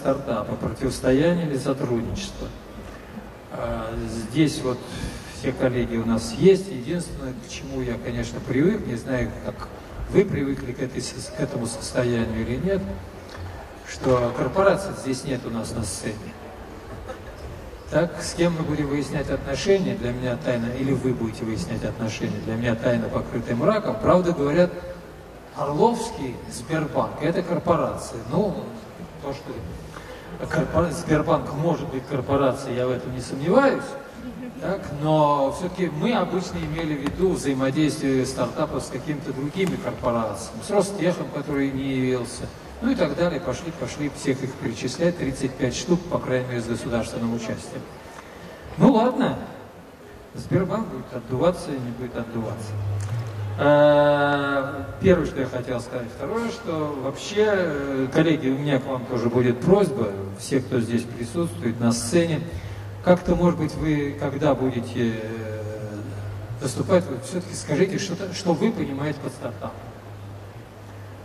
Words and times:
стартапа, 0.00 0.54
противостояние 0.56 1.46
или 1.46 1.58
сотрудничество. 1.58 2.48
А, 3.52 3.92
здесь 4.08 4.60
вот 4.62 4.78
все 5.38 5.52
коллеги 5.52 5.96
у 5.96 6.06
нас 6.06 6.34
есть. 6.38 6.68
Единственное, 6.68 7.34
к 7.34 7.50
чему 7.50 7.82
я, 7.82 7.94
конечно, 8.02 8.40
привык, 8.40 8.86
не 8.86 8.96
знаю, 8.96 9.30
как 9.44 9.68
вы 10.10 10.24
привыкли 10.24 10.72
к, 10.72 10.80
этой, 10.80 11.02
к 11.02 11.40
этому 11.40 11.66
состоянию 11.66 12.40
или 12.40 12.56
нет, 12.56 12.82
что 13.88 14.32
корпораций 14.36 14.92
здесь 15.02 15.24
нет 15.24 15.40
у 15.44 15.50
нас 15.50 15.72
на 15.74 15.84
сцене. 15.84 16.14
Так, 17.90 18.22
с 18.22 18.34
кем 18.34 18.54
мы 18.54 18.62
будем 18.62 18.86
выяснять 18.86 19.28
отношения, 19.30 19.96
для 19.96 20.12
меня 20.12 20.36
тайна, 20.36 20.66
или 20.78 20.92
вы 20.92 21.12
будете 21.12 21.44
выяснять 21.44 21.84
отношения, 21.84 22.38
для 22.46 22.54
меня 22.54 22.74
тайна 22.76 23.08
покрытая 23.08 23.56
мраком. 23.56 23.96
Правда, 24.00 24.32
говорят, 24.32 24.70
Орловский 25.56 26.36
Сбербанк– 26.52 27.16
это 27.20 27.42
корпорация. 27.42 28.20
Ну, 28.30 28.64
то, 29.22 29.32
что 29.32 29.52
корпора... 30.48 30.90
Сбербанк 30.90 31.52
может 31.54 31.88
быть 31.88 32.06
корпорацией, 32.06 32.76
я 32.76 32.86
в 32.86 32.90
этом 32.90 33.14
не 33.14 33.20
сомневаюсь. 33.20 33.84
Так, 34.60 34.82
но 35.02 35.54
все-таки 35.58 35.88
мы 35.88 36.12
обычно 36.12 36.58
имели 36.58 36.94
в 36.94 37.00
виду 37.00 37.30
взаимодействие 37.30 38.26
стартапов 38.26 38.82
с 38.82 38.88
какими-то 38.88 39.32
другими 39.32 39.76
корпорациями, 39.76 40.60
с 40.62 40.70
Ростехом, 40.70 41.28
который 41.34 41.70
не 41.70 41.94
явился, 41.94 42.42
ну 42.82 42.90
и 42.90 42.94
так 42.94 43.16
далее, 43.16 43.40
пошли, 43.40 43.72
пошли 43.80 44.10
всех 44.20 44.42
их 44.42 44.52
перечислять, 44.54 45.16
35 45.16 45.74
штук, 45.74 46.00
по 46.10 46.18
крайней 46.18 46.48
мере, 46.48 46.60
с 46.60 46.66
государственным 46.66 47.34
участием. 47.34 47.80
Ну 48.76 48.92
ладно, 48.92 49.38
Сбербанк 50.34 50.88
будет 50.88 51.12
отдуваться 51.12 51.70
и 51.70 51.78
не 51.78 51.90
будет 51.92 52.16
отдуваться. 52.16 52.72
А, 53.62 54.86
первое, 55.02 55.26
что 55.26 55.40
я 55.40 55.46
хотел 55.46 55.80
сказать. 55.80 56.08
Второе, 56.16 56.48
что 56.48 56.98
вообще, 57.02 57.44
э, 57.46 58.06
коллеги, 58.10 58.48
у 58.48 58.56
меня 58.56 58.78
к 58.78 58.86
вам 58.86 59.04
тоже 59.04 59.28
будет 59.28 59.60
просьба, 59.60 60.08
все, 60.38 60.60
кто 60.60 60.80
здесь 60.80 61.02
присутствует 61.02 61.78
на 61.78 61.92
сцене, 61.92 62.40
как-то, 63.04 63.34
может 63.34 63.60
быть, 63.60 63.74
вы, 63.74 64.16
когда 64.18 64.54
будете 64.54 65.12
э, 65.12 65.60
выступать, 66.62 67.04
вы 67.04 67.18
все-таки 67.22 67.54
скажите, 67.54 67.98
что, 67.98 68.32
что 68.32 68.54
вы 68.54 68.72
понимаете 68.72 69.18
под 69.22 69.32
стартапом. 69.32 69.76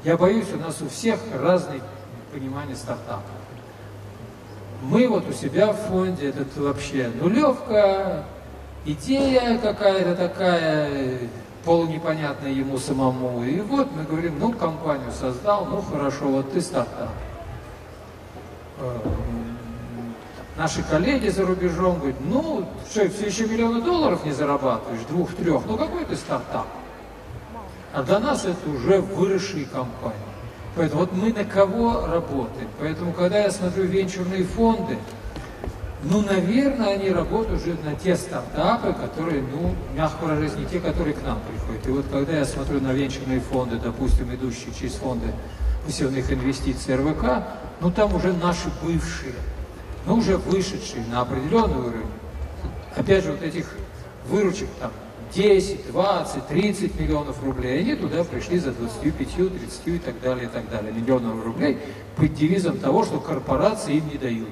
Я 0.03 0.17
боюсь, 0.17 0.52
у 0.53 0.58
нас 0.58 0.81
у 0.81 0.89
всех 0.89 1.17
разное 1.33 1.80
понимание 2.33 2.75
стартапа. 2.75 3.23
Мы 4.81 5.08
вот 5.08 5.23
у 5.30 5.31
себя 5.31 5.72
в 5.72 5.78
фонде, 5.88 6.31
это 6.31 6.44
вообще 6.58 7.09
нулевка, 7.22 8.25
идея 8.86 9.58
какая-то 9.58 10.16
такая, 10.16 11.19
полунепонятная 11.66 12.52
ему 12.52 12.77
самому. 12.77 13.44
И 13.44 13.59
вот 13.59 13.89
мы 13.95 14.03
говорим, 14.03 14.39
ну, 14.39 14.53
компанию 14.53 15.11
создал, 15.11 15.66
ну, 15.66 15.81
хорошо, 15.81 16.27
вот 16.27 16.53
ты 16.53 16.61
стартап. 16.61 17.09
Э, 18.80 18.99
наши 20.55 20.83
коллеги 20.83 21.30
за 21.30 21.45
рубежом 21.45 21.97
говорят, 21.97 22.19
ну, 22.22 22.66
что, 22.89 23.09
все 23.09 23.25
еще 23.25 23.47
миллионы 23.47 23.81
долларов 23.81 24.23
не 24.23 24.31
зарабатываешь, 24.31 25.02
двух-трех, 25.09 25.66
ну, 25.66 25.77
какой 25.77 26.05
ты 26.05 26.16
стартап? 26.16 26.67
А 27.94 28.03
для 28.03 28.19
нас 28.19 28.45
это 28.45 28.69
уже 28.69 29.02
выросшие 29.02 29.66
компании. 29.66 30.19
Поэтому 30.75 31.02
вот 31.02 31.13
мы 31.13 31.31
на 31.31 31.45
кого 31.45 32.05
работаем. 32.05 32.67
Поэтому, 32.79 33.13
когда 33.13 33.39
я 33.39 33.50
смотрю 33.50 33.85
венчурные 33.85 34.44
фонды, 34.44 34.97
ну, 36.08 36.22
наверное, 36.22 36.94
они 36.94 37.09
работают 37.09 37.61
уже 37.61 37.75
на 37.84 37.95
те 37.95 38.16
стартапы, 38.16 38.94
которые, 38.94 39.42
ну, 39.42 39.73
мягко 39.95 40.25
выражаясь, 40.25 40.56
не 40.56 40.66
те, 40.66 40.80
которые 40.80 41.16
к 41.16 41.23
нам 41.23 41.39
приходят. 41.50 41.88
И 41.88 41.89
вот 41.89 42.06
когда 42.12 42.38
я 42.38 42.45
смотрю 42.45 42.80
на 42.80 42.94
венчурные 42.94 43.39
фонды, 43.39 43.78
допустим, 43.78 44.34
идущие 44.34 44.72
через 44.80 44.94
фонды 44.94 45.28
пассивных 45.84 46.31
инвестиций 46.31 46.96
РВК, 46.96 47.44
ну, 47.81 47.90
там 47.90 48.13
уже 48.13 48.34
наши 48.34 48.69
бывшие, 48.84 49.34
ну, 50.06 50.18
уже 50.18 50.38
вышедшие 50.38 51.03
на 51.12 51.22
определенный 51.22 51.79
уровень. 51.79 52.12
Опять 52.96 53.24
же, 53.24 53.31
вот 53.31 53.41
этих 53.41 53.75
выручек 54.28 54.69
там 54.79 54.91
10, 55.34 55.91
20, 55.91 56.47
30 56.47 57.00
миллионов 57.00 57.44
рублей. 57.44 57.79
Они 57.79 57.96
туда 57.96 58.24
пришли 58.24 58.59
за 58.59 58.74
25, 58.74 59.18
30 59.18 59.88
и 59.88 59.97
так 59.97 60.22
далее, 60.22 60.46
и 60.46 60.50
так 60.50 60.69
далее, 60.69 60.94
миллионов 60.94 61.44
рублей 61.44 61.79
под 62.16 62.34
девизом 62.35 62.78
того, 62.78 63.03
что 63.03 63.19
корпорации 63.19 63.96
им 63.96 64.08
не 64.08 64.19
дают. 64.19 64.50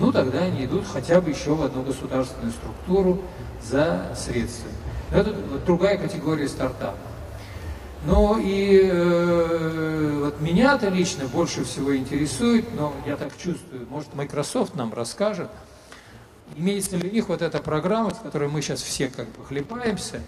Ну, 0.00 0.12
тогда 0.12 0.40
они 0.40 0.64
идут 0.64 0.86
хотя 0.90 1.20
бы 1.20 1.30
еще 1.30 1.54
в 1.54 1.62
одну 1.62 1.82
государственную 1.82 2.52
структуру 2.52 3.20
за 3.62 4.10
средства. 4.16 4.70
Это 5.12 5.34
другая 5.66 5.98
категория 5.98 6.48
стартапа. 6.48 6.96
Ну 8.06 8.38
и 8.38 8.80
э, 8.82 10.20
вот 10.24 10.40
меня-то 10.40 10.88
лично 10.88 11.26
больше 11.26 11.64
всего 11.64 11.94
интересует, 11.94 12.64
но 12.74 12.94
я 13.06 13.16
так 13.16 13.36
чувствую, 13.36 13.86
может 13.90 14.14
Microsoft 14.14 14.74
нам 14.74 14.94
расскажет, 14.94 15.50
имеется 16.56 16.96
ли 16.96 17.10
у 17.10 17.12
них 17.12 17.28
вот 17.28 17.42
эта 17.42 17.58
программа, 17.58 18.14
с 18.14 18.18
которой 18.18 18.48
мы 18.48 18.62
сейчас 18.62 18.80
все 18.80 19.08
как 19.08 19.26
бы 19.26 19.44
хлепаемся, 19.44 20.22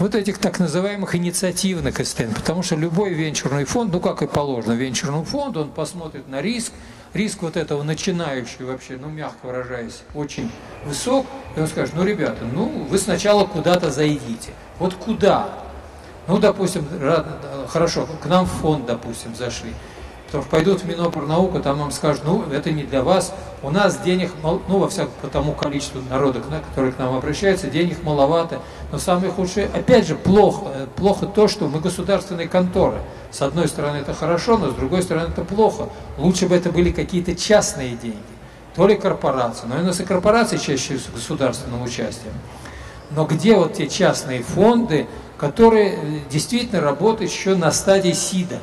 вот 0.00 0.16
этих 0.16 0.38
так 0.38 0.58
называемых 0.58 1.14
инициативных 1.14 2.04
СТН, 2.04 2.32
потому 2.34 2.64
что 2.64 2.74
любой 2.74 3.14
венчурный 3.14 3.66
фонд, 3.66 3.92
ну 3.92 4.00
как 4.00 4.22
и 4.22 4.26
положено 4.26 4.72
венчурному 4.72 5.24
фонду, 5.24 5.60
он 5.60 5.70
посмотрит 5.70 6.26
на 6.26 6.42
риск, 6.42 6.72
риск 7.14 7.42
вот 7.42 7.56
этого 7.56 7.82
начинающего 7.82 8.72
вообще, 8.72 8.96
ну 9.00 9.08
мягко 9.08 9.46
выражаясь, 9.46 10.02
очень 10.14 10.50
высок, 10.84 11.26
и 11.56 11.60
он 11.60 11.66
скажет, 11.66 11.94
ну 11.94 12.04
ребята, 12.04 12.44
ну 12.52 12.66
вы 12.88 12.98
сначала 12.98 13.44
куда-то 13.44 13.90
зайдите. 13.90 14.52
Вот 14.78 14.94
куда? 14.94 15.48
Ну, 16.28 16.38
допустим, 16.38 16.86
хорошо, 17.68 18.06
к 18.22 18.26
нам 18.26 18.46
в 18.46 18.50
фонд, 18.50 18.86
допустим, 18.86 19.34
зашли 19.34 19.72
то 20.32 20.40
пойдут 20.40 20.80
в 20.80 20.88
Минопорнауку, 20.88 21.60
там 21.60 21.78
вам 21.78 21.90
скажут, 21.90 22.22
ну, 22.24 22.42
это 22.50 22.72
не 22.72 22.84
для 22.84 23.02
вас, 23.02 23.34
у 23.62 23.70
нас 23.70 24.00
денег, 24.00 24.32
ну, 24.42 24.78
во 24.78 24.88
всяком, 24.88 25.12
по 25.20 25.28
тому 25.28 25.52
количеству 25.52 26.00
народа, 26.08 26.40
который 26.70 26.92
к 26.92 26.98
нам 26.98 27.14
обращается, 27.14 27.68
денег 27.68 28.02
маловато, 28.02 28.60
но 28.92 28.98
самое 28.98 29.32
худшее, 29.32 29.68
опять 29.74 30.06
же, 30.06 30.14
плохо, 30.14 30.66
э, 30.74 30.86
плохо 30.94 31.26
то, 31.26 31.48
что 31.48 31.66
мы 31.66 31.80
государственные 31.80 32.46
конторы. 32.46 32.98
С 33.30 33.42
одной 33.42 33.66
стороны 33.66 33.96
это 33.96 34.14
хорошо, 34.14 34.58
но 34.58 34.70
с 34.70 34.74
другой 34.74 35.02
стороны 35.02 35.30
это 35.30 35.42
плохо. 35.42 35.88
Лучше 36.18 36.46
бы 36.46 36.54
это 36.54 36.70
были 36.70 36.92
какие-то 36.92 37.34
частные 37.34 37.96
деньги, 37.96 38.18
то 38.76 38.86
ли 38.86 38.94
корпорации, 38.94 39.66
но 39.66 39.80
у 39.80 39.82
нас 39.82 39.98
и 39.98 40.04
корпорации 40.04 40.58
чаще 40.58 40.98
с 40.98 41.08
государственным 41.12 41.82
участием. 41.82 42.34
Но 43.10 43.24
где 43.24 43.56
вот 43.56 43.74
те 43.74 43.88
частные 43.88 44.42
фонды, 44.42 45.08
которые 45.38 45.94
э, 45.94 45.98
действительно 46.30 46.80
работают 46.80 47.32
еще 47.32 47.56
на 47.56 47.72
стадии 47.72 48.12
СИДа? 48.12 48.60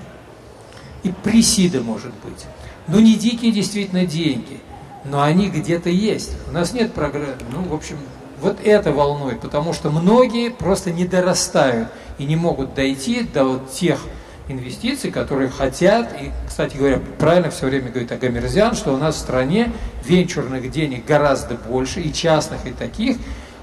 и 1.03 1.11
присида 1.11 1.81
может 1.81 2.13
быть. 2.23 2.45
Ну, 2.87 2.99
не 2.99 3.15
дикие 3.15 3.51
действительно 3.51 4.05
деньги, 4.05 4.59
но 5.05 5.21
они 5.21 5.49
где-то 5.49 5.89
есть. 5.89 6.31
У 6.49 6.51
нас 6.51 6.73
нет 6.73 6.93
программы, 6.93 7.35
ну, 7.51 7.63
в 7.63 7.73
общем, 7.73 7.97
вот 8.41 8.57
это 8.63 8.91
волнует, 8.91 9.39
потому 9.41 9.73
что 9.73 9.89
многие 9.89 10.49
просто 10.49 10.91
не 10.91 11.05
дорастают 11.05 11.89
и 12.17 12.25
не 12.25 12.35
могут 12.35 12.73
дойти 12.73 13.23
до 13.23 13.45
вот 13.45 13.71
тех 13.71 13.99
инвестиций, 14.47 15.11
которые 15.11 15.49
хотят, 15.49 16.11
и, 16.19 16.31
кстати 16.47 16.75
говоря, 16.75 16.99
правильно 17.19 17.51
все 17.51 17.67
время 17.67 17.89
говорит 17.89 18.11
Агамерзян, 18.11 18.75
что 18.75 18.93
у 18.93 18.97
нас 18.97 19.15
в 19.15 19.19
стране 19.19 19.71
венчурных 20.03 20.71
денег 20.71 21.05
гораздо 21.05 21.55
больше, 21.55 22.01
и 22.01 22.11
частных, 22.11 22.65
и 22.65 22.71
таких, 22.71 23.17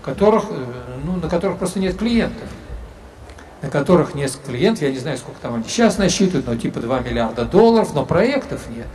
которых, 0.04 0.44
э, 0.50 0.65
ну, 1.04 1.16
на 1.16 1.28
которых 1.28 1.59
просто 1.59 1.81
нет 1.81 1.97
клиентов 1.97 2.48
на 3.62 3.70
которых 3.70 4.15
несколько 4.15 4.48
клиентов, 4.48 4.82
я 4.82 4.91
не 4.91 4.98
знаю, 4.98 5.19
сколько 5.19 5.41
там 5.41 5.54
они 5.54 5.65
сейчас 5.66 5.98
насчитывают, 5.98 6.47
но 6.47 6.56
типа 6.56 6.81
2 6.81 7.00
миллиарда 7.00 7.44
долларов, 7.44 7.94
но 7.94 8.04
проектов 8.04 8.62
нет. 8.75 8.86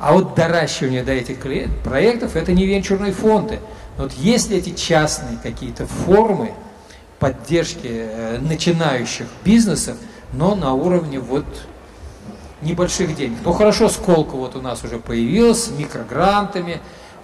А 0.00 0.12
вот 0.12 0.34
доращивание 0.34 1.02
до 1.02 1.12
этих 1.12 1.38
проектов– 1.82 2.36
это 2.36 2.52
не 2.52 2.66
венчурные 2.66 3.12
фонды. 3.12 3.58
Вот 3.96 4.12
если 4.12 4.56
эти 4.56 4.70
частные 4.70 5.38
какие-то 5.42 5.86
формы 5.86 6.52
поддержки 7.18 7.88
э, 7.90 8.38
начинающих 8.38 9.26
бизнесов, 9.44 9.96
но 10.32 10.54
на 10.54 10.74
уровне 10.74 11.20
вот 11.20 11.46
небольших 12.60 13.14
денег. 13.16 13.38
Ну 13.44 13.52
хорошо, 13.52 13.88
сколько 13.88 14.36
вот 14.36 14.56
у 14.56 14.60
нас 14.60 14.82
уже 14.84 14.98
появилось 14.98 15.64
с 15.64 15.70
микрогрантами, 15.70 16.80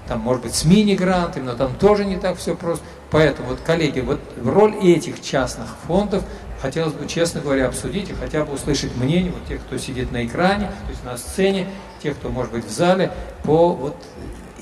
там, 0.06 0.20
может 0.20 0.42
быть, 0.42 0.54
с 0.54 0.64
мини-грантами, 0.64 1.44
но 1.44 1.54
там 1.54 1.74
тоже 1.74 2.04
не 2.04 2.16
так 2.16 2.38
все 2.38 2.54
просто. 2.54 2.84
Поэтому, 3.10 3.50
вот, 3.50 3.60
коллеги, 3.60 4.00
вот 4.00 4.20
роль 4.44 4.76
этих 4.76 5.20
частных 5.22 5.68
фондов 5.86 6.24
хотелось 6.60 6.92
бы, 6.92 7.06
честно 7.06 7.40
говоря, 7.40 7.68
обсудить 7.68 8.10
и 8.10 8.14
хотя 8.14 8.44
бы 8.44 8.54
услышать 8.54 8.94
мнение 8.96 9.32
вот 9.32 9.46
тех, 9.46 9.60
кто 9.60 9.78
сидит 9.78 10.12
на 10.12 10.24
экране, 10.26 10.66
то 10.66 10.90
есть 10.90 11.04
на 11.04 11.16
сцене, 11.16 11.68
тех, 12.02 12.16
кто 12.16 12.28
может 12.28 12.52
быть 12.52 12.64
в 12.64 12.70
зале, 12.70 13.12
по 13.44 13.72
вот 13.72 13.96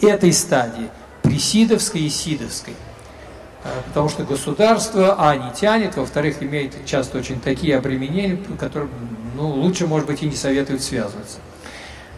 этой 0.00 0.32
стадии, 0.32 0.88
присидовской 1.28 2.02
и 2.02 2.08
сидовской. 2.08 2.75
А, 3.64 3.69
потому 3.88 4.08
что 4.08 4.25
государство, 4.25 5.16
а, 5.19 5.36
не 5.36 5.52
тянет, 5.52 5.96
во-вторых, 5.96 6.42
имеет 6.42 6.84
часто 6.86 7.19
очень 7.19 7.40
такие 7.40 7.76
обременения, 7.76 8.38
которые, 8.58 8.88
ну, 9.34 9.48
лучше, 9.48 9.86
может 9.86 10.06
быть, 10.06 10.22
и 10.22 10.26
не 10.26 10.36
советуют 10.36 10.82
связываться. 10.82 11.38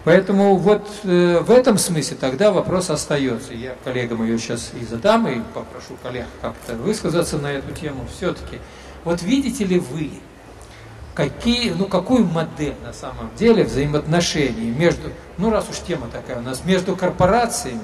Поэтому 0.03 0.57
вот 0.57 0.89
э, 1.05 1.41
в 1.41 1.51
этом 1.51 1.77
смысле 1.77 2.17
тогда 2.19 2.53
вопрос 2.53 2.89
остается. 2.89 3.53
Я 3.53 3.75
коллегам 3.85 4.25
ее 4.25 4.39
сейчас 4.39 4.71
и 4.81 4.85
задам, 4.85 5.29
и 5.29 5.41
попрошу 5.53 5.95
коллег 6.03 6.25
как-то 6.41 6.75
высказаться 6.75 7.37
на 7.37 7.53
эту 7.53 7.73
тему. 7.73 8.07
Все-таки 8.17 8.61
вот 9.05 9.23
видите 9.23 9.65
ли 9.65 9.79
вы, 9.79 10.11
какие, 11.15 11.73
ну, 11.73 11.85
какую 11.85 12.25
модель 12.25 12.75
на 12.83 12.95
самом 12.95 13.31
деле 13.37 13.65
взаимоотношений 13.65 14.71
между, 14.71 15.11
ну, 15.37 15.51
раз 15.51 15.69
уж 15.69 15.79
тема 15.81 16.09
такая 16.11 16.39
у 16.39 16.43
нас, 16.43 16.65
между 16.65 16.97
корпорациями 16.97 17.81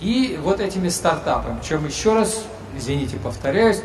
и 0.00 0.38
вот 0.42 0.60
этими 0.60 0.88
стартапами. 0.88 1.58
Причем 1.60 1.86
еще 1.86 2.14
раз, 2.14 2.42
извините, 2.76 3.16
повторяюсь, 3.16 3.82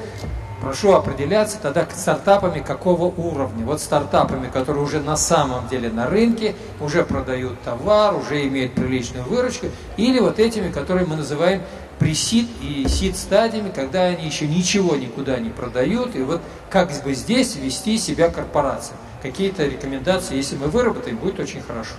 прошу 0.61 0.93
определяться 0.93 1.57
тогда 1.61 1.85
стартапами 1.93 2.59
какого 2.59 3.05
уровня. 3.05 3.65
Вот 3.65 3.81
стартапами, 3.81 4.47
которые 4.47 4.83
уже 4.83 5.01
на 5.01 5.17
самом 5.17 5.67
деле 5.67 5.89
на 5.89 6.07
рынке, 6.07 6.55
уже 6.79 7.03
продают 7.03 7.61
товар, 7.63 8.15
уже 8.15 8.47
имеют 8.47 8.73
приличную 8.73 9.25
выручку, 9.25 9.67
или 9.97 10.19
вот 10.19 10.39
этими, 10.39 10.71
которые 10.71 11.05
мы 11.05 11.17
называем 11.17 11.61
пресид 11.99 12.47
и 12.61 12.87
сид 12.87 13.17
стадиями, 13.17 13.71
когда 13.73 14.03
они 14.03 14.25
еще 14.25 14.47
ничего 14.47 14.95
никуда 14.95 15.37
не 15.39 15.49
продают, 15.49 16.15
и 16.15 16.21
вот 16.21 16.41
как 16.69 16.91
бы 17.03 17.13
здесь 17.13 17.55
вести 17.55 17.97
себя 17.97 18.29
корпорация. 18.29 18.97
Какие-то 19.21 19.65
рекомендации, 19.65 20.35
если 20.35 20.55
мы 20.55 20.67
выработаем, 20.67 21.17
будет 21.17 21.39
очень 21.39 21.61
хорошо. 21.61 21.95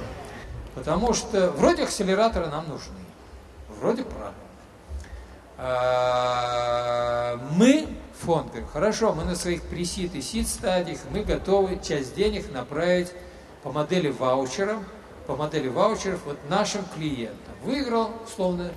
Потому 0.75 1.15
что 1.15 1.53
вроде 1.57 1.85
акселераторы 1.85 2.49
нам 2.49 2.65
нужны, 2.69 2.97
вроде 3.85 4.03
правильно. 4.03 4.33
А, 5.59 7.39
мы, 7.53 7.87
фонд, 8.19 8.49
говорим, 8.49 8.67
хорошо, 8.67 9.13
мы 9.13 9.25
на 9.25 9.37
своих 9.37 9.63
пресид 9.63 10.15
и 10.15 10.23
сид 10.23 10.49
стадиях, 10.49 11.01
мы 11.11 11.23
готовы 11.23 11.79
часть 11.83 12.15
денег 12.15 12.51
направить 12.51 13.13
по 13.63 13.71
модели 13.71 14.09
ваучеров, 14.09 14.79
по 15.27 15.37
модели 15.37 15.69
ваучеров 15.69 16.21
вот 16.25 16.39
нашим 16.49 16.83
клиентам. 16.95 17.55
Выиграл, 17.63 18.11
условно, 18.27 18.71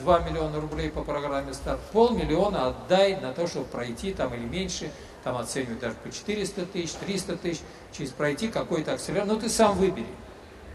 2 0.00 0.18
миллиона 0.20 0.60
рублей 0.60 0.90
по 0.90 1.02
программе 1.02 1.54
старт, 1.54 1.80
полмиллиона 1.92 2.68
отдай 2.68 3.20
на 3.20 3.32
то, 3.32 3.46
чтобы 3.46 3.66
пройти 3.66 4.12
там 4.12 4.34
или 4.34 4.44
меньше, 4.44 4.90
там 5.22 5.36
оценивают 5.36 5.80
даже 5.80 5.94
по 5.94 6.10
400 6.10 6.66
тысяч, 6.66 6.92
300 6.94 7.36
тысяч, 7.36 7.60
через 7.92 8.10
пройти 8.10 8.48
какой-то 8.48 8.94
акселератор, 8.94 9.34
ну 9.34 9.40
ты 9.40 9.48
сам 9.48 9.76
выбери. 9.78 10.06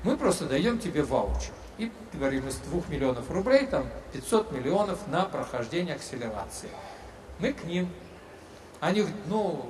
Мы 0.04 0.16
просто 0.16 0.46
даем 0.46 0.80
тебе 0.80 1.04
ваучер. 1.04 1.52
И 1.78 1.92
говорим, 2.14 2.48
из 2.48 2.56
2 2.58 2.84
миллионов 2.90 3.30
рублей, 3.30 3.66
там 3.68 3.86
500 4.14 4.52
миллионов 4.52 5.08
на 5.08 5.24
прохождение 5.24 5.96
акселерации. 5.96 6.70
Мы 7.40 7.54
к 7.54 7.64
ним. 7.66 7.90
Они, 8.80 9.06
ну, 9.28 9.66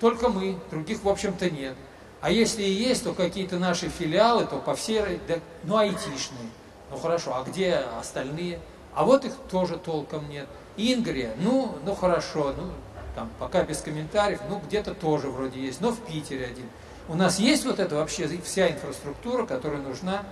только 0.00 0.28
мы, 0.28 0.58
других, 0.70 1.02
в 1.02 1.08
общем-то, 1.08 1.50
нет. 1.50 1.74
А 2.20 2.30
если 2.30 2.62
и 2.62 2.70
есть, 2.70 3.04
то 3.04 3.14
какие-то 3.14 3.58
наши 3.58 3.88
филиалы, 3.88 4.44
то 4.44 4.58
по 4.58 4.74
всей, 4.74 5.20
да, 5.28 5.36
ну, 5.64 5.76
айтишные. 5.76 6.50
Ну 6.90 6.96
хорошо, 6.96 7.36
а 7.36 7.44
где 7.44 7.74
остальные? 7.74 8.60
А 8.94 9.04
вот 9.04 9.24
их 9.24 9.34
тоже 9.50 9.76
толком 9.76 10.28
нет. 10.28 10.48
Ингрия, 10.76 11.34
ну, 11.38 11.76
ну 11.84 11.94
хорошо, 11.94 12.54
ну 12.56 12.70
там 13.14 13.30
пока 13.38 13.64
без 13.64 13.78
комментариев, 13.78 14.40
ну 14.48 14.60
где-то 14.64 14.94
тоже 14.94 15.28
вроде 15.28 15.60
есть, 15.60 15.80
но 15.80 15.90
в 15.90 16.00
Питере 16.00 16.46
один. 16.46 16.66
У 17.08 17.14
нас 17.14 17.38
есть 17.38 17.64
вот 17.64 17.80
это 17.80 17.96
вообще 17.96 18.28
вся 18.44 18.68
инфраструктура, 18.68 19.46
которая 19.46 19.80
нужна 19.80 20.24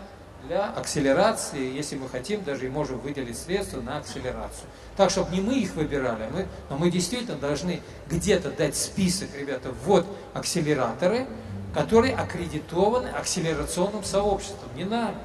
для 0.46 0.66
акселерации, 0.66 1.74
если 1.74 1.96
мы 1.96 2.08
хотим, 2.08 2.44
даже 2.44 2.66
и 2.66 2.68
можем 2.68 2.98
выделить 3.00 3.38
средства 3.38 3.80
на 3.80 3.98
акселерацию. 3.98 4.68
Так, 4.96 5.10
чтобы 5.10 5.34
не 5.34 5.40
мы 5.40 5.54
их 5.54 5.74
выбирали, 5.74 6.24
а 6.24 6.30
мы, 6.30 6.46
но 6.70 6.76
мы 6.76 6.90
действительно 6.90 7.36
должны 7.36 7.80
где-то 8.08 8.50
дать 8.50 8.76
список, 8.76 9.30
ребята, 9.34 9.72
вот 9.84 10.06
акселераторы, 10.34 11.26
которые 11.74 12.14
аккредитованы 12.14 13.08
акселерационным 13.08 14.04
сообществом, 14.04 14.68
не 14.76 14.84
нами 14.84 15.16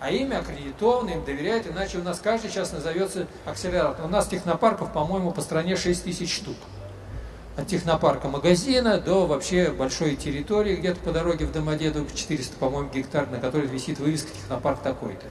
а 0.00 0.10
имя 0.10 0.38
аккредитовано, 0.38 1.10
им 1.10 1.24
доверяют, 1.24 1.66
иначе 1.66 1.98
у 1.98 2.02
нас 2.02 2.20
каждый 2.20 2.50
сейчас 2.50 2.72
назовется 2.72 3.26
акселератор. 3.44 4.04
У 4.04 4.08
нас 4.08 4.28
технопарков, 4.28 4.92
по-моему, 4.92 5.32
по 5.32 5.40
стране 5.40 5.76
6 5.76 6.04
тысяч 6.04 6.34
штук. 6.34 6.56
От 7.58 7.66
технопарка 7.66 8.28
магазина 8.28 9.00
до 9.00 9.26
вообще 9.26 9.72
большой 9.72 10.14
территории, 10.14 10.76
где-то 10.76 11.00
по 11.00 11.10
дороге 11.10 11.44
в 11.44 11.50
Домодедово 11.50 12.06
400, 12.08 12.56
по-моему, 12.56 12.88
гектар, 12.88 13.28
на 13.28 13.40
которой 13.40 13.66
висит 13.66 13.98
вывеска 13.98 14.30
технопарк 14.30 14.80
такой-то. 14.80 15.26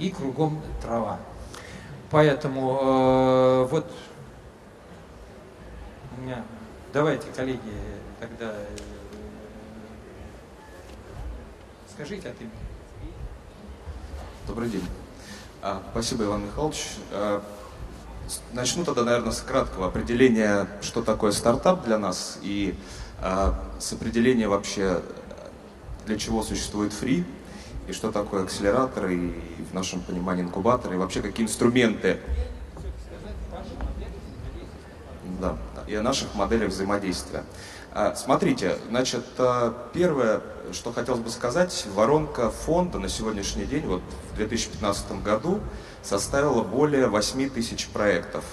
И 0.00 0.10
кругом 0.10 0.60
трава. 0.82 1.20
Поэтому 2.10 2.80
э, 2.82 3.68
вот 3.70 3.92
у 6.16 6.20
меня, 6.20 6.42
давайте, 6.92 7.28
коллеги, 7.30 7.60
тогда 8.18 8.54
э, 8.56 8.76
скажите 11.94 12.30
от 12.30 12.40
имени. 12.40 12.52
Добрый 14.48 14.68
день. 14.68 14.84
А, 15.62 15.80
спасибо, 15.92 16.24
Иван 16.24 16.46
Михайлович. 16.46 16.96
А, 18.28 18.54
начну 18.54 18.84
тогда, 18.84 19.04
наверное, 19.04 19.32
с 19.32 19.40
краткого 19.40 19.86
определения, 19.86 20.66
что 20.82 21.02
такое 21.02 21.32
стартап 21.32 21.84
для 21.84 21.98
нас, 21.98 22.38
и 22.42 22.74
а, 23.20 23.58
с 23.78 23.92
определения 23.92 24.48
вообще, 24.48 25.00
для 26.06 26.18
чего 26.18 26.42
существует 26.42 26.92
фри, 26.92 27.24
и 27.86 27.92
что 27.92 28.12
такое 28.12 28.44
акселератор, 28.44 29.08
и 29.08 29.32
в 29.70 29.74
нашем 29.74 30.00
понимании 30.00 30.42
инкубатор, 30.42 30.92
и 30.92 30.96
вообще 30.96 31.22
какие 31.22 31.46
инструменты 31.46 32.20
да, 35.40 35.56
и 35.86 35.94
о 35.94 36.02
наших 36.02 36.34
моделях 36.34 36.70
взаимодействия. 36.70 37.44
Смотрите, 38.16 38.76
значит, 38.90 39.24
первое, 39.94 40.42
что 40.72 40.92
хотелось 40.92 41.20
бы 41.20 41.30
сказать, 41.30 41.86
воронка 41.94 42.50
фонда 42.50 42.98
на 42.98 43.08
сегодняшний 43.08 43.64
день, 43.64 43.86
вот 43.86 44.02
в 44.32 44.36
2015 44.36 45.22
году, 45.22 45.60
составила 46.02 46.62
более 46.62 47.08
8 47.08 47.50
тысяч 47.50 47.88
проектов. 47.88 48.44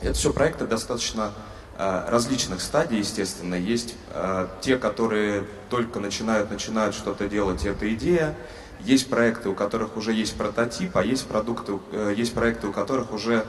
Это 0.00 0.14
все 0.14 0.32
проекты 0.32 0.66
достаточно 0.66 1.32
э, 1.78 2.04
различных 2.08 2.60
стадий, 2.60 2.98
естественно. 2.98 3.54
Есть 3.54 3.94
э, 4.10 4.48
те, 4.60 4.76
которые 4.76 5.44
только 5.70 6.00
начинают, 6.00 6.50
начинают 6.50 6.94
что-то 6.94 7.28
делать, 7.28 7.64
это 7.64 7.92
идея. 7.94 8.34
Есть 8.80 9.08
проекты, 9.08 9.48
у 9.48 9.54
которых 9.54 9.96
уже 9.96 10.12
есть 10.12 10.36
прототип, 10.36 10.96
а 10.96 11.02
есть, 11.02 11.26
продукты, 11.26 11.78
э, 11.92 12.14
есть 12.16 12.34
проекты, 12.34 12.68
у 12.68 12.72
которых 12.72 13.12
уже 13.12 13.44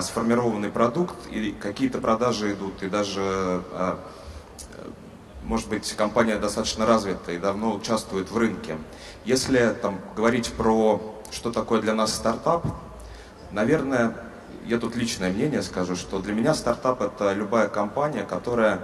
сформированный 0.00 0.70
продукт, 0.70 1.16
и 1.30 1.52
какие-то 1.52 1.98
продажи 1.98 2.52
идут, 2.54 2.82
и 2.82 2.88
даже 2.88 3.62
может 5.46 5.68
быть, 5.68 5.92
компания 5.92 6.38
достаточно 6.38 6.86
развита 6.86 7.30
и 7.30 7.38
давно 7.38 7.74
участвует 7.74 8.30
в 8.30 8.36
рынке. 8.36 8.76
Если 9.24 9.76
там, 9.80 10.00
говорить 10.16 10.52
про 10.52 11.00
что 11.30 11.52
такое 11.52 11.80
для 11.80 11.94
нас 11.94 12.14
стартап, 12.14 12.66
наверное, 13.52 14.16
я 14.66 14.78
тут 14.78 14.96
личное 14.96 15.30
мнение 15.30 15.62
скажу, 15.62 15.94
что 15.94 16.18
для 16.18 16.34
меня 16.34 16.52
стартап 16.52 17.00
это 17.00 17.32
любая 17.32 17.68
компания, 17.68 18.24
которая 18.24 18.80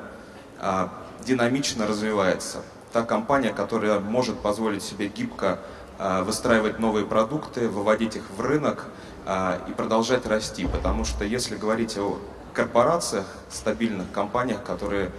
а, 0.60 0.92
динамично 1.26 1.86
развивается. 1.88 2.58
Та 2.92 3.02
компания, 3.02 3.52
которая 3.52 3.98
может 3.98 4.38
позволить 4.38 4.84
себе 4.84 5.08
гибко 5.08 5.58
а, 5.98 6.22
выстраивать 6.22 6.78
новые 6.78 7.04
продукты, 7.04 7.68
выводить 7.68 8.14
их 8.14 8.22
в 8.36 8.40
рынок 8.40 8.86
а, 9.26 9.60
и 9.68 9.72
продолжать 9.72 10.26
расти. 10.26 10.68
Потому 10.68 11.04
что 11.04 11.24
если 11.24 11.56
говорить 11.56 11.98
о 11.98 12.20
корпорациях, 12.54 13.26
стабильных 13.50 14.12
компаниях, 14.12 14.62
которые 14.62 15.10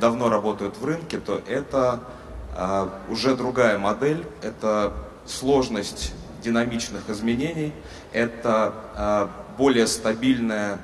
давно 0.00 0.28
работают 0.28 0.78
в 0.78 0.84
рынке, 0.84 1.18
то 1.18 1.40
это 1.46 2.00
а, 2.56 3.00
уже 3.08 3.34
другая 3.34 3.78
модель, 3.78 4.24
это 4.40 4.92
сложность 5.26 6.14
динамичных 6.42 7.08
изменений, 7.10 7.72
это 8.12 8.74
а, 8.94 9.30
более 9.58 9.86
стабильное 9.86 10.78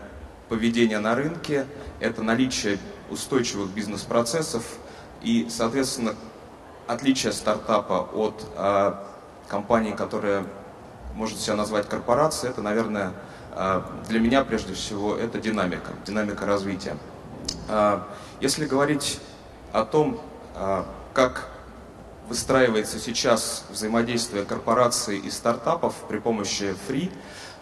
поведение 0.49 0.99
на 0.99 1.15
рынке, 1.15 1.67
это 2.01 2.23
наличие 2.23 2.79
устойчивых 3.09 3.71
бизнес-процессов. 3.71 4.65
И, 5.23 5.47
соответственно, 5.49 6.15
отличие 6.89 7.33
стартапа 7.33 8.09
от 8.15 8.47
компании, 9.49 9.93
которая 9.93 10.45
может 11.15 11.39
себя 11.39 11.57
назвать 11.57 11.89
корпорацией, 11.89 12.51
это, 12.53 12.63
наверное, 12.63 13.13
для 14.09 14.19
меня 14.19 14.45
прежде 14.45 14.75
всего 14.75 15.15
это 15.15 15.39
динамика, 15.39 15.93
динамика 16.07 16.47
развития. 16.47 16.97
Если 18.41 18.65
говорить 18.65 19.21
о 19.71 19.85
том, 19.85 20.19
а, 20.55 20.87
как 21.13 21.51
выстраивается 22.27 22.99
сейчас 22.99 23.67
взаимодействие 23.69 24.47
корпораций 24.47 25.19
и 25.19 25.31
стартапов 25.31 25.95
при 26.09 26.21
помощи 26.21 26.75
Free, 26.89 27.13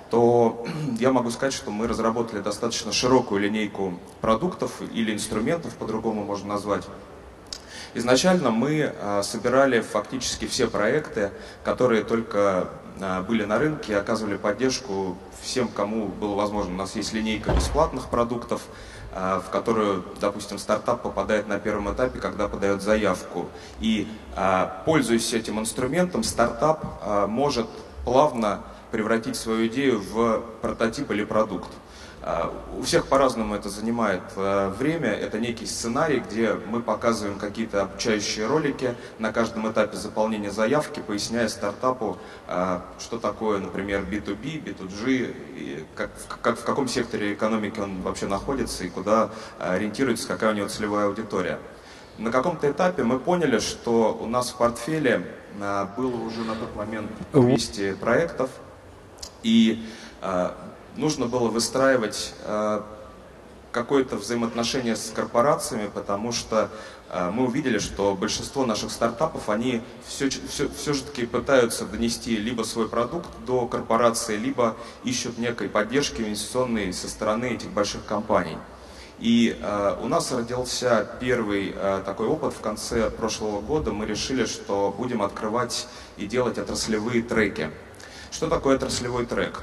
то 0.08 0.64
я 1.00 1.11
могу 1.11 1.32
сказать, 1.32 1.52
что 1.52 1.73
мы 1.73 1.88
разработали 1.88 2.40
достаточно 2.40 2.92
широкую 2.92 3.40
линейку 3.40 3.99
продуктов 4.20 4.80
или 4.92 5.12
инструментов, 5.12 5.75
по-другому 5.75 6.23
можно 6.23 6.50
назвать. 6.50 6.85
Изначально 7.94 8.52
мы 8.52 8.92
а, 9.00 9.25
собирали 9.25 9.80
фактически 9.80 10.47
все 10.47 10.68
проекты, 10.68 11.32
которые 11.64 12.04
только 12.04 12.68
а, 13.00 13.23
были 13.23 13.44
на 13.44 13.58
рынке, 13.58 13.97
оказывали 13.97 14.37
поддержку 14.37 15.16
всем, 15.42 15.66
кому 15.66 16.06
было 16.06 16.37
возможно. 16.37 16.75
У 16.75 16.76
нас 16.76 16.94
есть 16.94 17.12
линейка 17.12 17.52
бесплатных 17.52 18.11
продуктов, 18.11 18.62
в 19.12 19.50
которую, 19.50 20.04
допустим, 20.20 20.58
стартап 20.58 21.02
попадает 21.02 21.48
на 21.48 21.58
первом 21.58 21.92
этапе, 21.92 22.18
когда 22.18 22.46
подает 22.48 22.82
заявку. 22.82 23.48
И, 23.80 24.06
а, 24.36 24.82
пользуясь 24.84 25.32
этим 25.32 25.58
инструментом, 25.58 26.22
стартап 26.22 26.84
а, 27.00 27.26
может 27.26 27.66
плавно 28.04 28.60
превратить 28.90 29.36
свою 29.36 29.66
идею 29.66 30.00
в 30.00 30.42
прототип 30.62 31.10
или 31.10 31.24
продукт. 31.24 31.68
А, 32.30 32.52
у 32.78 32.82
всех 32.82 33.06
по-разному 33.06 33.54
это 33.54 33.70
занимает 33.70 34.20
а, 34.37 34.68
время. 34.68 35.08
Это 35.08 35.38
некий 35.38 35.64
сценарий, 35.64 36.20
где 36.20 36.52
мы 36.52 36.82
показываем 36.82 37.38
какие-то 37.38 37.80
обучающие 37.80 38.44
ролики 38.47 38.94
на 39.18 39.32
каждом 39.32 39.70
этапе 39.73 39.97
заполнения 39.97 40.50
заявки, 40.50 41.00
поясняя 41.00 41.49
стартапу, 41.49 42.18
а, 42.47 42.85
что 42.99 43.18
такое, 43.18 43.61
например, 43.61 44.02
B2B, 44.02 44.62
B2G, 44.62 45.35
и 45.56 45.87
как, 45.97 46.11
как, 46.42 46.58
в 46.58 46.64
каком 46.64 46.87
секторе 46.87 47.32
экономики 47.32 47.80
он 47.80 48.02
вообще 48.02 48.26
находится 48.26 48.85
и 48.85 48.90
куда 48.90 49.30
ориентируется, 49.58 50.28
какая 50.28 50.52
у 50.52 50.54
него 50.54 50.68
целевая 50.68 51.06
аудитория. 51.06 51.58
На 52.18 52.30
каком-то 52.30 52.70
этапе 52.70 53.04
мы 53.04 53.20
поняли, 53.20 53.58
что 53.58 54.14
у 54.20 54.26
нас 54.26 54.50
в 54.50 54.56
портфеле 54.56 55.25
было 55.97 56.16
уже 56.16 56.42
на 56.42 56.54
тот 56.56 56.76
момент 56.76 57.11
200 57.32 57.94
проектов, 57.94 58.50
и 59.42 59.82
нужно 60.99 61.26
было 61.26 61.49
выстраивать 61.49 62.35
э, 62.43 62.83
какое-то 63.73 64.17
взаимоотношение 64.17 64.97
с 64.97 65.11
корпорациями, 65.11 65.88
потому 65.93 66.33
что 66.33 66.71
э, 67.11 67.31
мы 67.31 67.47
увидели, 67.47 67.78
что 67.78 68.14
большинство 68.14 68.67
наших 68.67 68.90
стартапов, 68.90 69.49
они 69.49 69.83
все, 70.07 70.28
все, 70.28 70.69
все 70.69 70.93
же 70.93 71.05
таки 71.05 71.26
пытаются 71.26 71.87
донести 71.87 72.37
либо 72.37 72.64
свой 72.64 72.88
продукт 72.88 73.28
до 73.47 73.67
корпорации, 73.67 74.37
либо 74.37 74.76
ищут 75.05 75.38
некой 75.38 75.69
поддержки 75.69 76.21
инвестиционной 76.21 76.93
со 76.93 77.09
стороны 77.09 77.55
этих 77.55 77.71
больших 77.71 78.05
компаний. 78.05 78.59
И 79.21 79.57
э, 79.61 79.97
у 80.02 80.09
нас 80.09 80.33
родился 80.33 81.09
первый 81.21 81.73
э, 81.75 82.02
такой 82.05 82.26
опыт 82.26 82.55
в 82.55 82.61
конце 82.61 83.11
прошлого 83.11 83.61
года. 83.61 83.93
Мы 83.93 84.07
решили, 84.07 84.47
что 84.47 84.95
будем 84.97 85.23
открывать 85.23 85.88
и 86.17 86.26
делать 86.26 86.59
отраслевые 86.59 87.23
треки. 87.23 87.71
Что 88.31 88.49
такое 88.49 88.76
отраслевой 88.76 89.26
трек? 89.26 89.62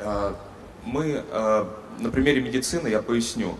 Э, 0.00 0.34
мы 0.84 1.24
э, 1.30 1.64
на 1.98 2.10
примере 2.10 2.40
медицины 2.40 2.88
я 2.88 3.02
поясню. 3.02 3.56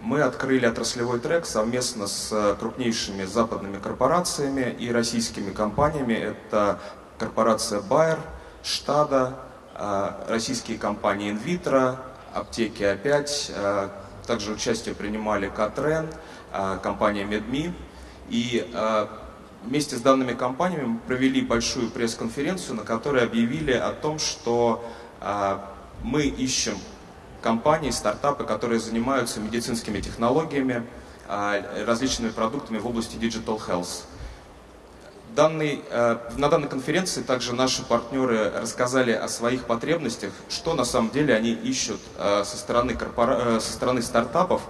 Мы 0.00 0.22
открыли 0.22 0.66
отраслевой 0.66 1.20
трек 1.20 1.46
совместно 1.46 2.06
с 2.06 2.30
э, 2.32 2.56
крупнейшими 2.58 3.24
западными 3.24 3.78
корпорациями 3.78 4.74
и 4.78 4.90
российскими 4.90 5.52
компаниями. 5.52 6.14
Это 6.14 6.80
корпорация 7.18 7.80
Bayer, 7.80 8.18
Штада, 8.62 9.34
российские 10.28 10.78
компании 10.78 11.32
Invitro, 11.32 11.96
аптеки 12.32 12.82
А5, 12.82 13.90
также 14.26 14.52
участие 14.52 14.94
принимали 14.94 15.48
Катрен, 15.54 16.08
компания 16.82 17.24
Медми. 17.24 17.74
И 18.30 18.68
вместе 19.64 19.96
с 19.96 20.00
данными 20.00 20.32
компаниями 20.32 20.84
мы 20.84 20.98
провели 20.98 21.40
большую 21.42 21.90
пресс-конференцию, 21.90 22.76
на 22.76 22.82
которой 22.82 23.22
объявили 23.22 23.72
о 23.72 23.90
том, 23.90 24.18
что 24.18 24.84
мы 26.04 26.24
ищем 26.26 26.76
компании, 27.40 27.90
стартапы, 27.90 28.44
которые 28.44 28.78
занимаются 28.78 29.40
медицинскими 29.40 30.00
технологиями, 30.00 30.86
а, 31.26 31.60
различными 31.86 32.30
продуктами 32.30 32.78
в 32.78 32.86
области 32.86 33.16
Digital 33.16 33.58
Health. 33.58 34.04
Данный, 35.34 35.82
э, 35.90 36.16
на 36.36 36.48
данной 36.48 36.68
конференции 36.68 37.20
также 37.20 37.56
наши 37.56 37.84
партнеры 37.84 38.52
рассказали 38.52 39.10
о 39.10 39.26
своих 39.26 39.64
потребностях, 39.64 40.30
что 40.48 40.74
на 40.74 40.84
самом 40.84 41.10
деле 41.10 41.34
они 41.34 41.50
ищут 41.50 42.00
э, 42.18 42.44
со 42.44 42.56
стороны, 42.56 42.94
корпора... 42.94 43.56
Э, 43.56 43.60
со 43.60 43.72
стороны 43.72 44.02
стартапов, 44.02 44.62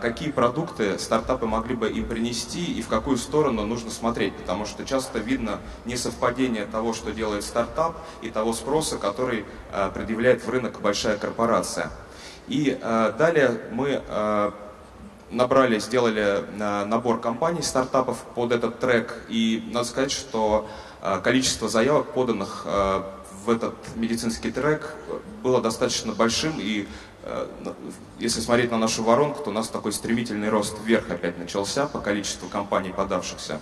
какие 0.00 0.30
продукты 0.30 0.98
стартапы 0.98 1.44
могли 1.46 1.74
бы 1.74 1.90
им 1.90 2.08
принести 2.08 2.64
и 2.64 2.80
в 2.80 2.88
какую 2.88 3.18
сторону 3.18 3.66
нужно 3.66 3.90
смотреть, 3.90 4.34
потому 4.34 4.64
что 4.64 4.86
часто 4.86 5.18
видно 5.18 5.60
несовпадение 5.84 6.64
того, 6.64 6.94
что 6.94 7.12
делает 7.12 7.44
стартап, 7.44 7.94
и 8.22 8.30
того 8.30 8.54
спроса, 8.54 8.96
который 8.96 9.44
предъявляет 9.92 10.42
в 10.42 10.48
рынок 10.48 10.80
большая 10.80 11.18
корпорация. 11.18 11.90
И 12.48 12.78
далее 13.18 13.60
мы 13.70 14.02
набрали, 15.30 15.78
сделали 15.78 16.44
э, 16.44 16.84
набор 16.84 17.20
компаний, 17.20 17.62
стартапов 17.62 18.18
под 18.34 18.52
этот 18.52 18.78
трек. 18.78 19.22
И 19.28 19.68
надо 19.72 19.86
сказать, 19.86 20.12
что 20.12 20.68
э, 21.02 21.20
количество 21.22 21.68
заявок, 21.68 22.12
поданных 22.12 22.62
э, 22.64 23.02
в 23.44 23.50
этот 23.50 23.74
медицинский 23.94 24.50
трек, 24.50 24.94
было 25.42 25.60
достаточно 25.60 26.12
большим. 26.12 26.54
И 26.58 26.86
если 28.20 28.40
смотреть 28.40 28.70
на 28.70 28.78
нашу 28.78 29.02
воронку, 29.02 29.42
то 29.42 29.50
у 29.50 29.52
нас 29.52 29.68
такой 29.68 29.92
стремительный 29.92 30.48
рост 30.48 30.76
вверх 30.84 31.10
опять 31.10 31.38
начался 31.38 31.86
по 31.86 31.98
количеству 31.98 32.48
компаний, 32.48 32.92
подавшихся. 32.96 33.60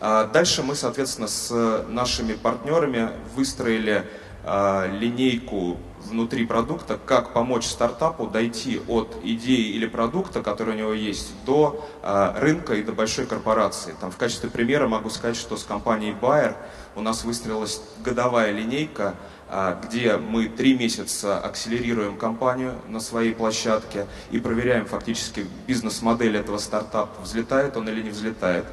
Дальше 0.00 0.62
мы, 0.62 0.74
соответственно, 0.74 1.26
с 1.26 1.84
нашими 1.88 2.34
партнерами 2.34 3.10
выстроили 3.34 4.06
линейку 4.44 5.78
внутри 6.04 6.46
продукта, 6.46 6.98
как 7.04 7.32
помочь 7.32 7.66
стартапу 7.66 8.26
дойти 8.26 8.80
от 8.88 9.16
идеи 9.22 9.72
или 9.72 9.86
продукта, 9.86 10.42
который 10.42 10.74
у 10.74 10.78
него 10.78 10.92
есть, 10.92 11.32
до 11.44 11.84
э, 12.02 12.34
рынка 12.38 12.74
и 12.74 12.82
до 12.82 12.92
большой 12.92 13.26
корпорации. 13.26 13.94
Там, 14.00 14.10
в 14.10 14.16
качестве 14.16 14.50
примера 14.50 14.88
могу 14.88 15.10
сказать, 15.10 15.36
что 15.36 15.56
с 15.56 15.64
компанией 15.64 16.14
Bayer 16.20 16.54
у 16.96 17.00
нас 17.00 17.24
выстроилась 17.24 17.80
годовая 18.04 18.52
линейка, 18.52 19.14
э, 19.50 19.76
где 19.84 20.16
мы 20.16 20.48
три 20.48 20.76
месяца 20.76 21.38
акселерируем 21.38 22.16
компанию 22.16 22.74
на 22.88 23.00
своей 23.00 23.34
площадке 23.34 24.06
и 24.30 24.38
проверяем 24.38 24.86
фактически 24.86 25.46
бизнес-модель 25.66 26.36
этого 26.36 26.58
стартапа, 26.58 27.22
взлетает 27.22 27.76
он 27.76 27.88
или 27.88 28.02
не 28.02 28.10
взлетает. 28.10 28.64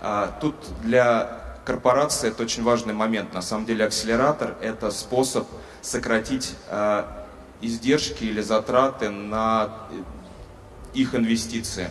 Э, 0.00 0.28
тут 0.40 0.54
для 0.82 1.40
корпорации 1.64 2.28
это 2.28 2.42
очень 2.42 2.62
важный 2.62 2.94
момент. 2.94 3.32
На 3.34 3.42
самом 3.42 3.64
деле 3.66 3.84
акселератор 3.84 4.56
это 4.60 4.90
способ 4.90 5.46
сократить 5.82 6.54
э, 6.68 7.04
издержки 7.60 8.24
или 8.24 8.40
затраты 8.40 9.10
на 9.10 9.70
их 10.94 11.14
инвестиции. 11.14 11.90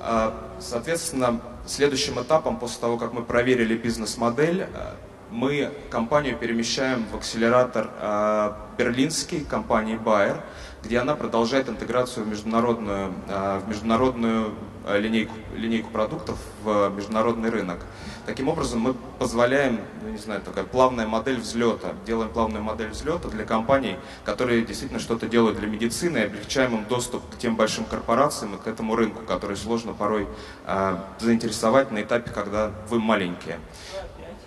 Э, 0.00 0.32
соответственно, 0.60 1.40
следующим 1.66 2.20
этапом, 2.20 2.58
после 2.58 2.80
того, 2.80 2.98
как 2.98 3.12
мы 3.12 3.22
проверили 3.22 3.76
бизнес-модель, 3.76 4.62
э, 4.62 4.92
мы 5.30 5.72
компанию 5.90 6.36
перемещаем 6.36 7.06
в 7.10 7.16
акселератор 7.16 7.90
э, 8.00 8.52
берлинский 8.76 9.44
компании 9.44 9.96
Bayer, 9.96 10.40
где 10.82 10.98
она 10.98 11.14
продолжает 11.14 11.68
интеграцию 11.68 12.24
в 12.24 12.28
международную, 12.28 13.12
э, 13.28 13.60
в 13.64 13.68
международную 13.68 14.48
э, 14.48 14.50
линейку, 14.88 15.34
линейку 15.54 15.90
продуктов 15.90 16.38
в 16.62 16.90
международный 16.90 17.50
рынок. 17.50 17.80
Таким 18.26 18.48
образом, 18.48 18.80
мы 18.80 18.94
позволяем, 19.18 19.80
ну, 20.02 20.10
не 20.10 20.18
знаю, 20.18 20.40
такая 20.40 20.64
плавная 20.64 21.06
модель 21.06 21.38
взлета, 21.38 21.94
делаем 22.06 22.30
плавную 22.30 22.62
модель 22.62 22.90
взлета 22.90 23.28
для 23.28 23.44
компаний, 23.44 23.96
которые 24.24 24.64
действительно 24.64 25.00
что-то 25.00 25.26
делают 25.26 25.58
для 25.58 25.68
медицины, 25.68 26.18
и 26.18 26.22
облегчаем 26.22 26.76
им 26.76 26.84
доступ 26.84 27.22
к 27.30 27.38
тем 27.38 27.56
большим 27.56 27.84
корпорациям 27.84 28.54
и 28.56 28.58
к 28.58 28.66
этому 28.66 28.94
рынку, 28.94 29.24
который 29.24 29.56
сложно 29.56 29.94
порой 29.94 30.26
э, 30.66 30.96
заинтересовать 31.18 31.90
на 31.90 32.02
этапе, 32.02 32.30
когда 32.30 32.70
вы 32.88 33.00
маленькие. 33.00 33.58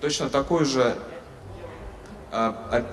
Точно 0.01 0.29
такой 0.29 0.65
же 0.65 0.95
э, 2.31 2.83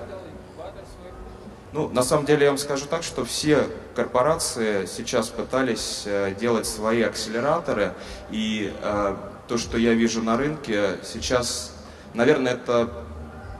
ну, 1.73 1.87
на 1.89 2.03
самом 2.03 2.25
деле 2.25 2.43
я 2.43 2.49
вам 2.49 2.57
скажу 2.57 2.85
так, 2.85 3.01
что 3.03 3.23
все 3.23 3.67
корпорации 3.95 4.85
сейчас 4.85 5.29
пытались 5.29 6.03
э, 6.05 6.33
делать 6.37 6.65
свои 6.65 7.01
акселераторы, 7.01 7.93
и 8.29 8.73
э, 8.81 9.15
то, 9.47 9.57
что 9.57 9.77
я 9.77 9.93
вижу 9.93 10.21
на 10.21 10.37
рынке 10.37 10.97
сейчас, 11.03 11.73
наверное, 12.13 12.53
это 12.53 13.05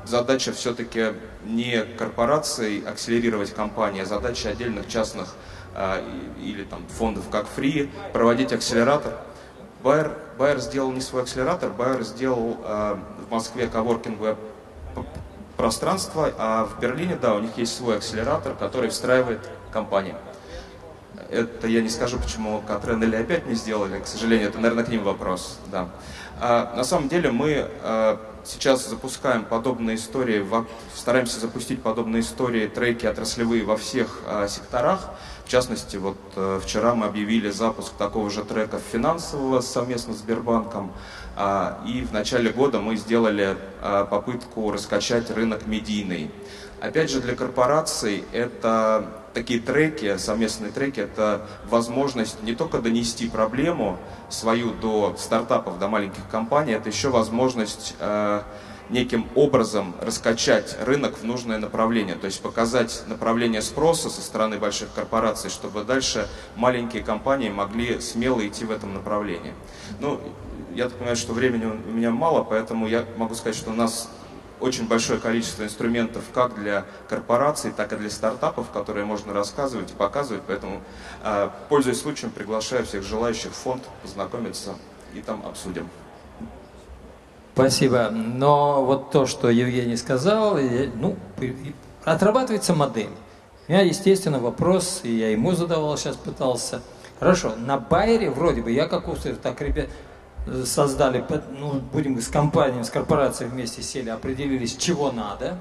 задача 0.05 0.51
все-таки 0.51 1.13
не 1.45 1.83
корпораций 1.97 2.83
акселерировать 2.85 3.53
компании, 3.53 4.01
а 4.01 4.05
задача 4.05 4.49
отдельных 4.49 4.87
частных 4.89 5.33
э, 5.75 6.03
или 6.43 6.63
там 6.63 6.85
фондов, 6.87 7.29
как 7.29 7.45
Free, 7.55 7.89
проводить 8.11 8.51
акселератор. 8.51 9.13
Байер, 9.83 10.17
Байер 10.37 10.59
сделал 10.59 10.91
не 10.91 11.01
свой 11.01 11.23
акселератор, 11.23 11.69
Байер 11.69 12.03
сделал 12.03 12.57
э, 12.63 12.97
в 13.27 13.31
Москве 13.31 13.67
коворкинговое 13.67 14.35
пространство, 15.61 16.33
а 16.39 16.65
в 16.65 16.79
Берлине, 16.79 17.15
да, 17.21 17.35
у 17.35 17.39
них 17.39 17.55
есть 17.55 17.77
свой 17.77 17.97
акселератор, 17.97 18.55
который 18.55 18.89
встраивает 18.89 19.47
компания. 19.71 20.15
Это 21.29 21.67
я 21.67 21.81
не 21.83 21.89
скажу, 21.89 22.17
почему 22.17 22.63
Катрен 22.67 23.03
или 23.03 23.15
опять 23.15 23.45
не 23.45 23.53
сделали, 23.53 23.99
к 23.99 24.07
сожалению, 24.07 24.49
это, 24.49 24.57
наверное, 24.57 24.83
к 24.83 24.87
ним 24.87 25.03
вопрос, 25.03 25.59
да. 25.71 25.89
А, 26.39 26.73
на 26.75 26.83
самом 26.83 27.09
деле 27.09 27.29
мы 27.29 27.67
а, 27.83 28.19
сейчас 28.43 28.87
запускаем 28.87 29.45
подобные 29.45 29.97
истории, 29.97 30.39
в, 30.39 30.65
стараемся 30.95 31.39
запустить 31.39 31.83
подобные 31.83 32.21
истории, 32.21 32.65
треки 32.65 33.05
отраслевые 33.05 33.63
во 33.63 33.77
всех 33.77 34.21
а, 34.25 34.47
секторах. 34.47 35.11
В 35.45 35.49
частности, 35.49 35.97
вот 35.97 36.17
а, 36.35 36.59
вчера 36.59 36.95
мы 36.95 37.05
объявили 37.05 37.51
запуск 37.51 37.93
такого 37.99 38.31
же 38.31 38.43
трека 38.43 38.79
финансового 38.91 39.61
совместно 39.61 40.15
с 40.15 40.17
Сбербанком. 40.17 40.91
А, 41.35 41.81
и 41.85 42.01
в 42.01 42.11
начале 42.11 42.51
года 42.51 42.79
мы 42.79 42.95
сделали 42.95 43.55
а, 43.81 44.05
попытку 44.05 44.71
раскачать 44.71 45.31
рынок 45.31 45.65
медийный. 45.65 46.29
Опять 46.81 47.11
же, 47.11 47.21
для 47.21 47.35
корпораций 47.35 48.23
это 48.31 49.05
такие 49.33 49.59
треки, 49.59 50.17
совместные 50.17 50.71
треки, 50.71 50.99
это 50.99 51.47
возможность 51.69 52.41
не 52.43 52.55
только 52.55 52.79
донести 52.79 53.29
проблему 53.29 53.97
свою 54.29 54.71
до 54.71 55.15
стартапов, 55.17 55.79
до 55.79 55.87
маленьких 55.87 56.27
компаний, 56.29 56.73
это 56.73 56.89
еще 56.89 57.09
возможность 57.09 57.95
э, 57.99 58.41
неким 58.89 59.27
образом 59.35 59.95
раскачать 60.01 60.77
рынок 60.81 61.17
в 61.17 61.23
нужное 61.23 61.57
направление, 61.57 62.15
то 62.15 62.25
есть 62.25 62.41
показать 62.41 63.03
направление 63.07 63.61
спроса 63.61 64.09
со 64.09 64.21
стороны 64.21 64.57
больших 64.57 64.93
корпораций, 64.93 65.49
чтобы 65.49 65.83
дальше 65.83 66.27
маленькие 66.55 67.03
компании 67.03 67.49
могли 67.49 68.01
смело 68.01 68.45
идти 68.45 68.65
в 68.65 68.71
этом 68.71 68.93
направлении. 68.93 69.53
Ну, 69.99 70.19
я 70.75 70.85
так 70.85 70.93
понимаю, 70.93 71.15
что 71.15 71.33
времени 71.33 71.65
у 71.65 71.91
меня 71.91 72.11
мало, 72.11 72.43
поэтому 72.43 72.87
я 72.87 73.05
могу 73.17 73.35
сказать, 73.35 73.55
что 73.55 73.71
у 73.71 73.73
нас 73.73 74.09
очень 74.59 74.87
большое 74.87 75.19
количество 75.19 75.63
инструментов 75.63 76.23
как 76.33 76.55
для 76.55 76.85
корпораций, 77.09 77.71
так 77.71 77.91
и 77.93 77.95
для 77.95 78.09
стартапов, 78.09 78.69
которые 78.69 79.05
можно 79.05 79.33
рассказывать 79.33 79.91
и 79.91 79.93
показывать. 79.95 80.43
Поэтому, 80.47 80.81
э, 81.23 81.49
пользуясь 81.67 81.99
случаем, 81.99 82.31
приглашаю 82.31 82.85
всех 82.85 83.03
желающих 83.03 83.51
в 83.51 83.55
фонд 83.55 83.83
познакомиться 84.03 84.75
и 85.15 85.21
там 85.21 85.43
обсудим. 85.45 85.89
Спасибо. 87.53 88.09
Но 88.11 88.85
вот 88.85 89.11
то, 89.11 89.25
что 89.25 89.49
Евгений 89.49 89.97
сказал, 89.97 90.57
ну, 90.95 91.17
отрабатывается 92.05 92.73
модель. 92.73 93.09
У 93.67 93.71
меня, 93.71 93.81
естественно, 93.81 94.39
вопрос, 94.39 95.01
и 95.03 95.11
я 95.11 95.31
ему 95.31 95.53
задавал, 95.53 95.97
сейчас 95.97 96.15
пытался. 96.15 96.81
Хорошо, 97.19 97.53
на 97.55 97.77
Байере 97.77 98.31
вроде 98.31 98.61
бы, 98.61 98.71
я 98.71 98.87
как 98.87 99.07
услышал, 99.07 99.39
так, 99.41 99.61
ребят, 99.61 99.87
создали, 100.65 101.23
ну, 101.57 101.81
будем 101.93 102.19
с 102.19 102.27
компанией, 102.27 102.83
с 102.83 102.89
корпорацией 102.89 103.49
вместе 103.49 103.81
сели, 103.81 104.09
определились, 104.09 104.75
чего 104.75 105.11
надо, 105.11 105.57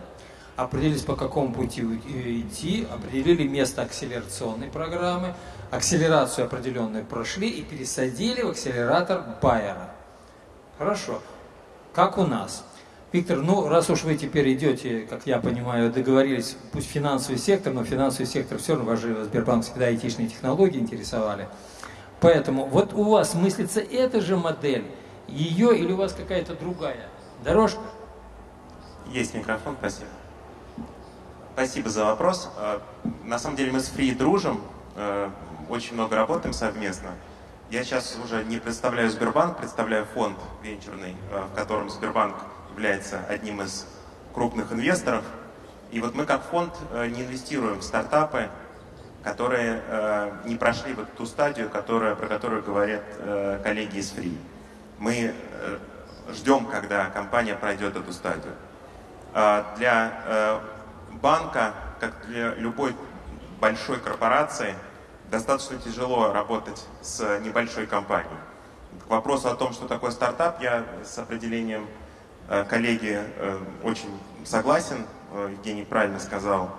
определились, 0.56 1.02
по 1.02 1.16
какому 1.16 1.52
пути 1.52 1.82
идти, 1.82 2.86
определили 2.90 3.46
место 3.46 3.82
акселерационной 3.82 4.68
программы, 4.68 5.34
акселерацию 5.70 6.46
определенную 6.46 7.04
прошли 7.04 7.48
и 7.48 7.62
пересадили 7.62 8.42
в 8.42 8.50
акселератор 8.50 9.22
Байера. 9.42 9.90
Хорошо. 10.78 11.20
Как 11.94 12.18
у 12.18 12.24
нас? 12.24 12.64
Виктор, 13.12 13.38
ну 13.38 13.68
раз 13.68 13.90
уж 13.90 14.04
вы 14.04 14.14
теперь 14.16 14.52
идете, 14.54 15.00
как 15.10 15.26
я 15.26 15.38
понимаю, 15.38 15.90
договорились, 15.90 16.56
пусть 16.72 16.88
финансовый 16.88 17.38
сектор, 17.38 17.72
но 17.72 17.84
финансовый 17.84 18.26
сектор 18.26 18.58
все 18.58 18.74
равно, 18.74 18.88
вас 18.88 19.00
же 19.00 19.24
Сбербанк 19.24 19.64
всегда 19.64 19.86
айтишные 19.86 20.28
технологии 20.28 20.78
интересовали. 20.78 21.48
Поэтому 22.20 22.66
вот 22.66 22.92
у 22.92 23.04
вас 23.04 23.34
мыслится 23.34 23.80
эта 23.80 24.20
же 24.20 24.36
модель, 24.36 24.84
ее 25.26 25.76
или 25.76 25.92
у 25.92 25.96
вас 25.96 26.12
какая-то 26.12 26.54
другая 26.54 27.08
дорожка? 27.42 27.80
Есть 29.06 29.34
микрофон, 29.34 29.76
спасибо. 29.78 30.08
Спасибо 31.54 31.88
за 31.88 32.04
вопрос. 32.04 32.50
А, 32.56 32.80
на 33.24 33.38
самом 33.38 33.56
деле 33.56 33.72
мы 33.72 33.80
с 33.80 33.88
Фри 33.88 34.12
дружим, 34.12 34.60
а, 34.96 35.30
очень 35.68 35.94
много 35.94 36.16
работаем 36.16 36.52
совместно. 36.52 37.10
Я 37.70 37.84
сейчас 37.84 38.18
уже 38.24 38.44
не 38.44 38.58
представляю 38.58 39.10
Сбербанк, 39.10 39.58
представляю 39.58 40.04
фонд 40.04 40.38
венчурный, 40.62 41.16
а, 41.32 41.48
в 41.52 41.54
котором 41.54 41.90
Сбербанк 41.90 42.36
является 42.72 43.20
одним 43.28 43.62
из 43.62 43.86
крупных 44.34 44.72
инвесторов. 44.72 45.24
И 45.90 46.00
вот 46.00 46.14
мы 46.14 46.24
как 46.24 46.44
фонд 46.44 46.72
не 46.92 47.22
инвестируем 47.22 47.80
в 47.80 47.82
стартапы, 47.82 48.48
которые 49.22 49.82
э, 49.86 50.32
не 50.44 50.56
прошли 50.56 50.94
вот 50.94 51.12
ту 51.14 51.26
стадию, 51.26 51.68
которая, 51.68 52.14
про 52.14 52.26
которую 52.26 52.62
говорят 52.62 53.02
э, 53.18 53.60
коллеги 53.62 53.98
из 53.98 54.12
Free. 54.12 54.36
Мы 54.98 55.34
э, 55.34 55.78
ждем, 56.32 56.66
когда 56.66 57.06
компания 57.06 57.54
пройдет 57.54 57.96
эту 57.96 58.12
стадию. 58.12 58.54
Э, 59.34 59.64
для 59.76 60.22
э, 60.24 60.60
банка, 61.20 61.74
как 62.00 62.26
для 62.26 62.54
любой 62.54 62.94
большой 63.60 63.98
корпорации, 64.00 64.74
достаточно 65.30 65.78
тяжело 65.78 66.32
работать 66.32 66.86
с 67.02 67.38
небольшой 67.40 67.86
компанией. 67.86 68.38
К 69.06 69.10
вопросу 69.10 69.48
о 69.48 69.54
том, 69.54 69.72
что 69.72 69.86
такое 69.86 70.10
стартап, 70.10 70.62
я 70.62 70.84
с 71.04 71.18
определением 71.18 71.86
э, 72.48 72.64
коллеги 72.64 73.20
э, 73.36 73.58
очень 73.82 74.18
согласен. 74.44 75.04
Э, 75.32 75.48
Евгений 75.52 75.84
правильно 75.84 76.18
сказал, 76.18 76.70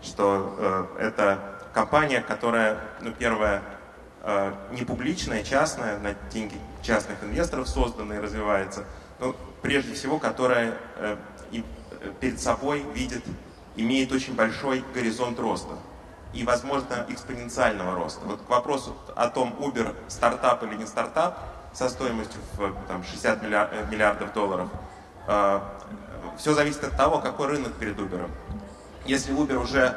что 0.00 0.54
э, 0.58 1.08
это 1.08 1.57
компания, 1.72 2.20
которая, 2.20 2.78
ну, 3.00 3.12
первая, 3.12 3.62
э, 4.22 4.52
не 4.72 4.82
публичная, 4.84 5.42
частная, 5.42 5.98
на 5.98 6.14
деньги 6.30 6.56
частных 6.82 7.22
инвесторов 7.22 7.68
создана 7.68 8.16
и 8.16 8.18
развивается, 8.18 8.84
но 9.18 9.34
прежде 9.62 9.94
всего, 9.94 10.18
которая 10.18 10.74
э, 10.96 11.16
э, 11.52 11.62
перед 12.20 12.40
собой 12.40 12.84
видит, 12.94 13.24
имеет 13.76 14.12
очень 14.12 14.34
большой 14.34 14.84
горизонт 14.94 15.38
роста 15.38 15.74
и, 16.32 16.44
возможно, 16.44 17.06
экспоненциального 17.08 17.94
роста. 17.94 18.20
Вот 18.24 18.42
к 18.42 18.48
вопросу 18.48 18.96
о 19.16 19.28
том, 19.28 19.54
Uber 19.60 19.94
стартап 20.08 20.62
или 20.64 20.76
не 20.76 20.86
стартап, 20.86 21.38
со 21.72 21.88
стоимостью 21.88 22.40
в 22.56 22.74
там, 22.88 23.04
60 23.04 23.42
миллиардов 23.42 24.32
долларов, 24.32 24.68
все 26.38 26.54
зависит 26.54 26.82
от 26.82 26.96
того, 26.96 27.18
какой 27.18 27.48
рынок 27.48 27.74
перед 27.74 27.96
Uber. 27.98 28.28
Если 29.04 29.34
Uber 29.34 29.56
уже 29.56 29.94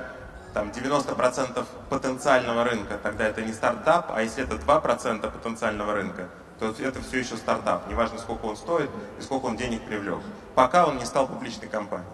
там 0.54 0.70
90% 0.70 1.66
потенциального 1.90 2.64
рынка, 2.64 2.98
тогда 3.02 3.28
это 3.28 3.42
не 3.42 3.54
стартап, 3.54 4.12
а 4.14 4.22
если 4.22 4.44
это 4.44 4.56
2% 4.56 5.32
потенциального 5.32 5.94
рынка, 5.94 6.28
то 6.60 6.70
это 6.80 7.02
все 7.02 7.20
еще 7.20 7.38
стартап. 7.38 7.88
Неважно, 7.90 8.20
сколько 8.20 8.46
он 8.46 8.56
стоит 8.56 8.90
и 9.18 9.22
сколько 9.22 9.46
он 9.46 9.58
денег 9.58 9.82
привлек. 9.84 10.20
Пока 10.54 10.86
он 10.86 10.98
не 10.98 11.06
стал 11.06 11.28
публичной 11.28 11.68
компанией. 11.68 12.08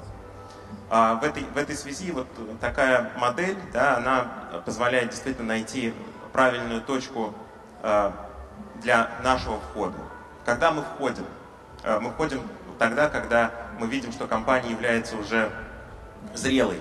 А 0.89 1.15
в, 1.15 1.23
этой, 1.23 1.43
в 1.43 1.57
этой 1.57 1.75
связи 1.75 2.11
вот 2.11 2.27
такая 2.61 3.11
модель, 3.17 3.57
да, 3.73 3.97
она 3.97 4.27
позволяет 4.65 5.09
действительно 5.09 5.49
найти 5.49 5.93
правильную 6.31 6.81
точку 6.81 7.33
э, 7.83 8.11
для 8.75 9.09
нашего 9.21 9.59
входа. 9.59 9.97
Когда 10.45 10.71
мы 10.71 10.83
входим? 10.83 11.25
Э, 11.83 11.99
мы 11.99 12.11
входим 12.11 12.41
тогда, 12.79 13.09
когда 13.09 13.51
мы 13.79 13.87
видим, 13.87 14.13
что 14.13 14.27
компания 14.27 14.69
является 14.69 15.17
уже 15.17 15.51
зрелой, 16.33 16.79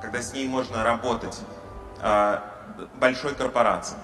когда 0.00 0.22
с 0.22 0.32
ней 0.32 0.48
можно 0.48 0.84
работать 0.84 1.40
э, 2.00 2.38
большой 2.94 3.34
корпорации. 3.34 3.96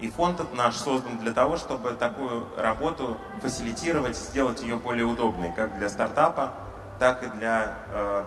И 0.00 0.10
фонд 0.10 0.40
наш 0.54 0.76
создан 0.76 1.18
для 1.18 1.32
того, 1.32 1.56
чтобы 1.56 1.92
такую 1.92 2.48
работу 2.56 3.16
фасилитировать, 3.40 4.16
сделать 4.16 4.60
ее 4.60 4.76
более 4.76 5.04
удобной, 5.04 5.52
как 5.52 5.78
для 5.78 5.88
стартапа, 5.88 6.54
так 6.98 7.22
и 7.22 7.26
для, 7.26 7.74
э, 7.92 8.24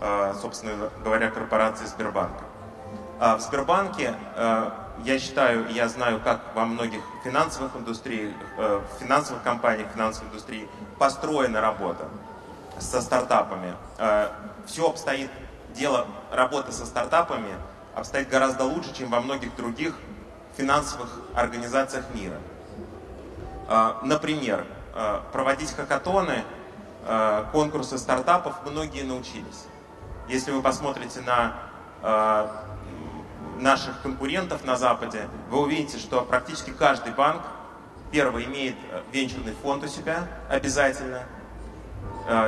э, 0.00 0.34
собственно 0.40 0.90
говоря, 1.04 1.30
корпорации 1.30 1.84
Сбербанка. 1.84 2.44
А 3.20 3.36
в 3.36 3.40
Сбербанке, 3.40 4.14
я 4.36 5.18
считаю, 5.18 5.68
я 5.70 5.88
знаю, 5.88 6.20
как 6.20 6.40
во 6.54 6.64
многих 6.64 7.00
финансовых 7.24 7.74
индустриях, 7.74 8.32
э, 8.56 8.80
финансовых 9.00 9.42
компаниях, 9.42 9.88
финансовой 9.92 10.28
индустрии 10.28 10.68
построена 10.98 11.60
работа 11.60 12.04
со 12.78 13.00
стартапами. 13.00 13.74
Все 14.66 14.88
обстоит 14.88 15.30
дело 15.78 16.06
работы 16.30 16.72
со 16.72 16.84
стартапами 16.84 17.54
обстоит 17.94 18.28
гораздо 18.28 18.64
лучше, 18.64 18.92
чем 18.94 19.10
во 19.10 19.20
многих 19.20 19.54
других 19.56 19.94
финансовых 20.56 21.08
организациях 21.34 22.04
мира. 22.12 22.36
А, 23.68 24.00
например, 24.02 24.66
а, 24.94 25.22
проводить 25.32 25.72
хакатоны, 25.72 26.42
а, 27.06 27.48
конкурсы 27.52 27.96
стартапов 27.96 28.54
многие 28.66 29.02
научились. 29.02 29.66
Если 30.28 30.50
вы 30.50 30.60
посмотрите 30.60 31.22
на 31.22 31.54
наших 33.58 34.02
конкурентов 34.02 34.64
на 34.64 34.76
Западе, 34.76 35.26
вы 35.50 35.62
увидите, 35.62 35.98
что 35.98 36.20
практически 36.20 36.70
каждый 36.70 37.12
банк, 37.12 37.42
первый, 38.12 38.44
имеет 38.44 38.76
венчурный 39.10 39.52
фонд 39.54 39.82
у 39.82 39.88
себя 39.88 40.28
обязательно. 40.48 41.22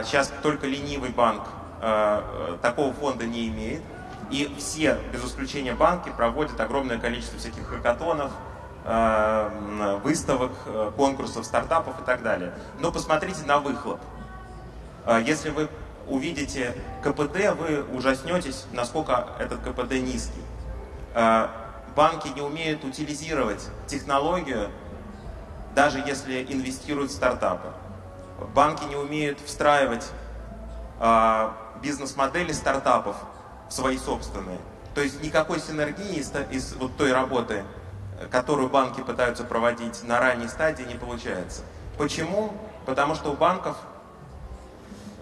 Сейчас 0.05 0.31
только 0.43 0.69
ленивый 0.69 1.11
банк 1.11 1.43
Э, 1.43 1.60
такого 1.81 2.93
фонда 2.93 3.27
не 3.27 3.49
имеет. 3.49 3.83
И 4.31 4.55
все, 4.59 4.97
без 5.13 5.25
исключения 5.25 5.75
банки, 5.75 6.09
проводят 6.17 6.61
огромное 6.61 6.99
количество 6.99 7.39
всяких 7.39 7.67
хакатонов, 7.67 8.31
э, 8.85 9.99
выставок, 10.05 10.53
э, 10.67 10.93
конкурсов, 10.97 11.45
стартапов 11.45 12.01
и 12.01 12.05
так 12.05 12.23
далее. 12.23 12.55
Но 12.79 12.93
посмотрите 12.93 13.45
на 13.45 13.59
выхлоп. 13.59 14.01
Если 15.25 15.51
вы 15.51 15.69
увидите 16.07 16.75
КПД, 17.03 17.57
вы 17.59 17.83
ужаснетесь, 17.93 18.67
насколько 18.73 19.29
этот 19.39 19.61
КПД 19.61 19.95
низкий. 19.95 20.43
Банки 21.97 22.29
не 22.29 22.43
умеют 22.43 22.85
утилизировать 22.85 23.67
технологию, 23.87 24.69
даже 25.75 25.99
если 26.01 26.45
инвестируют 26.45 27.11
в 27.11 27.15
стартапы. 27.15 27.69
Банки 28.55 28.85
не 28.85 28.97
умеют 28.97 29.41
встраивать 29.41 30.07
бизнес-модели 31.83 32.53
стартапов 32.53 33.17
свои 33.69 33.99
собственные. 33.99 34.59
То 34.95 35.01
есть 35.01 35.23
никакой 35.23 35.61
синергии 35.61 36.17
из, 36.17 36.33
из 36.51 36.75
вот 36.75 36.97
той 36.97 37.13
работы, 37.13 37.65
которую 38.31 38.69
банки 38.69 39.01
пытаются 39.01 39.45
проводить 39.45 40.03
на 40.05 40.19
ранней 40.19 40.49
стадии, 40.49 40.83
не 40.83 40.95
получается. 40.95 41.63
Почему? 41.97 42.53
Потому 42.87 43.15
что 43.15 43.31
у 43.31 43.35
банков, 43.35 43.77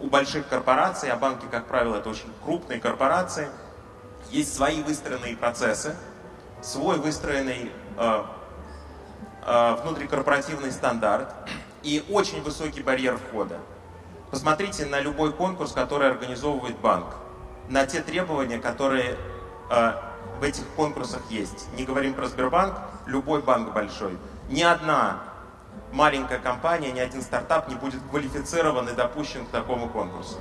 у 0.01 0.07
больших 0.09 0.49
корпораций, 0.49 1.11
а 1.11 1.17
банки, 1.17 1.45
как 1.51 1.67
правило, 1.67 1.97
это 1.97 2.09
очень 2.09 2.33
крупные 2.45 2.81
корпорации, 2.81 3.49
есть 4.31 4.55
свои 4.55 4.83
выстроенные 4.83 5.37
процессы, 5.37 5.95
свой 6.63 6.99
выстроенный 6.99 7.73
э, 7.97 8.23
э, 9.47 9.77
внутрикорпоративный 9.83 10.73
стандарт 10.73 11.35
и 11.83 12.05
очень 12.11 12.43
высокий 12.43 12.83
барьер 12.83 13.17
входа. 13.17 13.59
Посмотрите 14.31 14.85
на 14.85 15.01
любой 15.01 15.33
конкурс, 15.33 15.73
который 15.73 16.09
организовывает 16.09 16.79
банк, 16.79 17.07
на 17.69 17.87
те 17.87 18.03
требования, 18.03 18.59
которые 18.59 19.17
э, 19.71 19.93
в 20.39 20.43
этих 20.43 20.65
конкурсах 20.77 21.23
есть. 21.31 21.69
Не 21.77 21.85
говорим 21.85 22.13
про 22.13 22.27
Сбербанк, 22.27 22.75
любой 23.07 23.41
банк 23.41 23.73
большой. 23.73 24.19
Ни 24.51 24.63
одна 24.63 25.21
маленькая 25.93 26.39
компания, 26.39 26.93
ни 26.93 27.01
один 27.01 27.23
стартап 27.23 27.69
не 27.69 27.75
будет 27.75 28.03
квалифицирован 28.11 28.89
и 28.89 28.93
допущен 28.93 29.47
к 29.47 29.49
такому 29.49 29.89
конкурсу. 29.89 30.37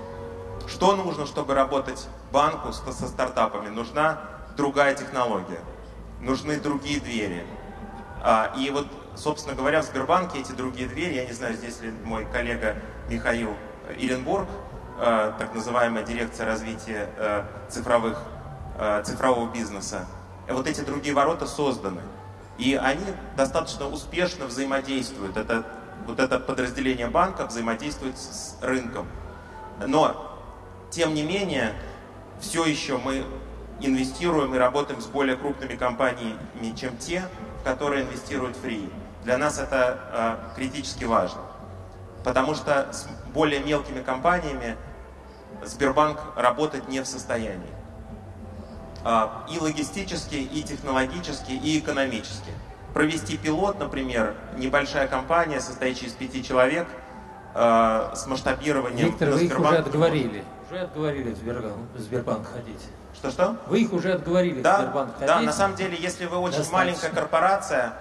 Что 0.68 0.96
нужно, 0.98 1.26
чтобы 1.26 1.54
работать 1.54 2.08
банку 2.32 2.74
со 2.74 3.08
стартапами? 3.08 3.70
Нужна 3.70 4.20
другая 4.58 4.96
технология, 4.96 5.62
нужны 6.20 6.60
другие 6.60 7.00
двери. 7.00 7.46
А, 8.22 8.52
и 8.58 8.70
вот, 8.70 8.88
собственно 9.16 9.56
говоря, 9.56 9.82
в 9.82 9.86
Сбербанке 9.86 10.40
эти 10.40 10.52
другие 10.52 10.90
двери, 10.90 11.14
я 11.14 11.26
не 11.26 11.32
знаю, 11.32 11.54
здесь 11.54 11.80
ли 11.80 11.92
мой 12.04 12.26
коллега 12.26 12.76
Михаил 13.08 13.56
Иренбург, 13.98 14.48
а, 15.00 15.34
так 15.38 15.54
называемая 15.54 16.04
дирекция 16.04 16.46
развития 16.46 17.10
а, 17.18 17.46
цифровых, 17.70 18.22
цифрового 19.04 19.52
бизнеса, 19.52 20.06
вот 20.48 20.68
эти 20.68 20.82
другие 20.82 21.16
ворота 21.16 21.48
созданы. 21.48 22.02
И 22.60 22.76
они 22.76 23.06
достаточно 23.36 23.88
успешно 23.88 24.46
взаимодействуют. 24.46 25.36
Это, 25.36 25.66
вот 26.06 26.20
это 26.20 26.38
подразделение 26.40 27.08
банка 27.08 27.48
взаимодействует 27.48 28.20
с 28.20 28.56
рынком. 28.62 29.08
Но 29.84 30.40
тем 30.92 31.16
не 31.16 31.24
менее, 31.24 31.74
все 32.40 32.66
еще 32.66 32.98
мы 32.98 33.26
инвестируем 33.80 34.54
и 34.56 34.58
работаем 34.58 35.02
с 35.02 35.06
более 35.06 35.36
крупными 35.36 35.76
компаниями, 35.76 36.38
чем 36.76 36.98
те, 36.98 37.24
которые 37.64 38.04
инвестирует 38.04 38.56
Free. 38.64 38.92
Для 39.24 39.38
нас 39.38 39.60
это 39.60 40.00
э, 40.54 40.56
критически 40.56 41.04
важно. 41.04 41.42
Потому 42.28 42.56
что 42.56 42.90
с 42.92 43.08
более 43.34 43.62
мелкими 43.62 44.02
компаниями 44.02 44.76
Сбербанк 45.64 46.20
работать 46.36 46.90
не 46.90 47.00
в 47.00 47.08
состоянии. 47.08 47.74
Э, 49.06 49.30
и 49.50 49.58
логистически, 49.58 50.36
и 50.36 50.62
технологически, 50.62 51.54
и 51.54 51.80
экономически. 51.80 52.52
Провести 52.94 53.38
пилот, 53.38 53.80
например, 53.80 54.36
небольшая 54.58 55.08
компания, 55.08 55.62
состоящая 55.62 56.08
из 56.08 56.12
пяти 56.12 56.44
человек, 56.44 56.86
э, 57.56 58.12
с 58.14 58.28
масштабированием 58.28 59.08
Виктор, 59.08 59.30
вы 59.30 59.46
их 59.46 59.58
уже 59.58 59.78
отговорили. 59.78 60.44
Уже 60.70 60.82
отговорили 60.82 61.32
в 61.32 61.38
Сбербанк, 61.38 61.78
в 61.96 62.00
Сбербанк 62.02 62.52
ходить. 62.52 62.86
Что-что? 63.16 63.56
Вы 63.68 63.84
их 63.84 63.94
уже 63.94 64.12
отговорили 64.12 64.62
да, 64.62 64.80
в 64.80 64.82
Сбербанк 64.82 65.14
ходить. 65.14 65.28
Да, 65.28 65.40
на 65.40 65.54
самом 65.54 65.78
деле, 65.78 65.96
если 65.98 66.26
вы 66.26 66.36
очень 66.40 66.58
Достаточно. 66.58 66.78
маленькая 66.78 67.10
корпорация, 67.10 67.94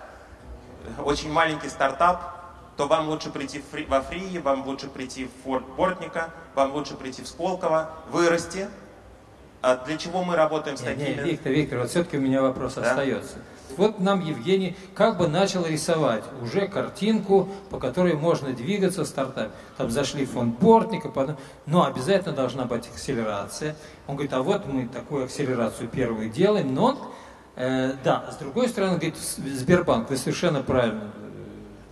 очень 0.98 1.30
маленький 1.30 1.68
стартап, 1.68 2.35
то 2.76 2.86
вам 2.86 3.08
лучше 3.08 3.30
прийти 3.30 3.62
во 3.88 4.00
Фрии, 4.02 4.38
вам 4.38 4.66
лучше 4.66 4.88
прийти 4.88 5.26
в 5.26 5.44
Форт 5.44 5.64
Бортника, 5.76 6.30
вам 6.54 6.72
лучше 6.74 6.94
прийти 6.94 7.22
в 7.22 7.28
Сколково, 7.28 7.90
вырасти. 8.10 8.68
А 9.62 9.76
для 9.84 9.96
чего 9.96 10.22
мы 10.22 10.36
работаем 10.36 10.76
с 10.76 10.82
не, 10.82 10.86
такими... 10.86 11.14
Не, 11.14 11.30
Виктор, 11.30 11.52
Виктор, 11.52 11.78
вот 11.80 11.90
все-таки 11.90 12.18
у 12.18 12.20
меня 12.20 12.42
вопрос 12.42 12.74
да? 12.74 12.82
остается. 12.82 13.38
Вот 13.76 13.98
нам 13.98 14.20
Евгений 14.20 14.76
как 14.94 15.18
бы 15.18 15.28
начал 15.28 15.66
рисовать 15.66 16.24
уже 16.40 16.68
картинку, 16.68 17.48
по 17.70 17.78
которой 17.78 18.14
можно 18.14 18.52
двигаться 18.52 19.04
в 19.04 19.06
стартапе. 19.06 19.50
Там 19.76 19.90
зашли 19.90 20.24
в 20.24 20.30
фонд 20.30 20.58
Бортника, 20.60 21.36
но 21.66 21.84
обязательно 21.84 22.34
должна 22.34 22.64
быть 22.64 22.88
акселерация. 22.88 23.74
Он 24.06 24.14
говорит, 24.14 24.32
а 24.34 24.42
вот 24.42 24.66
мы 24.66 24.86
такую 24.86 25.24
акселерацию 25.24 25.88
первую 25.88 26.30
делаем, 26.30 26.74
но, 26.74 27.12
э, 27.56 27.94
да, 28.04 28.30
с 28.30 28.36
другой 28.36 28.68
стороны, 28.68 28.94
говорит, 28.94 29.16
Сбербанк, 29.16 30.10
вы 30.10 30.16
совершенно 30.16 30.62
правильно 30.62 31.10
э, 31.16 31.26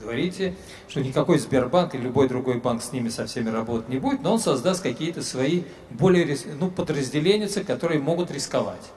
говорите, 0.04 0.54
что 0.88 1.00
никакой 1.00 1.38
Сбербанк 1.38 1.94
или 1.94 2.02
любой 2.02 2.28
другой 2.28 2.60
банк 2.60 2.82
с 2.82 2.92
ними 2.92 3.08
со 3.08 3.26
всеми 3.26 3.50
работать 3.50 3.88
не 3.88 3.98
будет, 3.98 4.22
но 4.22 4.34
он 4.34 4.38
создаст 4.38 4.82
какие-то 4.82 5.22
свои 5.22 5.64
более 5.90 6.36
ну, 6.60 6.70
подразделения, 6.70 7.48
которые 7.48 8.00
могут 8.00 8.30
рисковать. 8.30 8.92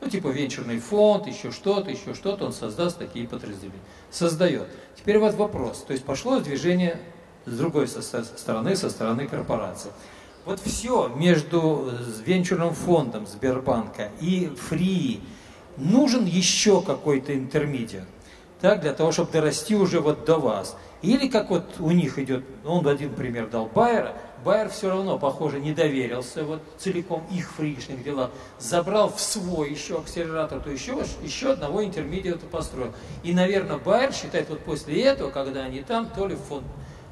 Ну, 0.00 0.08
типа 0.08 0.28
венчурный 0.28 0.78
фонд, 0.78 1.26
еще 1.26 1.50
что-то, 1.50 1.90
еще 1.90 2.14
что-то, 2.14 2.46
он 2.46 2.52
создаст 2.52 2.98
такие 2.98 3.28
подразделения. 3.28 3.80
Создает. 4.10 4.68
Теперь 4.96 5.18
вот 5.18 5.34
вопрос. 5.34 5.84
То 5.86 5.92
есть 5.92 6.04
пошло 6.04 6.40
движение 6.40 7.00
с 7.46 7.56
другой 7.56 7.88
стороны, 7.88 8.76
со 8.76 8.90
стороны 8.90 9.26
корпорации. 9.26 9.90
Вот 10.44 10.60
все 10.60 11.08
между 11.08 11.90
венчурным 12.24 12.72
фондом 12.74 13.26
Сбербанка 13.26 14.10
и 14.20 14.50
Фри 14.68 15.20
нужен 15.76 16.24
еще 16.24 16.80
какой-то 16.82 17.34
интермедиат, 17.34 18.06
так, 18.60 18.80
для 18.80 18.92
того, 18.92 19.12
чтобы 19.12 19.32
дорасти 19.32 19.74
уже 19.74 20.00
вот 20.00 20.24
до 20.24 20.36
вас. 20.36 20.76
Или 21.02 21.28
как 21.28 21.50
вот 21.50 21.64
у 21.78 21.90
них 21.90 22.18
идет, 22.18 22.44
он 22.64 22.86
один 22.86 23.14
пример 23.14 23.48
дал 23.48 23.66
Байера, 23.66 24.14
Байер 24.44 24.70
все 24.70 24.88
равно, 24.88 25.18
похоже, 25.18 25.60
не 25.60 25.72
доверился 25.72 26.44
вот 26.44 26.62
целиком 26.78 27.22
их 27.30 27.50
фришных 27.52 28.02
делам, 28.02 28.30
забрал 28.58 29.12
в 29.12 29.20
свой 29.20 29.70
еще 29.70 29.98
акселератор, 29.98 30.60
то 30.60 30.70
еще, 30.70 30.98
еще 31.22 31.52
одного 31.52 31.84
интермедиата 31.84 32.46
построил. 32.46 32.92
И, 33.22 33.34
наверное, 33.34 33.76
Байер 33.78 34.12
считает 34.12 34.48
вот 34.48 34.60
после 34.60 35.02
этого, 35.02 35.30
когда 35.30 35.62
они 35.62 35.82
там, 35.82 36.08
то 36.08 36.26
ли 36.26 36.36
фонд 36.36 36.64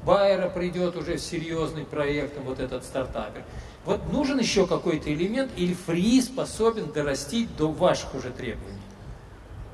Байера 0.05 0.49
придет 0.49 0.95
уже 0.95 1.17
с 1.17 1.25
серьезным 1.25 1.85
проектом, 1.85 2.43
вот 2.43 2.59
этот 2.59 2.83
стартапер. 2.83 3.43
Вот 3.85 4.11
нужен 4.11 4.39
еще 4.39 4.65
какой-то 4.65 5.13
элемент, 5.13 5.51
или 5.55 5.73
фри 5.73 6.21
способен 6.21 6.91
дорастить 6.91 7.55
до 7.57 7.69
ваших 7.69 8.15
уже 8.15 8.29
требований? 8.31 8.79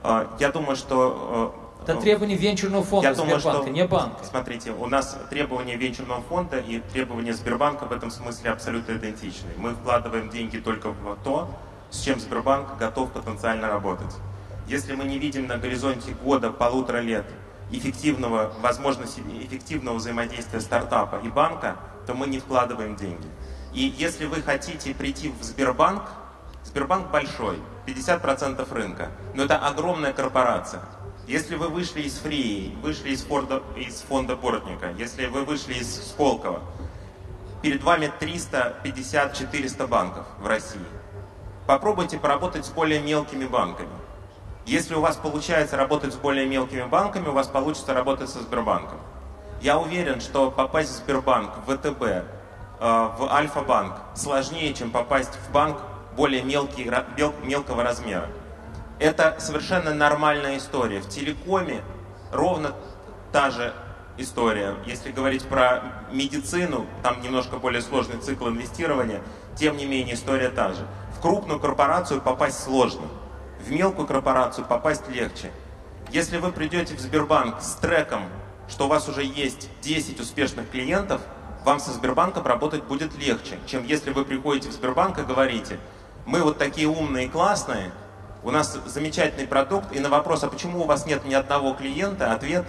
А, 0.04 0.36
я 0.40 0.52
думаю, 0.52 0.76
что 0.76 1.54
э, 1.62 1.65
это 1.92 2.02
требования 2.02 2.36
венчурного 2.36 2.84
фонда 2.84 3.10
Я 3.10 3.14
Сбербанка, 3.14 3.44
думаю, 3.44 3.64
что, 3.64 3.72
не 3.72 3.88
банка. 3.88 4.24
Смотрите, 4.24 4.72
у 4.72 4.86
нас 4.88 5.18
требования 5.30 5.76
венчурного 5.76 6.22
фонда 6.22 6.60
и 6.60 6.80
требования 6.80 7.34
Сбербанка 7.34 7.86
в 7.86 7.92
этом 7.92 8.12
смысле 8.12 8.52
абсолютно 8.52 8.94
идентичны. 8.94 9.50
Мы 9.58 9.76
вкладываем 9.76 10.30
деньги 10.30 10.58
только 10.58 10.90
в 10.92 11.18
то, 11.24 11.50
с 11.92 12.02
чем 12.02 12.20
Сбербанк 12.20 12.78
готов 12.78 13.12
потенциально 13.12 13.70
работать. 13.70 14.14
Если 14.68 14.96
мы 14.96 15.06
не 15.06 15.20
видим 15.20 15.48
на 15.48 15.58
горизонте 15.58 16.12
года, 16.24 16.50
полутора 16.50 16.98
лет 16.98 17.26
эффективного, 17.72 18.52
возможности 18.62 19.22
эффективного 19.42 19.96
взаимодействия 19.96 20.60
стартапа 20.60 21.20
и 21.24 21.30
банка, 21.30 21.76
то 22.08 22.14
мы 22.14 22.28
не 22.28 22.40
вкладываем 22.40 22.96
деньги. 22.96 23.28
И 23.74 23.94
если 23.98 24.26
вы 24.26 24.42
хотите 24.42 24.94
прийти 24.94 25.30
в 25.30 25.44
Сбербанк, 25.44 26.04
Сбербанк 26.64 27.12
большой, 27.12 27.60
50% 27.86 28.74
рынка, 28.74 29.10
но 29.34 29.44
это 29.44 29.58
огромная 29.58 30.14
корпорация. 30.14 30.82
Если 31.28 31.56
вы 31.56 31.70
вышли 31.70 32.02
из 32.04 32.20
Фрии, 32.20 32.76
вышли 32.84 33.10
из, 33.10 33.24
фонда, 33.24 33.64
из 33.76 34.02
фонда 34.02 34.36
Бортника, 34.36 34.92
если 34.98 35.26
вы 35.26 35.44
вышли 35.44 35.74
из 35.74 36.12
Сколково, 36.12 36.62
перед 37.64 37.82
вами 37.84 38.12
350-400 38.20 39.88
банков 39.88 40.28
в 40.40 40.46
России. 40.46 40.86
Попробуйте 41.66 42.20
поработать 42.20 42.66
с 42.66 42.70
более 42.70 43.00
мелкими 43.00 43.46
банками. 43.46 43.90
Если 44.68 44.94
у 44.94 45.02
вас 45.02 45.16
получается 45.16 45.78
работать 45.78 46.14
с 46.14 46.16
более 46.16 46.46
мелкими 46.46 46.84
банками, 46.84 47.28
у 47.28 47.32
вас 47.32 47.48
получится 47.48 47.96
работать 47.96 48.30
со 48.30 48.42
Сбербанком. 48.42 49.00
Я 49.62 49.80
уверен, 49.80 50.22
что 50.22 50.52
попасть 50.52 50.92
в 50.92 50.94
Сбербанк, 50.98 51.52
в 51.66 51.76
ВТБ, 51.76 52.04
э, 52.04 52.24
в 52.80 53.28
Альфа-банк 53.32 53.94
сложнее, 54.14 54.76
чем 54.76 54.92
попасть 54.92 55.34
в 55.48 55.52
банк 55.52 55.78
более 56.16 56.44
мелкий, 56.44 56.92
мелкого 57.44 57.84
размера. 57.84 58.30
Это 59.00 59.36
совершенно 59.40 59.94
нормальная 59.94 60.58
история. 60.58 61.02
В 61.02 61.10
телекоме 61.10 61.82
ровно 62.32 62.74
та 63.32 63.52
же 63.52 63.74
история. 64.18 64.76
Если 64.86 65.12
говорить 65.12 65.44
про 65.44 66.06
медицину, 66.12 66.86
там 67.04 67.22
немножко 67.22 67.58
более 67.58 67.82
сложный 67.82 68.18
цикл 68.18 68.48
инвестирования, 68.48 69.22
тем 69.56 69.76
не 69.76 69.86
менее 69.86 70.16
история 70.16 70.50
та 70.50 70.74
же. 70.74 70.86
В 71.18 71.22
крупную 71.22 71.60
корпорацию 71.60 72.22
попасть 72.22 72.64
сложно, 72.64 73.08
в 73.60 73.72
мелкую 73.72 74.08
корпорацию 74.08 74.66
попасть 74.66 75.08
легче. 75.10 75.52
Если 76.12 76.38
вы 76.38 76.52
придете 76.52 76.96
в 76.96 77.00
Сбербанк 77.00 77.62
с 77.62 77.76
треком, 77.76 78.22
что 78.70 78.86
у 78.86 78.88
вас 78.88 79.10
уже 79.10 79.24
есть 79.24 79.70
10 79.82 80.20
успешных 80.20 80.70
клиентов, 80.70 81.22
вам 81.66 81.80
со 81.80 81.92
Сбербанком 81.92 82.46
работать 82.46 82.84
будет 82.84 83.18
легче, 83.18 83.58
чем 83.66 83.84
если 83.84 84.12
вы 84.12 84.24
приходите 84.24 84.70
в 84.70 84.72
Сбербанк 84.72 85.18
и 85.20 85.24
говорите, 85.24 85.80
мы 86.26 86.42
вот 86.42 86.58
такие 86.58 86.88
умные 86.88 87.26
и 87.26 87.30
классные, 87.30 87.92
у 88.46 88.52
нас 88.52 88.78
замечательный 88.86 89.48
продукт, 89.48 89.92
и 89.92 90.00
на 90.00 90.08
вопрос, 90.08 90.44
а 90.44 90.48
почему 90.48 90.84
у 90.84 90.86
вас 90.86 91.08
нет 91.08 91.26
ни 91.26 91.34
одного 91.34 91.74
клиента, 91.74 92.32
ответ, 92.32 92.64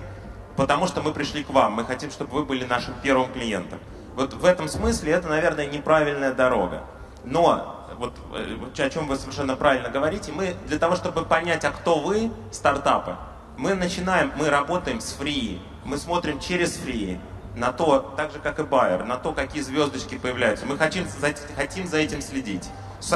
потому 0.57 0.87
что 0.87 1.03
мы 1.03 1.13
пришли 1.13 1.45
к 1.45 1.51
вам, 1.51 1.75
мы 1.75 1.85
хотим, 1.85 2.11
чтобы 2.11 2.33
вы 2.33 2.45
были 2.45 2.65
нашим 2.65 2.95
первым 3.03 3.31
клиентом. 3.31 3.79
Вот 4.15 4.33
в 4.33 4.45
этом 4.47 4.69
смысле 4.69 5.13
это, 5.13 5.29
наверное, 5.29 5.67
неправильная 5.67 6.33
дорога. 6.33 6.83
Но, 7.25 7.87
вот 7.99 8.15
э, 8.35 8.85
о 8.87 8.91
чем 8.91 9.07
вы 9.07 9.17
совершенно 9.17 9.55
правильно 9.55 9.91
говорите, 9.91 10.33
мы 10.33 10.57
для 10.67 10.79
того, 10.79 10.97
чтобы 10.97 11.27
понять, 11.27 11.65
а 11.67 11.71
кто 11.71 12.01
вы, 12.01 12.33
стартапы, 12.53 13.17
мы 13.59 13.75
начинаем, 13.75 14.33
мы 14.39 14.49
работаем 14.49 15.03
с 15.03 15.13
фри, 15.13 15.61
мы 15.85 15.99
смотрим 15.99 16.41
через 16.41 16.77
фри, 16.77 17.21
на 17.55 17.73
то, 17.73 18.15
так 18.17 18.33
же 18.33 18.39
как 18.39 18.59
и 18.61 18.63
Байер, 18.63 19.05
на 19.05 19.17
то, 19.17 19.33
какие 19.33 19.61
звездочки 19.61 20.17
появляются. 20.17 20.65
Мы 20.65 20.79
хотим, 20.79 21.07
хотим 21.55 21.87
за 21.87 21.99
этим 21.99 22.23
следить 22.23 22.65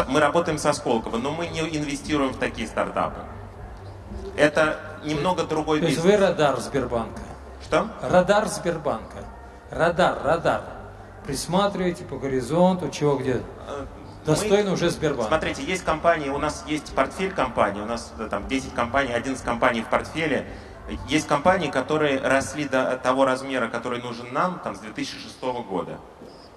мы 0.08 0.20
работаем 0.20 0.58
со 0.58 0.72
Сколково, 0.72 1.16
но 1.16 1.32
мы 1.32 1.46
не 1.48 1.60
инвестируем 1.60 2.32
в 2.32 2.38
такие 2.38 2.66
стартапы. 2.66 3.20
Это 4.36 4.78
немного 5.04 5.44
другой 5.44 5.80
бизнес. 5.80 6.02
То 6.02 6.08
есть 6.08 6.20
вы 6.20 6.26
радар 6.26 6.60
Сбербанка? 6.60 7.22
Что? 7.62 7.88
Радар 8.02 8.46
Сбербанка. 8.48 9.18
Радар, 9.70 10.18
радар. 10.24 10.62
присматриваете 11.26 12.04
по 12.04 12.16
горизонту, 12.16 12.88
чего 12.88 13.16
где? 13.16 13.42
Достойно 14.24 14.70
Мы- 14.70 14.74
уже 14.74 14.90
Сбербанк. 14.90 15.28
Смотрите, 15.28 15.62
есть 15.62 15.84
компании, 15.84 16.28
у 16.28 16.38
нас 16.38 16.64
есть 16.66 16.94
портфель 16.94 17.32
компаний, 17.32 17.80
у 17.80 17.86
нас 17.86 18.12
э, 18.18 18.26
там 18.30 18.48
10 18.48 18.74
компаний, 18.74 19.12
11 19.12 19.44
компаний 19.44 19.82
в 19.82 19.88
портфеле. 19.88 20.46
Есть 21.08 21.26
компании, 21.28 21.70
которые 21.70 22.18
росли 22.20 22.64
до 22.64 22.98
того 23.02 23.24
размера, 23.24 23.68
который 23.68 24.02
нужен 24.02 24.32
нам, 24.32 24.58
там, 24.62 24.74
с 24.74 24.80
2006 24.80 25.40
года. 25.68 25.98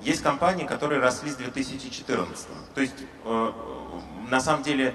Есть 0.04 0.22
компании, 0.22 0.66
которые 0.66 1.00
росли 1.00 1.32
с 1.32 1.36
2014. 1.36 2.48
То 2.76 2.82
есть, 2.82 2.96
э, 3.24 3.52
на 4.30 4.42
самом 4.42 4.62
деле, 4.64 4.94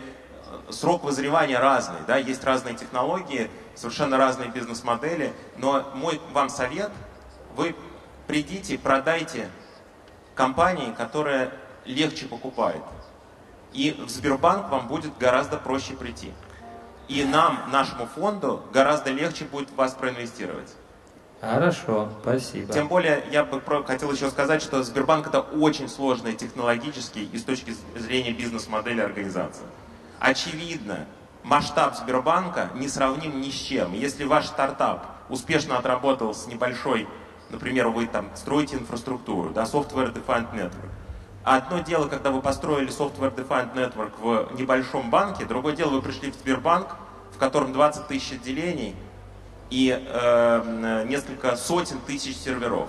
э, 0.69 0.73
срок 0.73 1.03
вызревания 1.03 1.59
разный, 1.59 2.01
да, 2.07 2.19
есть 2.19 2.45
разные 2.45 2.75
технологии, 2.75 3.51
совершенно 3.75 4.19
разные 4.19 4.51
бизнес-модели, 4.51 5.33
но 5.57 5.91
мой 5.95 6.21
вам 6.35 6.51
совет, 6.51 6.91
вы 7.57 7.75
придите, 8.27 8.77
продайте 8.77 9.49
компании, 10.35 10.93
которая 10.93 11.53
легче 11.87 12.27
покупает. 12.27 12.83
И 13.73 13.93
в 13.93 14.11
Сбербанк 14.11 14.69
вам 14.69 14.89
будет 14.89 15.17
гораздо 15.17 15.57
проще 15.57 15.95
прийти. 15.95 16.35
И 17.09 17.25
нам, 17.25 17.71
нашему 17.73 18.07
фонду, 18.07 18.63
гораздо 18.75 19.11
легче 19.11 19.47
будет 19.47 19.71
вас 19.71 19.95
проинвестировать. 19.95 20.75
Хорошо, 21.41 22.09
спасибо. 22.21 22.73
Тем 22.73 22.89
более, 22.89 23.23
я 23.31 23.45
бы 23.45 23.63
хотел 23.87 24.11
еще 24.11 24.29
сказать, 24.29 24.61
что 24.61 24.83
Сбербанк 24.83 25.29
это 25.29 25.41
очень 25.41 25.89
сложная 25.89 26.33
технологически 26.33 27.21
и 27.21 27.39
с 27.39 27.45
точки 27.45 27.75
зрения 27.97 28.33
бизнес-модели 28.33 29.01
организация. 29.01 29.67
Очевидно, 30.19 31.07
масштаб 31.45 31.97
Сбербанка 31.97 32.71
не 32.75 32.89
сравним 32.89 33.41
ни 33.41 33.51
с 33.51 33.55
чем. 33.55 33.93
Если 33.93 34.25
ваш 34.25 34.47
стартап 34.47 35.07
успешно 35.29 35.79
отработал 35.79 36.35
с 36.35 36.49
небольшой, 36.49 37.07
например, 37.51 37.89
вы 37.89 38.09
там 38.09 38.31
строите 38.35 38.77
инфраструктуру, 38.77 39.51
да, 39.51 39.63
Software 39.63 40.13
Defined 40.13 40.53
Network. 40.53 40.91
Одно 41.45 41.79
дело, 41.79 42.09
когда 42.09 42.33
вы 42.33 42.43
построили 42.43 42.89
Software 42.89 43.33
Defined 43.33 43.75
Network 43.75 44.13
в 44.21 44.59
небольшом 44.59 45.09
банке, 45.09 45.45
другое 45.45 45.77
дело, 45.77 45.91
вы 45.91 46.03
пришли 46.03 46.33
в 46.33 46.35
Сбербанк, 46.35 46.97
в 47.33 47.39
котором 47.39 47.73
20 47.73 48.09
тысяч 48.09 48.33
отделений, 48.33 48.97
и 49.71 49.99
э, 49.99 51.05
несколько 51.09 51.57
сотен 51.57 51.99
тысяч 52.01 52.37
серверов. 52.37 52.89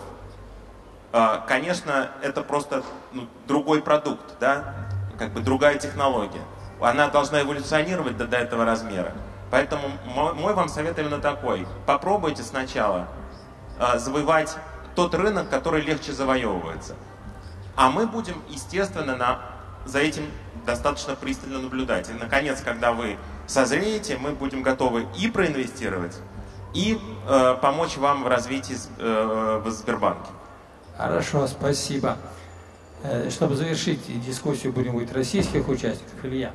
А, 1.12 1.44
Конечно, 1.48 2.12
это 2.22 2.42
просто 2.44 2.84
ну, 3.14 3.28
другой 3.48 3.82
продукт, 3.82 4.38
да, 4.40 4.76
как 5.18 5.34
бы 5.34 5.42
другая 5.42 5.78
технология. 5.78 6.42
Она 6.80 7.10
должна 7.10 7.42
эволюционировать 7.42 8.16
до, 8.18 8.26
до 8.26 8.38
этого 8.38 8.64
размера. 8.64 9.12
Поэтому 9.52 9.90
мой, 10.06 10.34
мой 10.34 10.54
вам 10.54 10.70
совет 10.70 10.98
именно 11.00 11.20
такой. 11.20 11.68
Попробуйте 11.86 12.44
сначала 12.44 13.08
а, 13.80 13.98
завоевать 13.98 14.56
тот 14.96 15.14
рынок, 15.16 15.50
который 15.50 15.82
легче 15.82 16.14
завоевывается. 16.14 16.96
А 17.76 17.90
мы 17.90 18.06
будем, 18.06 18.42
естественно, 18.50 19.16
на, 19.16 19.40
за 19.86 20.00
этим 20.00 20.26
достаточно 20.66 21.16
пристально 21.16 21.60
наблюдать. 21.60 22.10
И, 22.10 22.14
наконец, 22.14 22.62
когда 22.62 22.92
вы 22.92 23.18
созреете, 23.48 24.18
мы 24.18 24.32
будем 24.32 24.62
готовы 24.62 25.08
и 25.18 25.30
проинвестировать, 25.30 26.18
и 26.74 27.00
э, 27.28 27.56
помочь 27.62 27.98
вам 27.98 28.24
в 28.24 28.28
развитии 28.28 28.76
э, 28.98 29.62
в 29.64 29.70
Сбербанке. 29.72 30.30
Хорошо, 30.98 31.48
спасибо. 31.48 32.18
Э, 33.04 33.30
Чтобы 33.30 33.56
завершить 33.56 34.00
дискуссию, 34.26 34.74
будем 34.74 34.92
говорить 34.92 35.14
российских 35.14 35.68
участников, 35.68 36.24
Илья. 36.24 36.52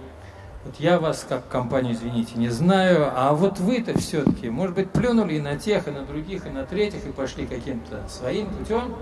Вот 0.64 0.77
я 0.79 0.98
вас 0.98 1.27
как 1.29 1.46
компанию, 1.48 1.92
извините, 1.94 2.33
не 2.37 2.48
знаю, 2.48 3.12
а 3.14 3.35
вот 3.35 3.59
вы-то 3.59 3.98
все-таки, 3.98 4.48
может 4.48 4.74
быть, 4.74 4.90
плюнули 4.90 5.35
и 5.35 5.40
на 5.40 5.59
тех, 5.59 5.88
и 5.88 5.90
на 5.90 6.05
других, 6.05 6.46
и 6.46 6.50
на 6.50 6.64
третьих, 6.64 7.05
и 7.05 7.12
пошли 7.12 7.46
каким-то 7.46 8.03
своим 8.09 8.46
путем? 8.48 8.94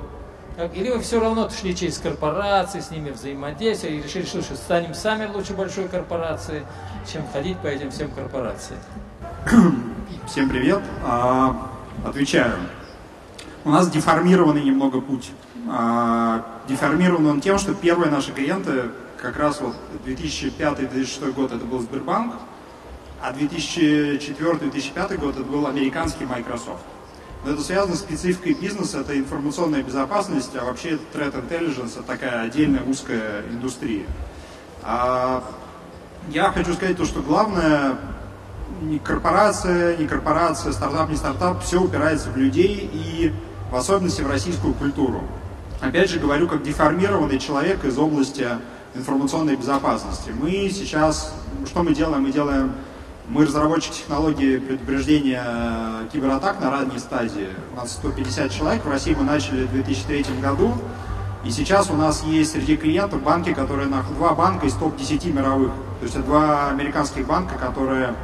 Или 0.74 0.90
вы 0.90 1.00
все 1.00 1.20
равно 1.20 1.48
шли 1.50 1.74
через 1.74 1.98
корпорации, 1.98 2.80
с 2.80 2.90
ними 2.90 3.10
взаимодействовали, 3.10 3.96
и 3.96 4.02
решили, 4.02 4.24
что 4.24 4.42
станем 4.56 4.92
сами 4.92 5.26
лучше 5.26 5.54
большой 5.54 5.88
корпорации, 5.88 6.64
чем 7.10 7.22
ходить 7.32 7.56
по 7.58 7.68
этим 7.68 7.90
всем 7.90 8.10
корпорациям? 8.10 8.80
Всем 10.26 10.48
привет. 10.48 10.80
А, 11.04 11.70
Отвечаю. 12.04 12.54
У 13.64 13.70
нас 13.70 13.90
деформированный 13.90 14.62
немного 14.62 15.00
путь. 15.00 15.30
А, 15.68 16.44
Деформирован 16.68 17.26
он 17.26 17.40
тем, 17.40 17.58
что 17.58 17.74
первые 17.74 18.10
наши 18.10 18.32
клиенты, 18.32 18.90
как 19.20 19.36
раз 19.36 19.60
вот 19.60 19.74
2005-2006 20.06 21.32
год 21.32 21.52
это 21.52 21.64
был 21.64 21.80
Сбербанк, 21.80 22.34
а 23.20 23.32
2004-2005 23.32 25.18
год 25.18 25.36
это 25.36 25.44
был 25.44 25.66
американский 25.66 26.24
Microsoft. 26.24 26.82
Но 27.44 27.52
это 27.52 27.62
связано 27.62 27.96
с 27.96 28.00
спецификой 28.00 28.54
бизнеса, 28.54 29.00
это 29.00 29.18
информационная 29.18 29.82
безопасность, 29.82 30.54
а 30.56 30.64
вообще 30.64 30.98
threat 31.12 31.34
intelligence 31.34 31.92
это 31.94 32.02
такая 32.02 32.42
отдельная 32.42 32.82
узкая 32.84 33.42
индустрия. 33.50 34.06
А, 34.82 35.42
Я 36.30 36.50
хочу 36.52 36.74
сказать 36.74 36.96
то, 36.96 37.04
что 37.04 37.20
главное 37.20 37.96
не 38.82 38.98
корпорация, 38.98 39.96
не 39.96 40.06
корпорация, 40.06 40.72
стартап, 40.72 41.08
не 41.08 41.16
стартап, 41.16 41.62
все 41.62 41.80
упирается 41.80 42.30
в 42.30 42.36
людей 42.36 42.90
и 42.92 43.32
в 43.70 43.76
особенности 43.76 44.22
в 44.22 44.28
российскую 44.28 44.74
культуру. 44.74 45.22
Опять 45.80 46.10
же 46.10 46.18
говорю, 46.18 46.48
как 46.48 46.62
деформированный 46.62 47.38
человек 47.38 47.84
из 47.84 47.96
области 47.98 48.46
информационной 48.94 49.56
безопасности. 49.56 50.30
Мы 50.30 50.70
сейчас, 50.72 51.34
что 51.66 51.82
мы 51.82 51.94
делаем? 51.94 52.22
Мы 52.22 52.32
делаем, 52.32 52.72
мы 53.28 53.46
разработчик 53.46 53.92
технологии 53.92 54.58
предупреждения 54.58 55.44
кибератак 56.12 56.60
на 56.60 56.70
ранней 56.70 56.98
стадии. 56.98 57.48
У 57.72 57.76
нас 57.76 57.92
150 57.92 58.50
человек, 58.50 58.84
в 58.84 58.90
России 58.90 59.14
мы 59.14 59.24
начали 59.24 59.64
в 59.64 59.72
2003 59.72 60.26
году. 60.42 60.74
И 61.44 61.50
сейчас 61.50 61.90
у 61.90 61.94
нас 61.94 62.22
есть 62.22 62.52
среди 62.52 62.76
клиентов 62.76 63.22
банки, 63.22 63.52
которые 63.52 63.88
два 63.88 64.34
банка 64.34 64.66
из 64.66 64.74
топ-10 64.74 65.32
мировых. 65.32 65.72
То 65.98 66.04
есть 66.04 66.14
это 66.14 66.24
два 66.24 66.68
американских 66.68 67.26
банка, 67.26 67.56
которые 67.56 68.14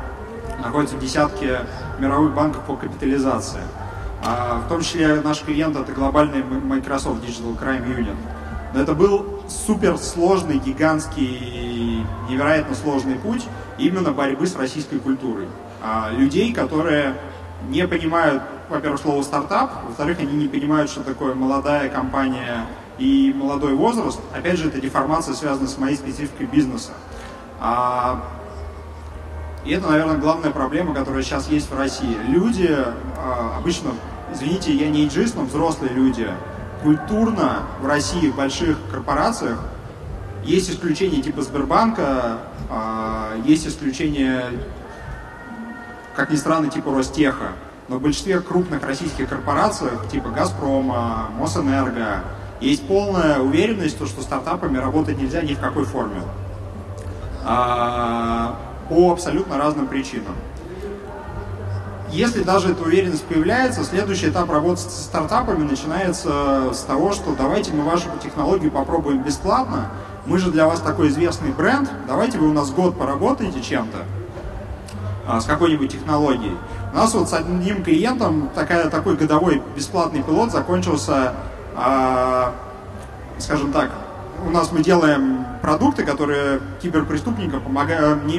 находятся 0.59 0.97
в 0.97 1.01
десятке 1.01 1.61
мировых 1.99 2.35
банков 2.35 2.63
по 2.65 2.77
капитализации. 2.77 3.61
А, 4.25 4.61
в 4.65 4.69
том 4.69 4.81
числе 4.81 5.21
наш 5.21 5.43
клиент 5.43 5.77
это 5.77 5.93
глобальный 5.93 6.43
Microsoft 6.43 7.23
Digital 7.25 7.59
Crime 7.59 7.87
Union. 7.87 8.17
Но 8.75 8.81
это 8.81 8.95
был 8.95 9.41
супер 9.49 9.97
сложный, 9.97 10.59
гигантский, 10.59 12.05
невероятно 12.29 12.75
сложный 12.75 13.15
путь 13.15 13.47
именно 13.79 14.13
борьбы 14.13 14.47
с 14.47 14.57
российской 14.57 14.99
культурой. 14.99 15.49
А, 15.83 16.11
людей, 16.11 16.53
которые 16.53 17.15
не 17.69 17.87
понимают, 17.87 18.43
во-первых, 18.69 19.01
слово 19.01 19.23
стартап, 19.23 19.85
во-вторых, 19.87 20.19
они 20.21 20.33
не 20.33 20.49
понимают, 20.49 20.91
что 20.91 21.03
такое 21.03 21.35
молодая 21.35 21.89
компания 21.89 22.67
и 22.99 23.33
молодой 23.35 23.75
возраст. 23.75 24.21
Опять 24.35 24.59
же, 24.59 24.69
эта 24.69 24.81
деформация 24.81 25.35
связана 25.35 25.69
с 25.69 25.79
моей 25.79 25.97
спецификой 25.97 26.47
бизнеса. 26.47 26.91
А, 27.61 28.23
и 29.69 29.73
это, 29.73 29.87
наверное, 29.87 30.17
главная 30.17 30.51
проблема, 30.51 30.95
которая 30.95 31.23
сейчас 31.23 31.51
есть 31.51 31.71
в 31.71 31.77
России. 31.77 32.17
Люди 32.27 32.75
а, 33.19 33.59
обычно, 33.59 33.91
извините, 34.33 34.73
я 34.73 34.89
не 34.89 35.07
иджист, 35.07 35.37
но 35.37 35.43
взрослые 35.43 35.93
люди, 35.93 36.27
культурно 36.83 37.65
в 37.83 37.87
России 37.87 38.31
в 38.31 38.37
больших 38.37 38.79
корпорациях 38.91 39.59
есть 40.43 40.71
исключения 40.71 41.21
типа 41.21 41.43
Сбербанка, 41.43 42.39
а, 42.71 43.35
есть 43.45 43.67
исключения, 43.67 44.45
как 46.17 46.31
ни 46.31 46.37
странно, 46.37 46.71
типа 46.71 46.91
Ростеха. 46.91 47.53
Но 47.89 47.99
в 47.99 48.01
большинстве 48.01 48.41
крупных 48.41 48.83
российских 48.87 49.29
корпорациях, 49.29 50.09
типа 50.09 50.31
Газпрома, 50.31 51.29
Мосэнерго, 51.39 52.25
есть 52.63 52.89
полная 52.89 53.41
уверенность, 53.41 53.97
что 53.97 54.23
стартапами 54.23 54.79
работать 54.79 55.21
нельзя 55.21 55.43
ни 55.43 55.53
в 55.53 55.61
какой 55.61 55.85
форме. 55.85 56.23
По 58.89 59.13
абсолютно 59.13 59.59
разным 59.59 59.87
причинам. 59.87 60.35
Если 62.11 62.43
даже 62.43 62.73
эта 62.73 62.83
уверенность 62.83 63.25
появляется, 63.25 63.85
следующий 63.85 64.31
этап 64.31 64.51
работы 64.51 64.81
с 64.81 65.05
стартапами 65.05 65.63
начинается 65.63 66.73
с 66.73 66.81
того, 66.81 67.13
что 67.13 67.35
давайте 67.37 67.73
мы 67.73 67.85
вашу 67.85 68.09
технологию 68.23 68.71
попробуем 68.71 69.23
бесплатно, 69.23 69.91
мы 70.25 70.39
же 70.39 70.51
для 70.51 70.67
вас 70.67 70.81
такой 70.81 71.09
известный 71.09 71.51
бренд, 71.51 71.91
давайте 72.07 72.39
вы 72.39 72.49
у 72.49 72.53
нас 72.55 72.71
год 72.71 72.99
поработаете 72.99 73.61
чем-то, 73.61 73.99
а, 75.27 75.41
с 75.41 75.45
какой-нибудь 75.45 75.93
технологией. 75.93 76.57
У 76.93 76.97
нас 76.97 77.13
вот 77.13 77.29
с 77.29 77.35
одним 77.35 77.85
клиентом 77.85 78.49
такая, 78.55 78.89
такой 78.89 79.17
годовой 79.17 79.63
бесплатный 79.77 80.23
пилот 80.23 80.51
закончился, 80.51 81.35
а, 81.77 82.55
скажем 83.39 83.71
так, 83.71 83.91
у 84.47 84.51
нас 84.51 84.73
мы 84.73 84.83
делаем 84.83 85.45
продукты, 85.63 86.05
которые 86.05 86.61
киберпреступникам 86.83 87.61
помогают, 87.61 88.25
не, 88.25 88.39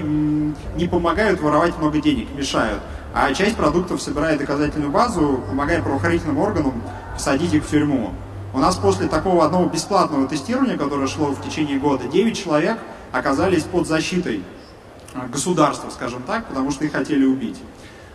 не 0.75 0.87
помогают 0.87 1.41
воровать 1.41 1.77
много 1.77 1.99
денег, 1.99 2.27
мешают. 2.35 2.81
А 3.13 3.33
часть 3.33 3.55
продуктов 3.55 4.01
собирает 4.01 4.39
доказательную 4.39 4.91
базу, 4.91 5.43
помогая 5.47 5.81
правоохранительным 5.81 6.37
органам 6.37 6.81
посадить 7.13 7.53
их 7.53 7.63
в 7.63 7.69
тюрьму. 7.69 8.11
У 8.53 8.59
нас 8.59 8.75
после 8.75 9.07
такого 9.07 9.45
одного 9.45 9.65
бесплатного 9.65 10.27
тестирования, 10.27 10.77
которое 10.77 11.07
шло 11.07 11.27
в 11.27 11.41
течение 11.41 11.79
года, 11.79 12.07
9 12.07 12.37
человек 12.37 12.77
оказались 13.11 13.63
под 13.63 13.87
защитой 13.87 14.43
государства, 15.31 15.89
скажем 15.89 16.23
так, 16.23 16.45
потому 16.47 16.71
что 16.71 16.85
их 16.85 16.91
хотели 16.91 17.25
убить. 17.25 17.57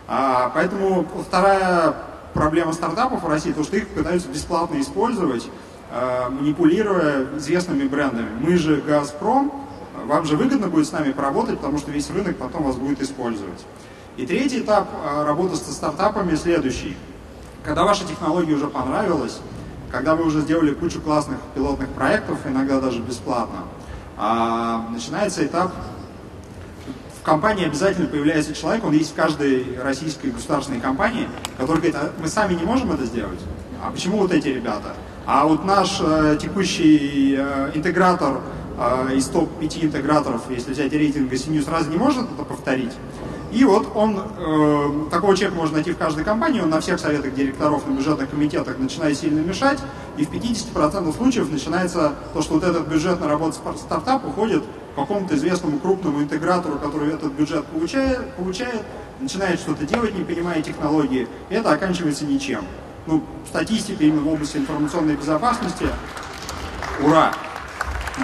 А, 0.07 0.51
поэтому 0.53 1.05
вторая 1.27 1.93
проблема 2.33 2.73
стартапов 2.73 3.23
в 3.23 3.27
России, 3.27 3.51
то, 3.51 3.63
что 3.63 3.77
их 3.77 3.87
пытаются 3.87 4.27
бесплатно 4.27 4.79
использовать, 4.79 5.47
манипулируя 5.91 7.25
известными 7.37 7.87
брендами. 7.87 8.29
Мы 8.39 8.57
же 8.57 8.77
«Газпром», 8.77 9.65
вам 10.05 10.25
же 10.25 10.37
выгодно 10.37 10.67
будет 10.67 10.87
с 10.87 10.91
нами 10.91 11.11
поработать, 11.11 11.57
потому 11.57 11.77
что 11.77 11.91
весь 11.91 12.09
рынок 12.09 12.37
потом 12.37 12.63
вас 12.63 12.75
будет 12.75 13.01
использовать. 13.01 13.65
И 14.17 14.25
третий 14.25 14.61
этап 14.61 14.87
э, 15.03 15.25
работы 15.25 15.55
со 15.55 15.73
стартапами 15.73 16.35
следующий. 16.35 16.95
Когда 17.63 17.83
ваша 17.83 18.05
технология 18.05 18.53
уже 18.53 18.67
понравилась, 18.67 19.39
когда 19.91 20.15
вы 20.15 20.25
уже 20.25 20.41
сделали 20.41 20.73
кучу 20.73 21.01
классных 21.01 21.39
пилотных 21.53 21.89
проектов, 21.89 22.37
иногда 22.45 22.79
даже 22.79 23.01
бесплатно, 23.01 23.63
а, 24.17 24.87
начинается 24.91 25.45
этап 25.45 25.73
в 27.19 27.23
компании 27.23 27.65
обязательно 27.65 28.07
появляется 28.07 28.53
человек, 28.53 28.85
он 28.85 28.93
есть 28.93 29.11
в 29.11 29.15
каждой 29.15 29.79
российской 29.81 30.27
государственной 30.27 30.79
компании, 30.79 31.27
который 31.57 31.77
говорит, 31.77 31.95
а 31.95 32.11
мы 32.21 32.27
сами 32.27 32.53
не 32.53 32.63
можем 32.63 32.91
это 32.91 33.03
сделать? 33.05 33.39
А 33.83 33.89
почему 33.89 34.17
вот 34.17 34.31
эти 34.31 34.49
ребята? 34.49 34.93
А 35.27 35.45
вот 35.47 35.65
наш 35.65 35.99
э, 36.01 36.37
текущий 36.39 37.35
э, 37.35 37.71
интегратор 37.73 38.41
э, 38.77 39.15
из 39.15 39.25
топ-5 39.27 39.85
интеграторов, 39.85 40.43
если 40.49 40.71
взять 40.71 40.93
рейтинг 40.93 41.31
CNews, 41.31 41.69
разве 41.69 41.93
не 41.93 41.97
может 41.97 42.31
это 42.31 42.43
повторить? 42.43 42.91
И 43.51 43.63
вот 43.63 43.87
он, 43.95 44.19
э, 44.19 45.09
такого 45.09 45.35
человека 45.35 45.57
можно 45.57 45.75
найти 45.75 45.93
в 45.93 45.97
каждой 45.97 46.23
компании, 46.23 46.61
он 46.61 46.69
на 46.69 46.79
всех 46.79 46.99
советах 46.99 47.33
директоров, 47.33 47.87
на 47.87 47.93
бюджетных 47.93 48.29
комитетах 48.29 48.77
начинает 48.77 49.17
сильно 49.17 49.39
мешать, 49.39 49.79
и 50.17 50.25
в 50.25 50.31
50% 50.31 51.15
случаев 51.15 51.49
начинается 51.49 52.13
то, 52.33 52.43
что 52.43 52.55
вот 52.55 52.63
этот 52.63 52.87
бюджет 52.87 53.19
на 53.19 53.27
работу 53.27 53.57
стартап 53.77 54.27
уходит 54.27 54.63
какому-то 54.95 55.35
известному 55.35 55.79
крупному 55.79 56.21
интегратору, 56.21 56.77
который 56.77 57.13
этот 57.13 57.31
бюджет 57.33 57.65
получает, 57.65 58.31
получает 58.35 58.81
начинает 59.19 59.59
что-то 59.59 59.85
делать, 59.85 60.15
не 60.15 60.23
понимая 60.23 60.61
технологии, 60.61 61.27
и 61.49 61.53
это 61.55 61.71
оканчивается 61.71 62.25
ничем. 62.25 62.61
Ну, 63.07 63.23
статистика 63.47 64.03
именно 64.03 64.21
в 64.21 64.33
области 64.33 64.57
информационной 64.57 65.15
безопасности, 65.15 65.85
ура! 67.03 67.31
Э, 68.17 68.21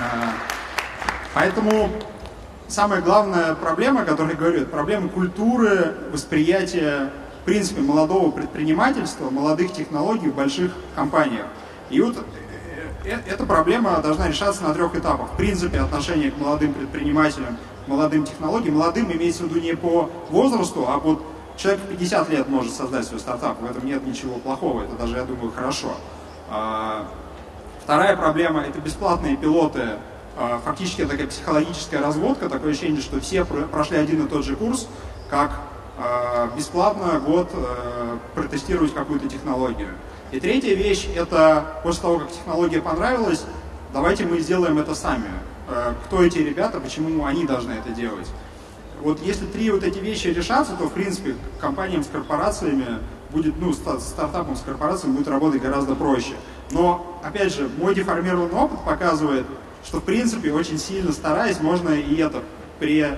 поэтому 1.35 1.89
самая 2.67 3.01
главная 3.01 3.53
проблема, 3.53 4.01
о 4.01 4.05
которой 4.05 4.35
говорю, 4.35 4.61
это 4.61 4.65
проблема 4.65 5.09
культуры, 5.09 5.93
восприятия, 6.11 7.11
в 7.41 7.45
принципе, 7.45 7.81
молодого 7.81 8.31
предпринимательства, 8.31 9.29
молодых 9.29 9.71
технологий 9.71 10.29
в 10.29 10.35
больших 10.35 10.71
компаниях. 10.95 11.45
И 11.91 12.01
вот 12.01 12.17
э, 12.17 13.09
э, 13.11 13.19
эта 13.29 13.45
проблема 13.45 13.99
должна 14.01 14.29
решаться 14.29 14.63
на 14.63 14.73
трех 14.73 14.95
этапах. 14.95 15.33
В 15.33 15.37
принципе, 15.37 15.79
отношение 15.79 16.31
к 16.31 16.39
молодым 16.39 16.73
предпринимателям, 16.73 17.55
молодым 17.85 18.25
технологиям. 18.25 18.77
Молодым 18.77 19.11
имеется 19.11 19.43
в 19.43 19.49
виду 19.49 19.59
не 19.59 19.75
по 19.75 20.09
возрасту, 20.31 20.85
а 20.87 20.97
вот 20.97 21.23
человек 21.61 21.81
в 21.81 21.87
50 21.87 22.29
лет 22.29 22.49
может 22.49 22.73
создать 22.73 23.05
свой 23.05 23.19
стартап. 23.19 23.61
В 23.61 23.65
этом 23.65 23.85
нет 23.85 24.05
ничего 24.05 24.37
плохого, 24.39 24.83
это 24.83 24.95
даже, 24.95 25.17
я 25.17 25.23
думаю, 25.23 25.51
хорошо. 25.51 25.93
А, 26.49 27.07
вторая 27.83 28.17
проблема– 28.17 28.61
это 28.67 28.79
бесплатные 28.79 29.37
пилоты 29.37 29.99
а, 30.37 30.59
фактически 30.63 31.05
такая 31.05 31.27
психологическая 31.27 32.01
разводка, 32.01 32.49
такое 32.49 32.71
ощущение, 32.71 33.01
что 33.01 33.19
все 33.19 33.45
прошли 33.45 33.97
один 33.97 34.25
и 34.25 34.27
тот 34.29 34.43
же 34.43 34.55
курс, 34.55 34.87
как 35.29 35.51
а, 35.97 36.49
бесплатно 36.57 37.19
год 37.19 37.49
э, 37.53 38.17
протестировать 38.33 38.93
какую-то 38.93 39.27
технологию. 39.27 39.89
И 40.31 40.39
третья 40.39 40.73
вещь– 40.73 41.07
это 41.15 41.81
после 41.83 42.01
того, 42.01 42.19
как 42.19 42.31
технология 42.31 42.81
понравилась, 42.81 43.43
давайте 43.93 44.25
мы 44.25 44.39
сделаем 44.39 44.79
это 44.79 44.95
сами. 44.95 45.29
Э, 45.69 45.93
кто 46.05 46.23
эти 46.23 46.39
ребята, 46.39 46.79
почему 46.79 47.25
они 47.25 47.45
должны 47.45 47.73
это 47.73 47.89
делать? 47.91 48.27
Вот 49.03 49.19
если 49.21 49.45
три 49.45 49.71
вот 49.71 49.83
эти 49.83 49.97
вещи 49.99 50.27
решатся, 50.27 50.73
то, 50.77 50.87
в 50.87 50.93
принципе, 50.93 51.35
компаниям 51.59 52.03
с 52.03 52.07
корпорациями 52.07 52.99
будет, 53.31 53.55
ну, 53.59 53.73
стартапам 53.73 54.55
с 54.55 54.61
корпорациями 54.61 55.15
будет 55.15 55.27
работать 55.27 55.61
гораздо 55.61 55.95
проще. 55.95 56.33
Но, 56.71 57.19
опять 57.23 57.53
же, 57.53 57.69
мой 57.77 57.95
деформированный 57.95 58.53
опыт 58.53 58.79
показывает, 58.85 59.45
что 59.83 59.99
в 59.99 60.03
принципе 60.03 60.51
очень 60.53 60.77
сильно 60.77 61.11
стараясь 61.11 61.59
можно 61.59 61.89
и 61.89 62.15
это 62.17 62.43
при, 62.79 63.17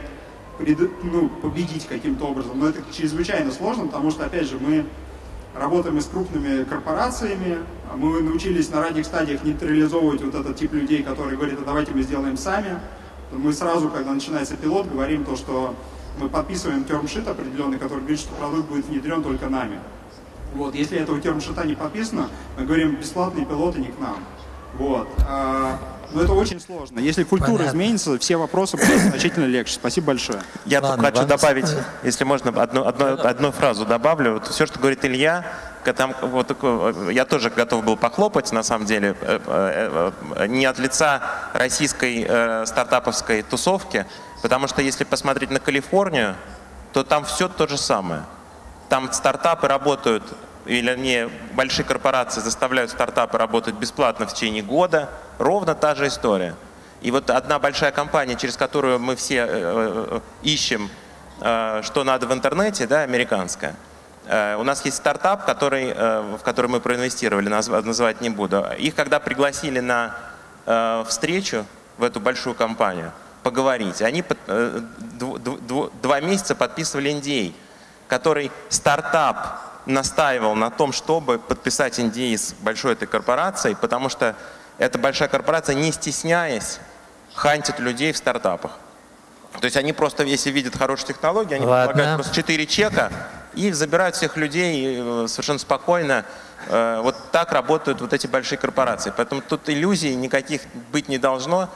при, 0.58 0.78
ну, 1.04 1.28
победить 1.30 1.86
каким-то 1.88 2.26
образом. 2.26 2.60
Но 2.60 2.69
это 2.69 2.82
чрезвычайно 2.96 3.52
сложно, 3.52 3.88
потому 3.88 4.12
что, 4.12 4.26
опять 4.26 4.48
же, 4.48 4.58
мы 4.60 4.86
работаем 5.54 6.00
с 6.00 6.06
крупными 6.06 6.63
корпорациями, 6.63 7.58
мы 7.96 8.22
научились 8.22 8.69
на 8.69 8.82
ранних 8.82 9.06
стадиях 9.06 9.43
нейтрализовывать 9.43 10.22
вот 10.22 10.34
этот 10.34 10.56
тип 10.56 10.74
людей, 10.74 11.04
которые 11.04 11.38
говорят, 11.38 11.60
а 11.62 11.65
давайте 11.65 11.91
мы 11.91 12.02
сделаем 12.04 12.38
сами. 12.38 12.80
Мы 13.34 13.52
сразу, 13.52 13.89
когда 13.89 14.13
начинается 14.13 14.56
пилот, 14.56 14.88
говорим 14.88 15.26
то, 15.26 15.36
что 15.36 15.76
мы 16.19 16.30
подписываем 16.30 16.84
термшит 16.84 17.28
определенный, 17.28 17.80
который 17.80 18.00
говорит, 18.00 18.19
что 18.19 18.34
продукт 18.36 18.69
будет 18.69 18.86
внедрен 18.86 19.24
только 19.24 19.50
нами. 19.50 19.80
Вот, 20.54 20.76
если 20.76 21.00
этого 21.00 21.19
термшита 21.19 21.65
не 21.65 21.74
подписано, 21.74 22.30
мы 22.58 22.65
говорим, 22.65 22.96
бесплатные 22.96 23.46
пилоты 23.46 23.80
не 23.80 23.88
к 23.88 24.00
нам. 24.00 24.17
Вот. 24.78 25.08
Но 26.13 26.21
это 26.21 26.34
очень 26.34 26.60
сложно. 26.60 26.99
Если 26.99 27.23
культура 27.23 27.58
Понятно. 27.58 27.71
изменится, 27.71 28.19
все 28.19 28.38
вопросы 28.38 28.78
будут 28.78 29.02
значительно 29.02 29.45
легче. 29.45 29.73
Спасибо 29.73 30.08
большое. 30.08 30.41
Я 30.65 30.82
Ладно, 30.82 31.04
только 31.04 31.17
хочу 31.17 31.28
добавить, 31.28 31.67
если 32.04 32.23
можно, 32.23 32.49
одну, 32.62 32.86
одну, 32.86 33.06
одну 33.19 33.52
фразу 33.52 33.86
добавлю. 33.86 34.34
Вот 34.34 34.47
все, 34.47 34.65
что 34.65 34.80
говорит 34.80 35.04
Илья, 35.06 35.45
там, 35.91 36.15
вот, 36.21 36.56
я 37.12 37.26
тоже 37.26 37.49
готов 37.49 37.84
был 37.84 37.97
похлопать, 37.97 38.52
на 38.54 38.63
самом 38.63 38.86
деле, 38.86 39.15
э, 39.19 39.39
э, 39.45 40.12
э, 40.36 40.47
не 40.47 40.65
от 40.65 40.80
лица 40.80 41.21
российской 41.54 42.23
стартаповской 42.65 43.41
тусовки, 43.41 44.06
потому 44.41 44.67
что 44.67 44.82
если 44.82 45.04
посмотреть 45.04 45.49
на 45.49 45.60
Калифорнию, 45.60 46.36
то 46.93 47.04
там 47.04 47.26
все 47.26 47.49
то 47.49 47.67
же 47.67 47.78
самое. 47.78 48.23
Там 48.88 49.12
стартапы 49.12 49.67
работают 49.67 50.23
или 50.65 50.95
не 50.95 51.30
большие 51.54 51.86
корпорации 51.86 52.41
заставляют 52.41 52.91
стартапы 52.91 53.38
работать 53.38 53.76
бесплатно 53.76 54.28
в 54.28 54.34
течение 54.34 54.63
года, 54.63 55.10
ровно 55.38 55.76
та 55.76 55.95
же 55.95 56.08
история. 56.08 56.56
И 57.02 57.12
вот 57.12 57.30
одна 57.30 57.60
большая 57.60 57.91
компания, 57.91 58.36
через 58.36 58.56
которую 58.56 58.97
мы 58.97 59.17
все 59.17 59.45
э, 59.45 59.47
э, 59.49 60.19
ищем, 60.41 60.89
э, 61.41 61.82
что 61.84 62.06
надо 62.06 62.28
в 62.28 62.34
интернете, 62.34 62.88
да, 62.88 63.02
американская. 63.02 63.76
У 64.26 64.63
нас 64.63 64.86
есть 64.86 64.95
стартап, 64.95 65.45
который, 65.45 65.93
в 65.93 66.39
который 66.45 66.67
мы 66.67 66.80
проинвестировали, 66.80 67.49
наз, 67.49 67.67
называть 67.67 68.21
не 68.21 68.30
буду. 68.30 68.65
Их 68.80 68.95
когда 68.95 69.19
пригласили 69.19 69.82
на 69.82 70.15
встречу 71.06 71.65
в 71.97 72.04
эту 72.04 72.21
большую 72.21 72.56
компанию, 72.56 73.12
поговорить, 73.43 74.02
они 74.02 74.23
два 76.02 76.21
месяца 76.21 76.56
подписывали 76.56 77.12
NDA, 77.12 77.54
который 78.08 78.49
стартап 78.69 79.72
настаивал 79.86 80.56
на 80.56 80.69
том, 80.69 80.91
чтобы 80.91 81.39
подписать 81.39 82.00
NDA 82.00 82.38
с 82.38 82.54
большой 82.54 82.93
этой 82.93 83.08
корпорацией, 83.08 83.76
потому 83.76 84.10
что 84.10 84.36
эта 84.78 84.98
большая 84.98 85.30
корпорация, 85.30 85.76
не 85.76 85.91
стесняясь, 85.91 86.80
хантит 87.34 87.80
людей 87.80 88.12
в 88.12 88.17
стартапах. 88.17 88.72
То 89.60 89.65
есть 89.65 89.78
они 89.78 89.93
просто, 89.93 90.24
если 90.24 90.50
видят 90.50 90.76
хорошие 90.76 91.08
технологии, 91.08 91.56
они 91.56 91.65
Ладно. 91.65 91.93
предлагают 91.93 92.22
просто 92.24 92.36
4 92.36 92.65
чека 92.65 93.12
и 93.54 93.72
забирают 93.72 94.15
всех 94.15 94.36
людей 94.36 94.98
э, 95.00 95.26
совершенно 95.28 95.60
спокойно. 95.60 96.26
Э, 96.69 97.02
вот 97.04 97.15
так 97.32 97.52
работают 97.52 98.02
вот 98.02 98.13
эти 98.13 98.26
большие 98.26 98.58
корпорации. 98.58 99.13
Поэтому 99.15 99.41
тут 99.41 99.69
иллюзий 99.69 100.15
никаких 100.15 100.62
быть 100.91 101.08
не 101.08 101.19
должно. 101.19 101.69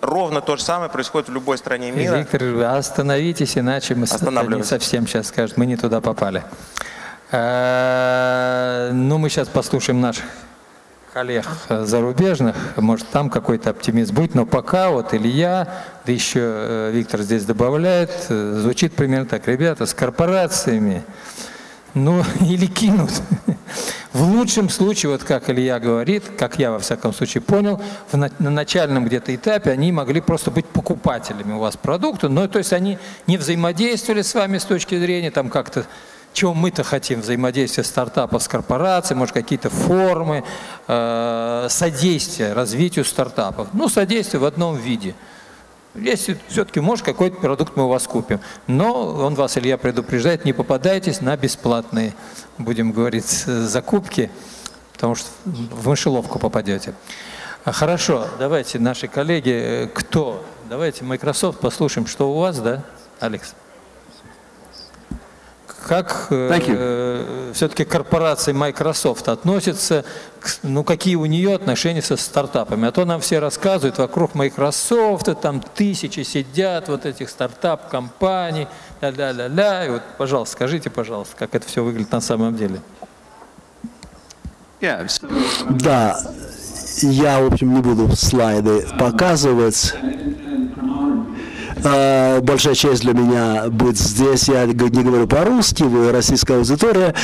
Ровно 0.00 0.40
то 0.40 0.56
же 0.56 0.62
самое 0.62 0.90
происходит 0.90 1.28
в 1.28 1.32
любой 1.32 1.58
стране 1.58 1.90
мира. 1.90 2.18
Виктор, 2.18 2.42
остановитесь, 2.62 3.58
иначе 3.58 3.96
мы 3.96 4.06
совсем 4.06 5.08
сейчас 5.08 5.28
скажем, 5.28 5.54
мы 5.58 5.66
не 5.66 5.76
туда 5.76 6.00
попали. 6.00 6.44
Э, 7.30 8.90
ну, 8.92 9.18
мы 9.18 9.28
сейчас 9.28 9.48
послушаем 9.48 10.00
наших 10.00 10.24
коллег 11.12 11.44
зарубежных, 11.68 12.56
может 12.76 13.08
там 13.08 13.28
какой-то 13.28 13.70
оптимизм 13.70 14.14
будет, 14.14 14.34
но 14.34 14.46
пока 14.46 14.90
вот 14.90 15.12
Илья, 15.12 15.82
да 16.06 16.12
еще 16.12 16.40
э, 16.40 16.90
Виктор 16.92 17.20
здесь 17.22 17.44
добавляет, 17.44 18.10
э, 18.28 18.58
звучит 18.60 18.94
примерно 18.94 19.26
так, 19.26 19.46
ребята, 19.46 19.84
с 19.84 19.94
корпорациями, 19.94 21.02
ну 21.94 22.22
или 22.40 22.66
кинут. 22.66 23.10
В 24.12 24.22
лучшем 24.22 24.70
случае, 24.70 25.12
вот 25.12 25.22
как 25.22 25.50
Илья 25.50 25.78
говорит, 25.80 26.24
как 26.38 26.58
я 26.58 26.70
во 26.70 26.78
всяком 26.78 27.12
случае 27.12 27.42
понял, 27.42 27.80
на, 28.12 28.30
на 28.38 28.50
начальном 28.50 29.04
где-то 29.04 29.34
этапе 29.34 29.70
они 29.70 29.92
могли 29.92 30.22
просто 30.22 30.50
быть 30.50 30.64
покупателями 30.66 31.52
у 31.52 31.58
вас 31.58 31.76
продукта, 31.76 32.28
но 32.30 32.48
то 32.48 32.58
есть 32.58 32.72
они 32.72 32.98
не 33.26 33.36
взаимодействовали 33.36 34.22
с 34.22 34.34
вами 34.34 34.56
с 34.56 34.64
точки 34.64 34.98
зрения 34.98 35.30
там 35.30 35.50
как-то 35.50 35.84
чего 36.32 36.54
мы-то 36.54 36.84
хотим? 36.84 37.20
Взаимодействие 37.20 37.84
стартапов 37.84 38.42
с 38.42 38.48
корпорацией, 38.48 39.18
может, 39.18 39.34
какие-то 39.34 39.70
формы 39.70 40.44
э, 40.86 41.66
содействия 41.68 42.52
развитию 42.52 43.04
стартапов. 43.04 43.68
Ну, 43.72 43.88
содействие 43.88 44.40
в 44.40 44.44
одном 44.44 44.76
виде. 44.76 45.14
Если 45.94 46.38
все-таки, 46.48 46.80
может, 46.80 47.04
какой-то 47.04 47.40
продукт 47.40 47.76
мы 47.76 47.84
у 47.84 47.88
вас 47.88 48.06
купим. 48.06 48.40
Но 48.66 49.14
он 49.14 49.34
вас, 49.34 49.58
Илья, 49.58 49.78
предупреждает, 49.78 50.44
не 50.44 50.52
попадайтесь 50.52 51.20
на 51.20 51.36
бесплатные, 51.36 52.14
будем 52.58 52.92
говорить, 52.92 53.26
закупки, 53.26 54.30
потому 54.92 55.14
что 55.14 55.28
в 55.44 55.88
мышеловку 55.88 56.38
попадете. 56.38 56.94
Хорошо, 57.64 58.28
давайте, 58.38 58.78
наши 58.78 59.08
коллеги, 59.08 59.50
э, 59.50 59.86
кто? 59.88 60.44
Давайте 60.68 61.04
Microsoft 61.04 61.60
послушаем, 61.60 62.06
что 62.06 62.30
у 62.30 62.38
вас, 62.38 62.58
да, 62.58 62.84
Алекс? 63.20 63.54
Как 65.86 66.28
э, 66.30 67.50
все-таки 67.54 67.84
корпорация 67.84 68.54
Microsoft 68.54 69.28
относится, 69.28 70.04
к, 70.40 70.48
ну 70.62 70.84
какие 70.84 71.14
у 71.14 71.26
нее 71.26 71.54
отношения 71.54 72.02
со 72.02 72.16
стартапами. 72.16 72.88
А 72.88 72.92
то 72.92 73.04
нам 73.04 73.20
все 73.20 73.38
рассказывают, 73.38 73.98
вокруг 73.98 74.34
Microsoft 74.34 75.28
там 75.40 75.60
тысячи 75.60 76.20
сидят 76.20 76.88
вот 76.88 77.06
этих 77.06 77.30
стартап-компаний, 77.30 78.66
ля-ля-ля-ля. 79.00 79.86
И 79.86 79.90
вот, 79.90 80.02
пожалуйста, 80.16 80.54
скажите, 80.54 80.90
пожалуйста, 80.90 81.36
как 81.36 81.54
это 81.54 81.66
все 81.66 81.82
выглядит 81.82 82.12
на 82.12 82.20
самом 82.20 82.56
деле. 82.56 82.80
Да, 85.70 86.20
я, 87.02 87.40
в 87.40 87.52
общем, 87.52 87.74
не 87.74 87.80
буду 87.80 88.14
слайды 88.16 88.86
показывать. 88.98 89.94
А, 91.84 92.40
большая 92.40 92.74
честь 92.74 93.02
для 93.02 93.12
меня 93.12 93.64
быть 93.68 93.98
здесь. 93.98 94.48
Я 94.48 94.66
не 94.66 94.74
говорю 95.02 95.26
по-русски, 95.26 95.84
вы 95.84 96.12
российская 96.12 96.56
аудитория. 96.56 97.14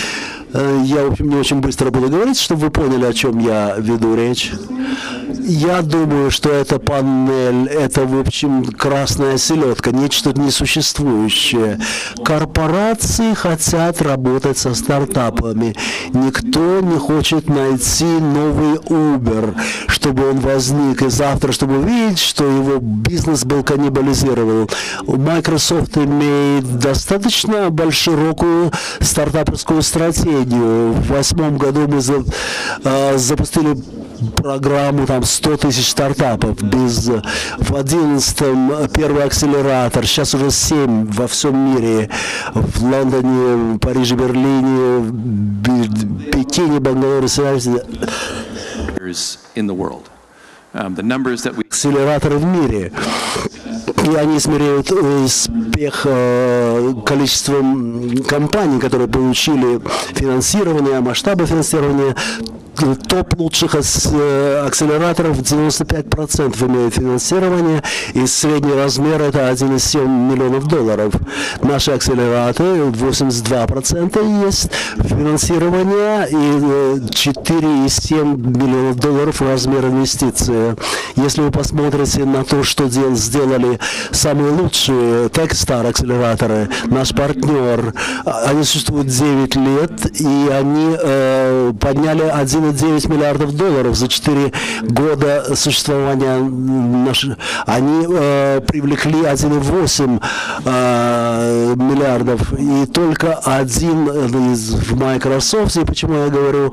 А, 0.55 0.83
я, 0.85 1.05
в 1.05 1.13
общем, 1.13 1.29
не 1.29 1.37
очень 1.37 1.61
быстро 1.61 1.91
буду 1.91 2.09
говорить, 2.09 2.39
чтобы 2.39 2.63
вы 2.63 2.71
поняли, 2.71 3.05
о 3.05 3.13
чем 3.13 3.39
я 3.39 3.75
веду 3.77 4.15
речь. 4.15 4.53
Я 5.47 5.83
думаю, 5.83 6.31
что 6.31 6.49
эта 6.49 6.79
панель, 6.79 7.67
это, 7.69 8.07
в 8.07 8.19
общем, 8.19 8.65
красная 8.65 9.37
селедка, 9.37 9.91
нечто 9.91 10.33
несуществующее. 10.33 11.81
Корпорации 12.25 13.35
хотят 13.35 14.01
работать 14.01 14.57
со 14.57 14.75
стартапами. 14.75 15.75
Никто 16.13 16.81
не 16.81 16.99
хочет 16.99 17.49
найти 17.49 18.05
новый 18.05 18.77
Uber, 18.77 19.55
чтобы 19.89 20.31
он 20.31 20.39
возник 20.39 21.03
и 21.03 21.11
завтра, 21.11 21.53
чтобы 21.53 21.79
увидеть, 21.79 22.21
что 22.21 22.45
его 22.45 22.79
бизнес 22.79 23.45
был 23.45 23.65
каннибализирован. 23.65 24.69
Microsoft 25.07 25.99
имеет 25.99 26.79
достаточно 26.79 27.71
широкую 27.91 28.73
стартаперскую 29.01 29.83
стратегию. 29.83 30.44
В 30.53 31.09
восьмом 31.09 31.59
году 31.59 31.87
мы 31.89 32.01
за, 32.01 32.25
э, 32.85 33.19
запустили 33.19 33.77
программу 34.37 35.07
там 35.07 35.25
100 35.25 35.57
тысяч 35.57 35.91
стартапов. 35.91 36.63
Без, 36.63 37.09
в 37.59 37.75
11 37.75 38.93
первый 38.93 39.25
акселератор, 39.25 40.07
сейчас 40.07 40.35
уже 40.35 40.51
7 40.51 41.07
во 41.13 41.27
всем 41.27 41.75
мире. 41.75 42.11
В 42.55 42.83
Лондоне, 42.83 43.79
Париже, 43.79 44.15
Берлине, 44.15 45.13
Пекине, 46.33 46.81
Бангалоре. 46.81 47.29
Um. 50.75 50.97
Акселераторы 51.71 52.39
в 52.39 52.45
мире. 52.45 52.93
И 54.05 54.17
они 54.17 54.37
измеряют 54.37 54.91
успех 54.93 56.03
э, 56.05 56.95
количеством 57.07 58.23
компаний, 58.29 58.79
которые 58.79 59.09
получили 59.09 59.81
финансирование, 60.15 61.01
масштабы 61.01 61.47
финансирования 61.47 62.15
топ 63.09 63.39
лучших 63.39 63.75
э, 63.75 64.65
акселераторов 64.67 65.39
95% 65.39 66.67
имеют 66.67 66.95
финансирование, 66.95 67.83
и 68.15 68.27
средний 68.27 68.75
размер 68.75 69.23
это 69.23 69.51
1,7 69.51 70.07
миллионов 70.07 70.67
долларов. 70.67 71.15
Наши 71.63 71.93
акселераторы 71.93 72.91
82% 72.91 74.47
есть 74.47 74.71
финансирование 74.97 76.29
и 76.31 76.35
4,7 76.35 78.15
э, 78.15 78.25
миллионов 78.25 78.97
долларов 78.97 79.41
размер 79.43 79.87
инвестиции. 79.87 80.77
Если 81.17 81.43
вы 81.43 81.51
посмотрите 81.51 82.25
на 82.25 82.45
то, 82.45 82.63
что 82.63 82.89
сделали 82.89 83.79
самые 84.11 84.53
лучшие 84.53 85.29
Techstar 85.29 85.89
акселераторы, 85.89 86.69
наш 86.87 87.15
партнер, 87.15 87.95
а, 88.25 88.45
они 88.49 88.65
существуют 88.65 89.09
9 89.09 89.57
лет, 89.57 90.21
и 90.21 90.49
они 90.51 90.97
э, 91.01 91.73
подняли 91.81 92.23
1 92.23 92.64
1,9 92.73 93.13
миллиардов 93.13 93.55
долларов 93.57 93.97
за 93.97 94.09
4 94.09 94.53
года 94.83 95.55
существования. 95.55 96.39
Они 97.67 98.07
э, 98.09 98.61
привлекли 98.67 99.23
1,8 99.23 100.23
э, 100.65 101.75
миллиардов 101.77 102.53
и 102.59 102.87
только 102.87 103.35
один 103.35 104.09
из, 104.53 104.71
в 104.71 104.97
Microsoft. 104.97 105.77
И 105.77 105.85
почему 105.85 106.25
я 106.25 106.29
говорю? 106.29 106.73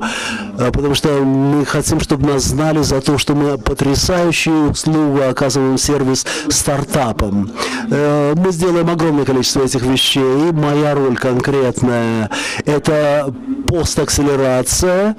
Э, 0.58 0.70
потому 0.72 0.94
что 0.94 1.08
мы 1.22 1.64
хотим, 1.64 2.00
чтобы 2.00 2.28
нас 2.28 2.44
знали 2.44 2.82
за 2.82 3.00
то, 3.00 3.18
что 3.18 3.34
мы 3.34 3.58
потрясающую 3.58 4.70
услугу 4.70 5.20
оказываем 5.28 5.78
сервис 5.78 6.26
стартапам. 6.48 7.50
Э, 7.90 8.34
мы 8.36 8.52
сделаем 8.52 8.88
огромное 8.90 9.24
количество 9.24 9.62
этих 9.62 9.82
вещей. 9.82 10.52
Моя 10.52 10.94
роль 10.94 11.16
конкретная– 11.16 12.30
это 12.64 13.34
постакселерация. 13.66 15.16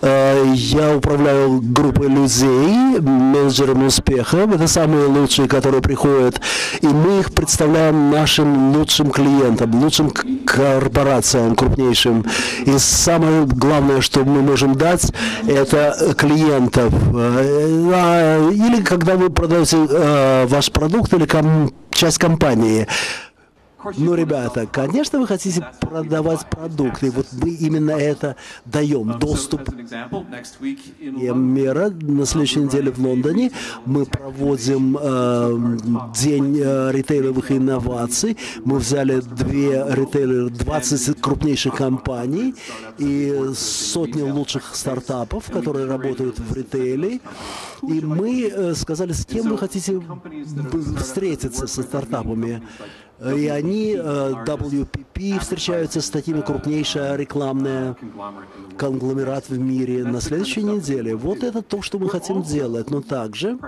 Э, 0.00 0.11
я 0.54 0.96
управляю 0.96 1.60
группой 1.62 2.08
людей, 2.08 3.00
менеджерами 3.00 3.86
успеха. 3.86 4.38
Это 4.38 4.66
самые 4.68 5.06
лучшие, 5.06 5.48
которые 5.48 5.82
приходят. 5.82 6.40
И 6.80 6.86
мы 6.86 7.20
их 7.20 7.32
представляем 7.32 8.10
нашим 8.10 8.76
лучшим 8.76 9.10
клиентам, 9.10 9.82
лучшим 9.82 10.10
корпорациям, 10.10 11.54
крупнейшим. 11.54 12.24
И 12.66 12.78
самое 12.78 13.44
главное, 13.46 14.00
что 14.00 14.24
мы 14.24 14.42
можем 14.42 14.74
дать, 14.74 15.12
это 15.46 16.14
клиентов. 16.16 16.92
Э, 17.14 17.90
а, 17.94 18.50
или 18.50 18.82
когда 18.82 19.16
вы 19.16 19.30
продаете 19.30 19.76
э, 19.88 20.46
ваш 20.46 20.70
продукт 20.70 21.12
или 21.14 21.26
часть 21.90 22.18
компании. 22.18 22.86
Ну, 23.96 24.14
ребята, 24.14 24.66
конечно, 24.66 25.18
вы 25.18 25.26
хотите 25.26 25.66
продавать 25.80 26.46
продукты. 26.48 27.10
Вот 27.10 27.26
мы 27.32 27.50
именно 27.50 27.92
это 27.92 28.36
даем. 28.64 29.18
Доступ 29.18 29.68
мера. 31.00 31.90
На 31.90 32.26
следующей 32.26 32.60
неделе 32.60 32.90
в 32.90 32.98
Лондоне 32.98 33.50
мы 33.84 34.06
проводим 34.06 34.96
э, 35.00 35.78
день 36.14 36.60
э, 36.62 36.92
ритейловых 36.92 37.50
инноваций. 37.50 38.36
Мы 38.64 38.78
взяли 38.78 39.20
две 39.20 39.84
ритейлеры, 39.88 40.50
20 40.50 41.20
крупнейших 41.20 41.74
компаний 41.74 42.54
и 42.98 43.50
сотни 43.54 44.22
лучших 44.22 44.74
стартапов, 44.74 45.50
которые 45.50 45.86
работают 45.86 46.38
в 46.38 46.54
ритейле. 46.54 47.20
И 47.82 48.00
мы 48.00 48.44
э, 48.44 48.74
сказали, 48.74 49.12
с 49.12 49.24
кем 49.24 49.48
вы 49.48 49.58
хотите 49.58 50.00
встретиться 50.98 51.66
со 51.66 51.82
стартапами. 51.82 52.62
И 53.24 53.46
они, 53.46 53.94
WPP, 53.94 55.38
встречаются 55.38 56.00
с 56.00 56.10
такими 56.10 56.40
крупнейшая 56.40 57.16
рекламная 57.16 57.96
конгломерат 58.76 59.48
в 59.48 59.58
мире 59.58 60.04
на 60.04 60.20
следующей 60.20 60.62
неделе. 60.64 61.14
Вот 61.14 61.44
это 61.44 61.62
то, 61.62 61.82
что 61.82 61.98
мы 61.98 62.08
хотим 62.10 62.42
делать. 62.42 62.90
Но 62.90 63.00
также 63.00 63.58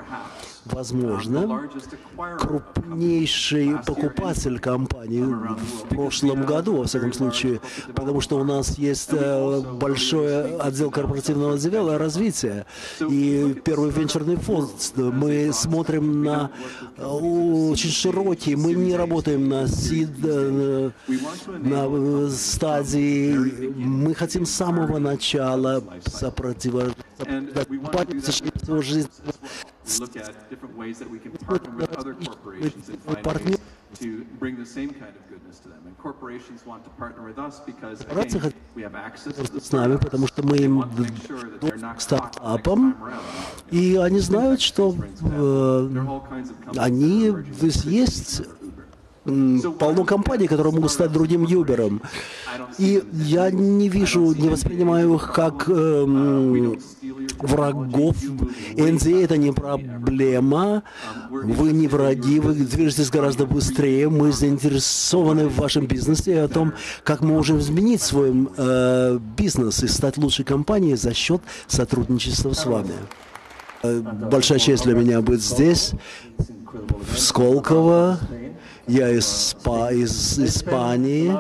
возможно, 0.67 1.69
крупнейший 2.39 3.77
покупатель 3.87 4.59
компании 4.59 5.23
в 5.23 5.89
прошлом 5.89 6.45
году, 6.45 6.77
во 6.77 6.85
всяком 6.85 7.13
случае, 7.13 7.61
потому 7.95 8.21
что 8.21 8.39
у 8.39 8.45
нас 8.45 8.79
есть 8.79 9.11
э, 9.13 9.61
большой 9.61 10.57
отдел 10.59 10.91
корпоративного 10.91 11.59
дела 11.59 11.99
развития 11.99 12.67
и 13.01 13.55
первый 13.65 13.91
венчурный 13.91 14.37
фонд. 14.37 14.71
Мы 14.97 15.53
смотрим 15.53 16.23
на 16.23 16.51
э, 16.97 17.05
очень 17.05 17.91
широкий, 17.91 18.57
мы 18.57 18.75
не 18.75 18.97
работаем 18.97 19.49
на 19.49 19.69
сид, 19.69 20.11
э, 20.23 20.91
на 21.47 22.31
стадии, 22.31 23.35
мы 23.75 24.15
хотим 24.15 24.47
с 24.47 24.51
самого 24.51 24.99
начала 24.99 25.83
сопротивляться 26.07 26.95
жизнь 28.83 29.09
look 30.01 30.17
at 30.17 30.51
different 30.51 30.77
ways 30.77 30.99
that 30.99 31.09
we 31.11 31.19
can 31.19 31.33
partner 31.33 31.71
with 31.77 31.97
other 31.99 32.15
corporations 32.15 32.89
and 32.89 32.99
find 33.03 33.47
ways 33.47 33.59
to 34.01 34.25
bring 34.39 34.57
the 34.57 34.67
same 34.67 34.91
kind 34.91 35.15
of 35.15 35.29
goodness 35.29 35.59
to 35.61 35.69
them. 35.69 35.83
And 35.87 35.97
corporations 35.99 36.67
want 36.67 36.85
to 36.85 36.91
partner 36.91 37.23
with 37.25 37.39
us 37.39 37.61
because 37.61 38.01
again, 38.01 38.55
we 38.75 38.83
have 38.83 38.95
access 38.95 39.35
to 39.37 39.61
с 39.61 39.73
нами, 39.73 39.97
потому 39.97 40.27
что 40.27 40.43
мы 40.43 40.57
им 40.57 40.85
стартапам, 41.99 42.97
и 43.71 43.97
они 43.97 44.21
знают, 44.21 44.61
что 44.61 44.95
э, 45.23 45.91
они, 46.77 47.31
то 47.31 47.67
есть 47.67 47.85
есть 47.85 48.43
полно 49.25 50.05
компаний, 50.05 50.47
которые 50.49 50.75
могут 50.75 50.91
стать 50.91 51.13
другим 51.13 51.45
Юбером. 51.45 52.03
И 52.79 53.03
я 53.13 53.51
не 53.51 53.89
вижу, 53.89 54.33
не 54.35 54.49
воспринимаю 54.49 55.15
их 55.15 55.33
как 55.33 55.69
э, 55.69 56.05
врагов. 57.43 58.17
NDA 58.75 59.25
это 59.25 59.37
не 59.37 59.53
проблема. 59.53 60.83
Вы 61.31 61.73
не 61.73 61.89
враги, 61.89 62.41
вы 62.41 62.55
движетесь 62.55 63.11
гораздо 63.11 63.47
быстрее. 63.47 64.09
Мы 64.09 64.33
заинтересованы 64.33 65.49
в 65.49 65.57
вашем 65.57 65.87
бизнесе 65.87 66.33
и 66.33 66.37
о 66.37 66.49
том, 66.49 66.75
как 67.03 67.21
мы 67.21 67.29
можем 67.29 67.59
изменить 67.59 68.03
свой 68.03 68.49
э, 68.57 69.19
бизнес 69.37 69.83
и 69.83 69.89
стать 69.89 70.17
лучшей 70.17 70.45
компанией 70.45 70.97
за 70.97 71.15
счет 71.15 71.43
сотрудничества 71.67 72.53
с 72.53 72.67
вами. 72.67 72.95
Э, 73.83 74.01
большая 74.01 74.59
честь 74.59 74.85
для 74.85 74.95
меня 74.95 75.21
быть 75.21 75.43
здесь, 75.43 75.93
в 77.13 77.19
Сколково. 77.19 78.19
Я 78.87 79.11
из, 79.11 79.57
из 79.93 80.39
Испании. 80.39 81.35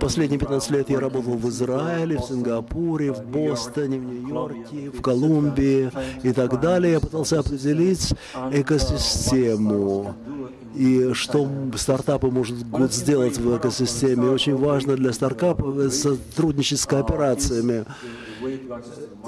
Последние 0.00 0.38
15 0.38 0.70
лет 0.70 0.90
я 0.90 1.00
работал 1.00 1.34
в 1.34 1.48
Израиле, 1.48 2.18
в 2.18 2.22
Сингапуре, 2.22 3.12
в 3.12 3.24
Бостоне, 3.24 3.98
в 3.98 4.04
Нью-Йорке, 4.04 4.90
в 4.90 5.00
Колумбии 5.02 5.90
и 6.22 6.32
так 6.32 6.60
далее. 6.60 6.92
Я 6.92 7.00
пытался 7.00 7.40
определить 7.40 8.14
экосистему 8.52 10.14
и 10.74 11.12
что 11.12 11.48
стартапы 11.76 12.28
могут 12.28 12.92
сделать 12.92 13.38
в 13.38 13.56
экосистеме. 13.56 14.30
Очень 14.30 14.56
важно 14.56 14.96
для 14.96 15.12
стартапов 15.12 15.92
сотрудничать 15.92 16.80
с 16.80 16.86
кооперациями. 16.86 17.84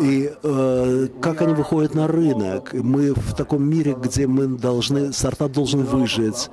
И 0.01 0.33
э, 0.43 1.09
как 1.21 1.43
они 1.43 1.55
выходят 1.55 1.95
на 1.95 2.09
рынок? 2.09 2.73
Мы 2.73 3.13
в 3.13 3.35
таком 3.35 3.63
мире, 3.69 3.95
где 3.99 4.27
мы 4.27 4.47
должны, 4.47 5.13
стартап 5.13 5.53
должен 5.53 5.85
выжить. 5.85 6.51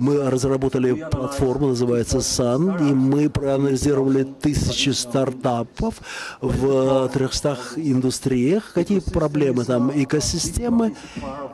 Мы 0.00 0.30
разработали 0.30 1.06
платформу, 1.10 1.68
называется 1.68 2.18
Sun, 2.18 2.88
и 2.88 2.94
мы 2.94 3.28
проанализировали 3.28 4.22
тысячи 4.24 4.88
стартапов 4.90 5.96
в 6.40 7.10
300 7.10 7.58
индустриях. 7.76 8.72
Какие 8.72 9.00
проблемы 9.00 9.64
там? 9.66 9.92
Экосистемы. 9.94 10.94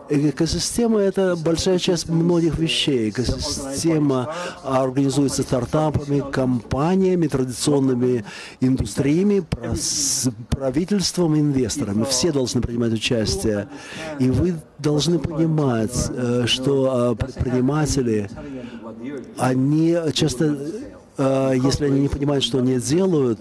Экосистема– 0.08 1.00
это 1.00 1.34
большая 1.34 1.80
часть 1.80 2.08
многих 2.08 2.56
вещей. 2.56 3.10
Экосистема 3.10 4.32
организуется 4.62 5.42
стартапами, 5.42 6.22
компаниями, 6.30 7.26
традиционными 7.26 8.24
индустриями, 8.60 9.44
правительством, 10.50 11.36
инвесторами. 11.36 12.04
Все 12.04 12.30
должны 12.30 12.60
принимать 12.60 12.92
участие. 12.92 13.66
И 14.20 14.30
вы 14.30 14.54
должны 14.78 15.18
понимать, 15.18 16.10
э, 16.10 16.44
что 16.46 17.12
э, 17.12 17.24
предприниматели 17.24 18.28
они 19.38 19.96
часто, 20.12 20.56
э, 21.16 21.52
если 21.62 21.86
они 21.86 22.00
не 22.00 22.08
понимают, 22.08 22.44
что 22.44 22.58
они 22.58 22.78
делают, 22.78 23.40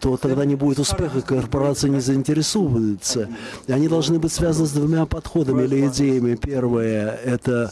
то 0.00 0.16
тогда 0.16 0.44
не 0.44 0.54
будет 0.54 0.78
успеха, 0.78 1.20
корпорация 1.20 1.90
не 1.90 2.00
заинтересуется. 2.00 3.28
И 3.66 3.72
они 3.72 3.86
должны 3.86 4.18
быть 4.18 4.32
связаны 4.32 4.66
с 4.66 4.72
двумя 4.72 5.04
подходами 5.06 5.64
или 5.64 5.86
идеями. 5.86 6.36
Первое– 6.36 7.10
это 7.24 7.70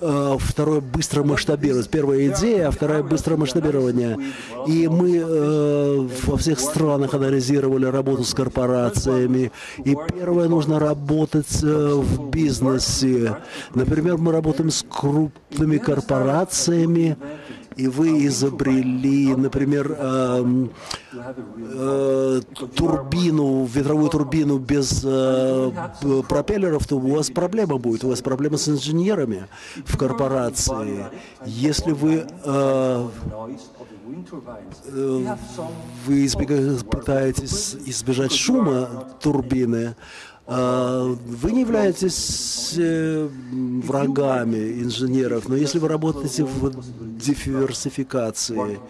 э, 0.00 0.36
второе– 0.38 0.80
быстро 0.98 1.22
масштабировать. 1.22 1.88
Первая 1.88 2.28
идея, 2.28 2.68
а 2.68 2.70
вторая– 2.72 3.02
быстрое 3.04 3.38
масштабирование. 3.38 4.18
И 4.66 4.88
мы 4.88 5.16
э, 5.16 6.08
во 6.26 6.36
всех 6.36 6.58
странах 6.58 7.14
анализировали 7.14 7.86
работу 7.86 8.24
с 8.24 8.34
корпорациями. 8.34 9.52
И 9.84 9.96
первое– 10.12 10.48
нужно 10.48 10.80
работать 10.80 11.62
э, 11.62 11.92
в 11.94 12.30
бизнесе. 12.30 13.36
Например, 13.74 14.18
мы 14.18 14.32
работаем 14.32 14.70
с 14.70 14.84
крупными 14.88 15.78
корпорациями, 15.78 17.16
и 17.78 17.86
вы 17.86 18.26
изобрели, 18.26 19.34
например, 19.36 19.96
э, 19.96 20.66
э, 21.12 22.40
турбину, 22.74 23.64
ветровую 23.66 24.10
турбину 24.10 24.58
без 24.58 25.02
э, 25.04 25.70
пропеллеров, 26.28 26.88
то 26.88 26.96
у 26.96 27.14
вас 27.14 27.30
проблема 27.30 27.78
будет, 27.78 28.02
у 28.02 28.08
вас 28.08 28.20
проблема 28.20 28.56
с 28.56 28.68
инженерами 28.68 29.46
в 29.86 29.96
корпорации. 29.96 31.06
Если 31.46 31.92
вы 31.92 32.26
э, 32.44 33.08
э 34.86 35.36
вы 36.06 36.26
избегаете, 36.26 36.84
пытаетесь 36.84 37.76
избежать 37.86 38.32
шума 38.32 39.06
турбины, 39.20 39.94
вы 40.48 41.52
не 41.52 41.60
являетесь 41.60 42.74
э, 42.78 43.28
врагами 43.82 44.82
инженеров, 44.82 45.46
но 45.48 45.56
если 45.56 45.78
вы 45.78 45.88
работаете 45.88 46.44
в 46.44 46.72
диверсификации, 47.18 48.80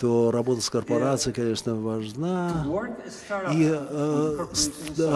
то 0.00 0.30
работа 0.30 0.62
с 0.62 0.70
корпорацией, 0.70 1.34
конечно, 1.34 1.76
важна. 1.76 2.66
И 3.52 3.70
э, 3.70 4.46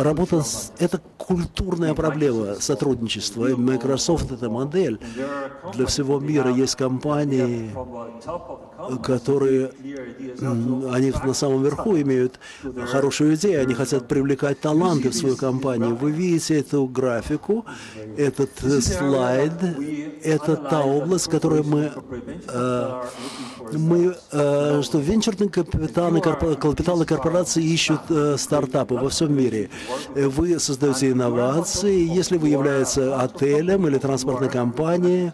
работа 0.02 0.42
с, 0.42 0.72
это 0.78 1.00
культурная 1.16 1.94
проблема 1.94 2.56
сотрудничества. 2.60 3.46
И 3.46 3.54
Microsoft 3.54 4.30
это 4.30 4.50
модель 4.50 5.00
для 5.72 5.86
всего 5.86 6.20
мира. 6.20 6.50
Есть 6.50 6.76
компании, 6.76 7.72
которые 9.02 9.70
они 10.92 11.12
на 11.24 11.34
самом 11.34 11.62
верху 11.62 11.96
имеют 11.96 12.38
хорошую 12.86 13.34
идею, 13.34 13.62
они 13.62 13.74
хотят 13.74 14.08
привлекать 14.08 14.60
таланты 14.60 15.10
в 15.10 15.14
свою 15.14 15.36
компанию. 15.36 15.96
Вы 15.96 16.10
видите 16.10 16.60
эту 16.60 16.86
графику, 16.86 17.64
этот 18.16 18.50
слайд, 18.82 19.52
это 20.22 20.56
та 20.56 20.82
область, 20.82 21.28
которую 21.28 21.64
мы 21.64 21.92
э, 22.48 23.02
мы, 23.72 24.14
э, 24.32 24.82
что 24.82 24.98
венчурные 24.98 25.48
капиталы, 25.48 26.20
капиталы 26.20 27.04
корпорации 27.04 27.62
ищут 27.62 28.00
э, 28.08 28.36
стартапы 28.38 28.94
во 28.94 29.08
всем 29.08 29.36
мире. 29.36 29.70
Вы 30.14 30.58
создаете 30.58 31.10
инновации, 31.10 32.06
если 32.06 32.36
вы 32.36 32.48
являетесь 32.48 32.98
отелем 32.98 33.86
или 33.88 33.98
транспортной 33.98 34.50
компанией, 34.50 35.32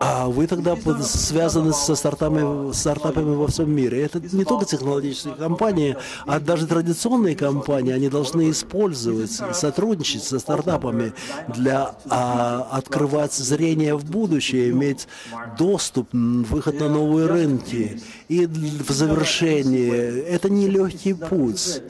а 0.00 0.28
вы 0.28 0.46
тогда 0.46 0.76
связаны 1.02 1.72
со 1.72 1.94
стартапами, 1.94 2.72
стартапами 2.72 3.34
во 3.34 3.46
всем 3.46 3.74
мире. 3.74 4.02
Это 4.04 4.20
не 4.20 4.44
только 4.44 4.64
технологические 4.64 5.34
компании, 5.34 5.96
а 6.26 6.40
даже 6.40 6.66
традиционные 6.66 7.36
компании, 7.36 7.92
они 7.92 8.08
должны 8.08 8.50
использовать, 8.50 9.30
сотрудничать 9.30 10.24
со 10.24 10.38
стартапами 10.38 11.12
для 11.48 11.94
а, 12.08 12.68
открывать 12.70 13.32
зрение 13.32 13.96
в 13.96 14.04
будущее, 14.04 14.70
иметь 14.70 15.08
доступ, 15.58 16.08
выход 16.12 16.80
на 16.80 16.88
новые 16.88 17.26
рынки. 17.26 18.00
И 18.28 18.46
в 18.46 18.90
завершение, 18.90 20.22
это 20.22 20.50
не 20.50 20.68
легкий 20.68 21.14
путь. 21.14 21.82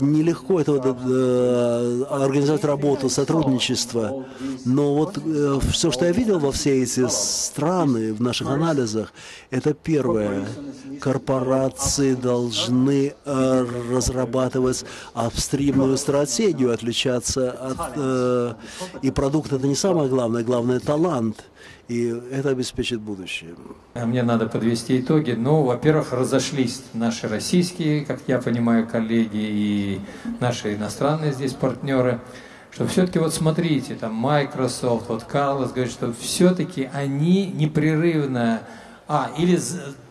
Нелегко 0.00 0.60
это 0.60 0.72
э, 0.72 2.04
организовать 2.10 2.64
работу, 2.64 3.08
сотрудничество. 3.08 4.26
Но 4.64 4.94
вот 4.94 5.18
э, 5.18 5.58
все, 5.70 5.90
что 5.90 6.06
я 6.06 6.12
видел 6.12 6.38
во 6.38 6.52
все 6.52 6.82
эти 6.82 7.06
страны 7.08 8.12
в 8.14 8.20
наших 8.20 8.48
анализах, 8.48 9.12
это 9.50 9.74
первое. 9.74 10.46
Корпорации 11.00 12.14
должны 12.14 13.14
э, 13.24 13.66
разрабатывать 13.92 14.84
апстримную 15.14 15.96
стратегию, 15.96 16.72
отличаться 16.72 17.50
от... 17.50 17.92
Э, 17.96 18.54
и 19.02 19.10
продукт 19.10 19.52
это 19.52 19.66
не 19.66 19.76
самое 19.76 20.08
главное, 20.08 20.42
главное 20.42 20.80
талант. 20.80 21.44
И 21.90 22.06
это 22.30 22.50
обеспечит 22.50 23.00
будущее. 23.00 23.56
А 23.94 24.06
мне 24.06 24.22
надо 24.22 24.46
подвести 24.46 25.00
итоги. 25.00 25.32
Ну, 25.32 25.64
во-первых, 25.64 26.12
разошлись 26.12 26.84
наши 26.94 27.26
российские, 27.26 28.04
как 28.06 28.20
я 28.28 28.38
понимаю, 28.38 28.86
коллеги 28.86 29.30
и 29.32 30.00
наши 30.38 30.76
иностранные 30.76 31.32
здесь 31.32 31.52
партнеры 31.52 32.20
что 32.72 32.86
все-таки 32.86 33.18
вот 33.18 33.34
смотрите, 33.34 33.96
там 33.96 34.14
Microsoft, 34.14 35.08
вот 35.08 35.24
Карлос 35.24 35.72
говорит, 35.72 35.92
что 35.92 36.12
все-таки 36.12 36.88
они 36.94 37.46
непрерывно, 37.46 38.60
а, 39.08 39.32
или 39.36 39.58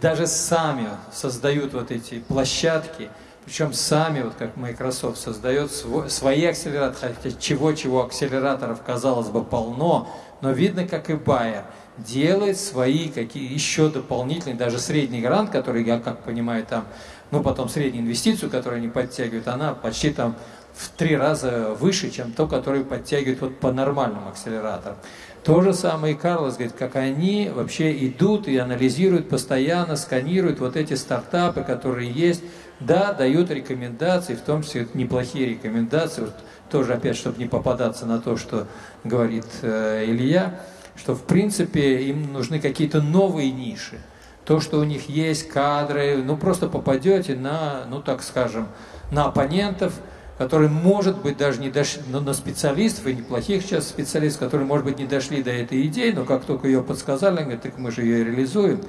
даже 0.01 0.27
сами 0.27 0.89
создают 1.13 1.73
вот 1.73 1.89
эти 1.89 2.19
площадки, 2.19 3.07
причем 3.45 3.73
сами, 3.73 4.21
вот 4.21 4.33
как 4.37 4.57
Microsoft 4.57 5.17
создает 5.17 5.71
свой, 5.71 6.09
свои 6.09 6.45
акселераторы, 6.45 7.15
хотя 7.15 7.35
чего-чего 7.35 8.03
акселераторов, 8.03 8.81
казалось 8.85 9.29
бы, 9.29 9.43
полно, 9.43 10.07
но 10.41 10.51
видно, 10.51 10.87
как 10.87 11.09
и 11.09 11.13
Bayer 11.13 11.63
делает 11.97 12.57
свои 12.57 13.09
какие 13.09 13.51
еще 13.51 13.89
дополнительные, 13.89 14.55
даже 14.55 14.79
средний 14.79 15.21
грант, 15.21 15.49
который, 15.49 15.83
я 15.83 15.99
как 15.99 16.23
понимаю, 16.23 16.65
там, 16.65 16.85
ну 17.31 17.41
потом 17.41 17.69
среднюю 17.69 18.03
инвестицию, 18.03 18.49
которую 18.49 18.77
они 18.77 18.87
подтягивают, 18.87 19.47
она 19.47 19.73
почти 19.73 20.11
там 20.11 20.35
в 20.73 20.89
три 20.89 21.17
раза 21.17 21.75
выше, 21.79 22.09
чем 22.09 22.31
то, 22.31 22.47
которое 22.47 22.83
подтягивают 22.83 23.41
вот 23.41 23.59
по 23.59 23.71
нормальным 23.71 24.27
акселераторам. 24.27 24.97
То 25.43 25.61
же 25.61 25.73
самое 25.73 26.13
и 26.13 26.17
Карлос 26.17 26.55
говорит, 26.55 26.75
как 26.77 26.95
они 26.95 27.51
вообще 27.53 28.05
идут 28.05 28.47
и 28.47 28.57
анализируют 28.57 29.29
постоянно, 29.29 29.95
сканируют 29.95 30.59
вот 30.59 30.75
эти 30.75 30.93
стартапы, 30.93 31.63
которые 31.63 32.11
есть, 32.11 32.43
да, 32.79 33.13
дают 33.13 33.51
рекомендации, 33.51 34.35
в 34.35 34.41
том 34.41 34.63
числе 34.63 34.87
неплохие 34.93 35.47
рекомендации, 35.47 36.21
вот 36.21 36.35
тоже 36.69 36.93
опять, 36.93 37.17
чтобы 37.17 37.39
не 37.39 37.45
попадаться 37.45 38.05
на 38.05 38.19
то, 38.19 38.37
что 38.37 38.67
говорит 39.03 39.45
э, 39.61 40.05
Илья, 40.05 40.61
что 40.95 41.15
в 41.15 41.23
принципе 41.23 42.01
им 42.03 42.33
нужны 42.33 42.59
какие-то 42.59 43.01
новые 43.01 43.51
ниши. 43.51 43.97
То, 44.45 44.59
что 44.59 44.79
у 44.79 44.83
них 44.83 45.09
есть 45.09 45.47
кадры, 45.47 46.21
ну 46.23 46.37
просто 46.37 46.67
попадете 46.67 47.35
на, 47.35 47.85
ну 47.89 48.01
так 48.01 48.23
скажем, 48.23 48.67
на 49.11 49.25
оппонентов, 49.25 49.93
которые, 50.37 50.69
может 50.69 51.21
быть, 51.21 51.37
даже 51.37 51.59
не 51.59 51.69
дошли, 51.69 52.01
но 52.07 52.21
на 52.21 52.33
специалистов, 52.33 53.07
и 53.07 53.13
неплохих 53.13 53.61
сейчас 53.61 53.87
специалистов, 53.87 54.39
которые, 54.39 54.65
может 54.65 54.85
быть, 54.85 54.97
не 54.97 55.05
дошли 55.05 55.43
до 55.43 55.51
этой 55.51 55.85
идеи, 55.87 56.11
но 56.11 56.23
как 56.23 56.45
только 56.45 56.67
ее 56.67 56.81
подсказали, 56.81 57.35
они 57.35 57.43
говорят, 57.43 57.61
так 57.61 57.77
мы 57.77 57.91
же 57.91 58.03
ее 58.03 58.23
реализуем. 58.23 58.81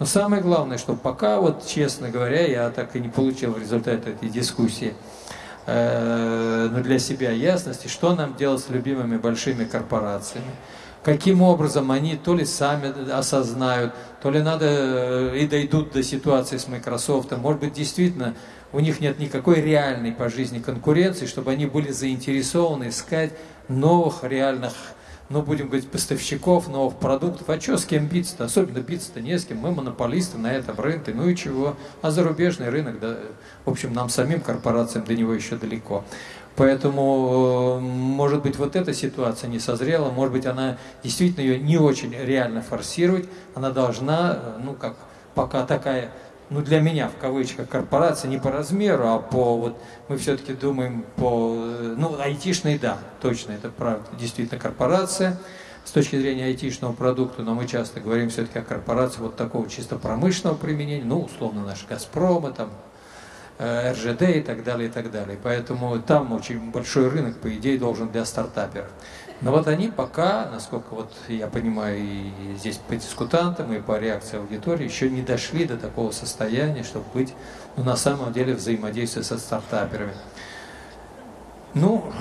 Но 0.00 0.06
самое 0.06 0.42
главное, 0.42 0.78
что 0.78 0.94
пока, 0.94 1.40
вот 1.40 1.66
честно 1.66 2.08
говоря, 2.08 2.46
я 2.46 2.70
так 2.70 2.96
и 2.96 3.00
не 3.00 3.10
получил 3.10 3.52
в 3.52 3.58
результате 3.58 4.12
этой 4.12 4.30
дискуссии, 4.30 4.94
э, 5.66 6.68
ну, 6.72 6.82
для 6.82 6.98
себя 6.98 7.30
ясности, 7.30 7.86
что 7.86 8.14
нам 8.14 8.34
делать 8.34 8.62
с 8.62 8.70
любимыми 8.70 9.18
большими 9.18 9.64
корпорациями. 9.64 10.50
каким 11.02 11.40
образом 11.40 11.90
они 11.90 12.16
то 12.16 12.34
ли 12.34 12.44
сами 12.44 13.10
осознают, 13.10 13.94
то 14.22 14.30
ли 14.30 14.42
надо 14.42 14.66
э, 14.68 15.38
и 15.38 15.46
дойдут 15.46 15.92
до 15.92 16.02
ситуации 16.02 16.56
с 16.56 16.66
Microsoft. 16.66 17.32
Может 17.32 17.60
быть, 17.60 17.72
действительно 17.74 18.34
у 18.72 18.80
них 18.80 19.00
нет 19.00 19.18
никакой 19.18 19.60
реальной 19.60 20.12
по 20.12 20.30
жизни 20.30 20.60
конкуренции, 20.60 21.26
чтобы 21.26 21.50
они 21.52 21.66
были 21.66 21.90
заинтересованы 21.90 22.88
искать 22.88 23.32
новых 23.68 24.24
реальных 24.24 24.72
ну, 25.30 25.42
будем 25.42 25.68
говорить, 25.68 25.88
поставщиков 25.88 26.68
новых 26.68 26.96
продуктов. 26.96 27.48
А 27.48 27.60
что 27.60 27.78
с 27.78 27.84
кем 27.84 28.08
биться-то? 28.08 28.44
Особенно 28.44 28.80
биться-то 28.80 29.20
не 29.20 29.38
с 29.38 29.44
кем. 29.44 29.58
Мы 29.58 29.70
монополисты 29.70 30.38
на 30.38 30.52
этом 30.52 30.78
рынке. 30.80 31.12
Ну 31.14 31.28
и 31.28 31.36
чего? 31.36 31.76
А 32.02 32.10
зарубежный 32.10 32.68
рынок, 32.68 32.98
да, 32.98 33.16
в 33.64 33.70
общем, 33.70 33.92
нам 33.92 34.08
самим 34.08 34.40
корпорациям 34.40 35.04
до 35.04 35.14
него 35.14 35.32
еще 35.32 35.54
далеко. 35.54 36.04
Поэтому, 36.56 37.78
э, 37.78 37.80
может 37.80 38.42
быть, 38.42 38.56
вот 38.56 38.74
эта 38.74 38.92
ситуация 38.92 39.48
не 39.48 39.60
созрела, 39.60 40.10
может 40.10 40.32
быть, 40.32 40.46
она 40.46 40.78
действительно 41.04 41.44
ее 41.44 41.60
не 41.60 41.78
очень 41.78 42.12
реально 42.12 42.60
форсировать. 42.60 43.28
Она 43.54 43.70
должна, 43.70 44.36
э, 44.36 44.60
ну, 44.64 44.74
как 44.74 44.96
пока 45.36 45.64
такая 45.64 46.10
ну, 46.50 46.62
для 46.62 46.80
меня, 46.80 47.08
в 47.08 47.16
кавычках, 47.20 47.68
корпорация 47.68 48.28
не 48.28 48.38
по 48.38 48.50
размеру, 48.50 49.06
а 49.06 49.18
по, 49.18 49.56
вот, 49.56 49.80
мы 50.08 50.18
все-таки 50.18 50.52
думаем 50.52 51.04
по, 51.16 51.54
ну, 51.54 52.20
айтишный, 52.20 52.78
да, 52.78 52.98
точно, 53.22 53.52
это 53.52 53.70
правда, 53.70 54.04
действительно 54.18 54.60
корпорация, 54.60 55.38
с 55.84 55.92
точки 55.92 56.16
зрения 56.16 56.46
айтишного 56.46 56.92
продукта, 56.92 57.42
но 57.42 57.54
мы 57.54 57.66
часто 57.66 58.00
говорим 58.00 58.30
все-таки 58.30 58.58
о 58.58 58.62
корпорации 58.62 59.20
вот 59.20 59.36
такого 59.36 59.68
чисто 59.68 59.96
промышленного 59.96 60.56
применения, 60.56 61.04
ну, 61.04 61.22
условно, 61.22 61.64
наши 61.64 61.86
«Газпромы», 61.86 62.52
там, 62.52 62.70
э, 63.58 63.92
РЖД 63.92 64.22
и 64.22 64.40
так 64.40 64.64
далее, 64.64 64.88
и 64.88 64.92
так 64.92 65.10
далее. 65.10 65.38
Поэтому 65.42 65.98
там 66.00 66.32
очень 66.32 66.70
большой 66.70 67.08
рынок, 67.08 67.38
по 67.38 67.54
идее, 67.54 67.78
должен 67.78 68.08
для 68.08 68.24
стартаперов. 68.24 68.90
Но 69.40 69.52
вот 69.52 69.68
они 69.68 69.88
пока, 69.88 70.50
насколько 70.52 70.94
вот 70.94 71.12
я 71.28 71.46
понимаю, 71.46 71.98
и 71.98 72.54
здесь 72.56 72.76
по 72.76 72.94
дискутантам, 72.94 73.72
и 73.72 73.80
по 73.80 73.98
реакции 73.98 74.38
аудитории, 74.38 74.84
еще 74.84 75.08
не 75.08 75.22
дошли 75.22 75.64
до 75.64 75.78
такого 75.78 76.10
состояния, 76.10 76.82
чтобы 76.82 77.06
быть 77.14 77.32
ну, 77.76 77.84
на 77.84 77.96
самом 77.96 78.34
деле 78.34 78.54
взаимодействие 78.54 79.24
со 79.24 79.38
стартаперами. 79.38 80.12
Ну, 81.72 82.12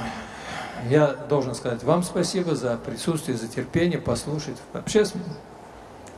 я 0.89 1.07
должен 1.07 1.55
сказать 1.55 1.84
вам 1.84 2.03
спасибо 2.03 2.55
за 2.55 2.78
присутствие, 2.78 3.38
за 3.38 3.49
терпение, 3.49 3.99
послушать. 3.99 4.55
Вообще, 4.72 5.03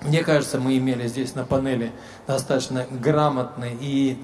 мне 0.03 0.23
кажется, 0.23 0.59
мы 0.59 0.77
имели 0.77 1.07
здесь 1.07 1.33
на 1.33 1.45
панели 1.45 1.91
достаточно 2.27 2.85
грамотный 2.91 3.75
и 3.79 4.23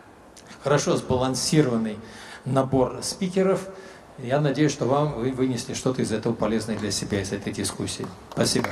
хорошо 0.64 0.96
сбалансированный 0.96 1.98
набор 2.46 3.00
спикеров– 3.02 3.68
я 4.22 4.40
надеюсь, 4.40 4.72
что 4.72 4.86
вам 4.86 5.14
вы 5.14 5.30
вынесли 5.30 5.74
что-то 5.74 6.02
из 6.02 6.12
этого 6.12 6.32
полезное 6.32 6.76
для 6.76 6.90
себя, 6.90 7.20
из 7.20 7.32
этой 7.32 7.52
дискуссии. 7.52 8.06
Спасибо. 8.32 8.68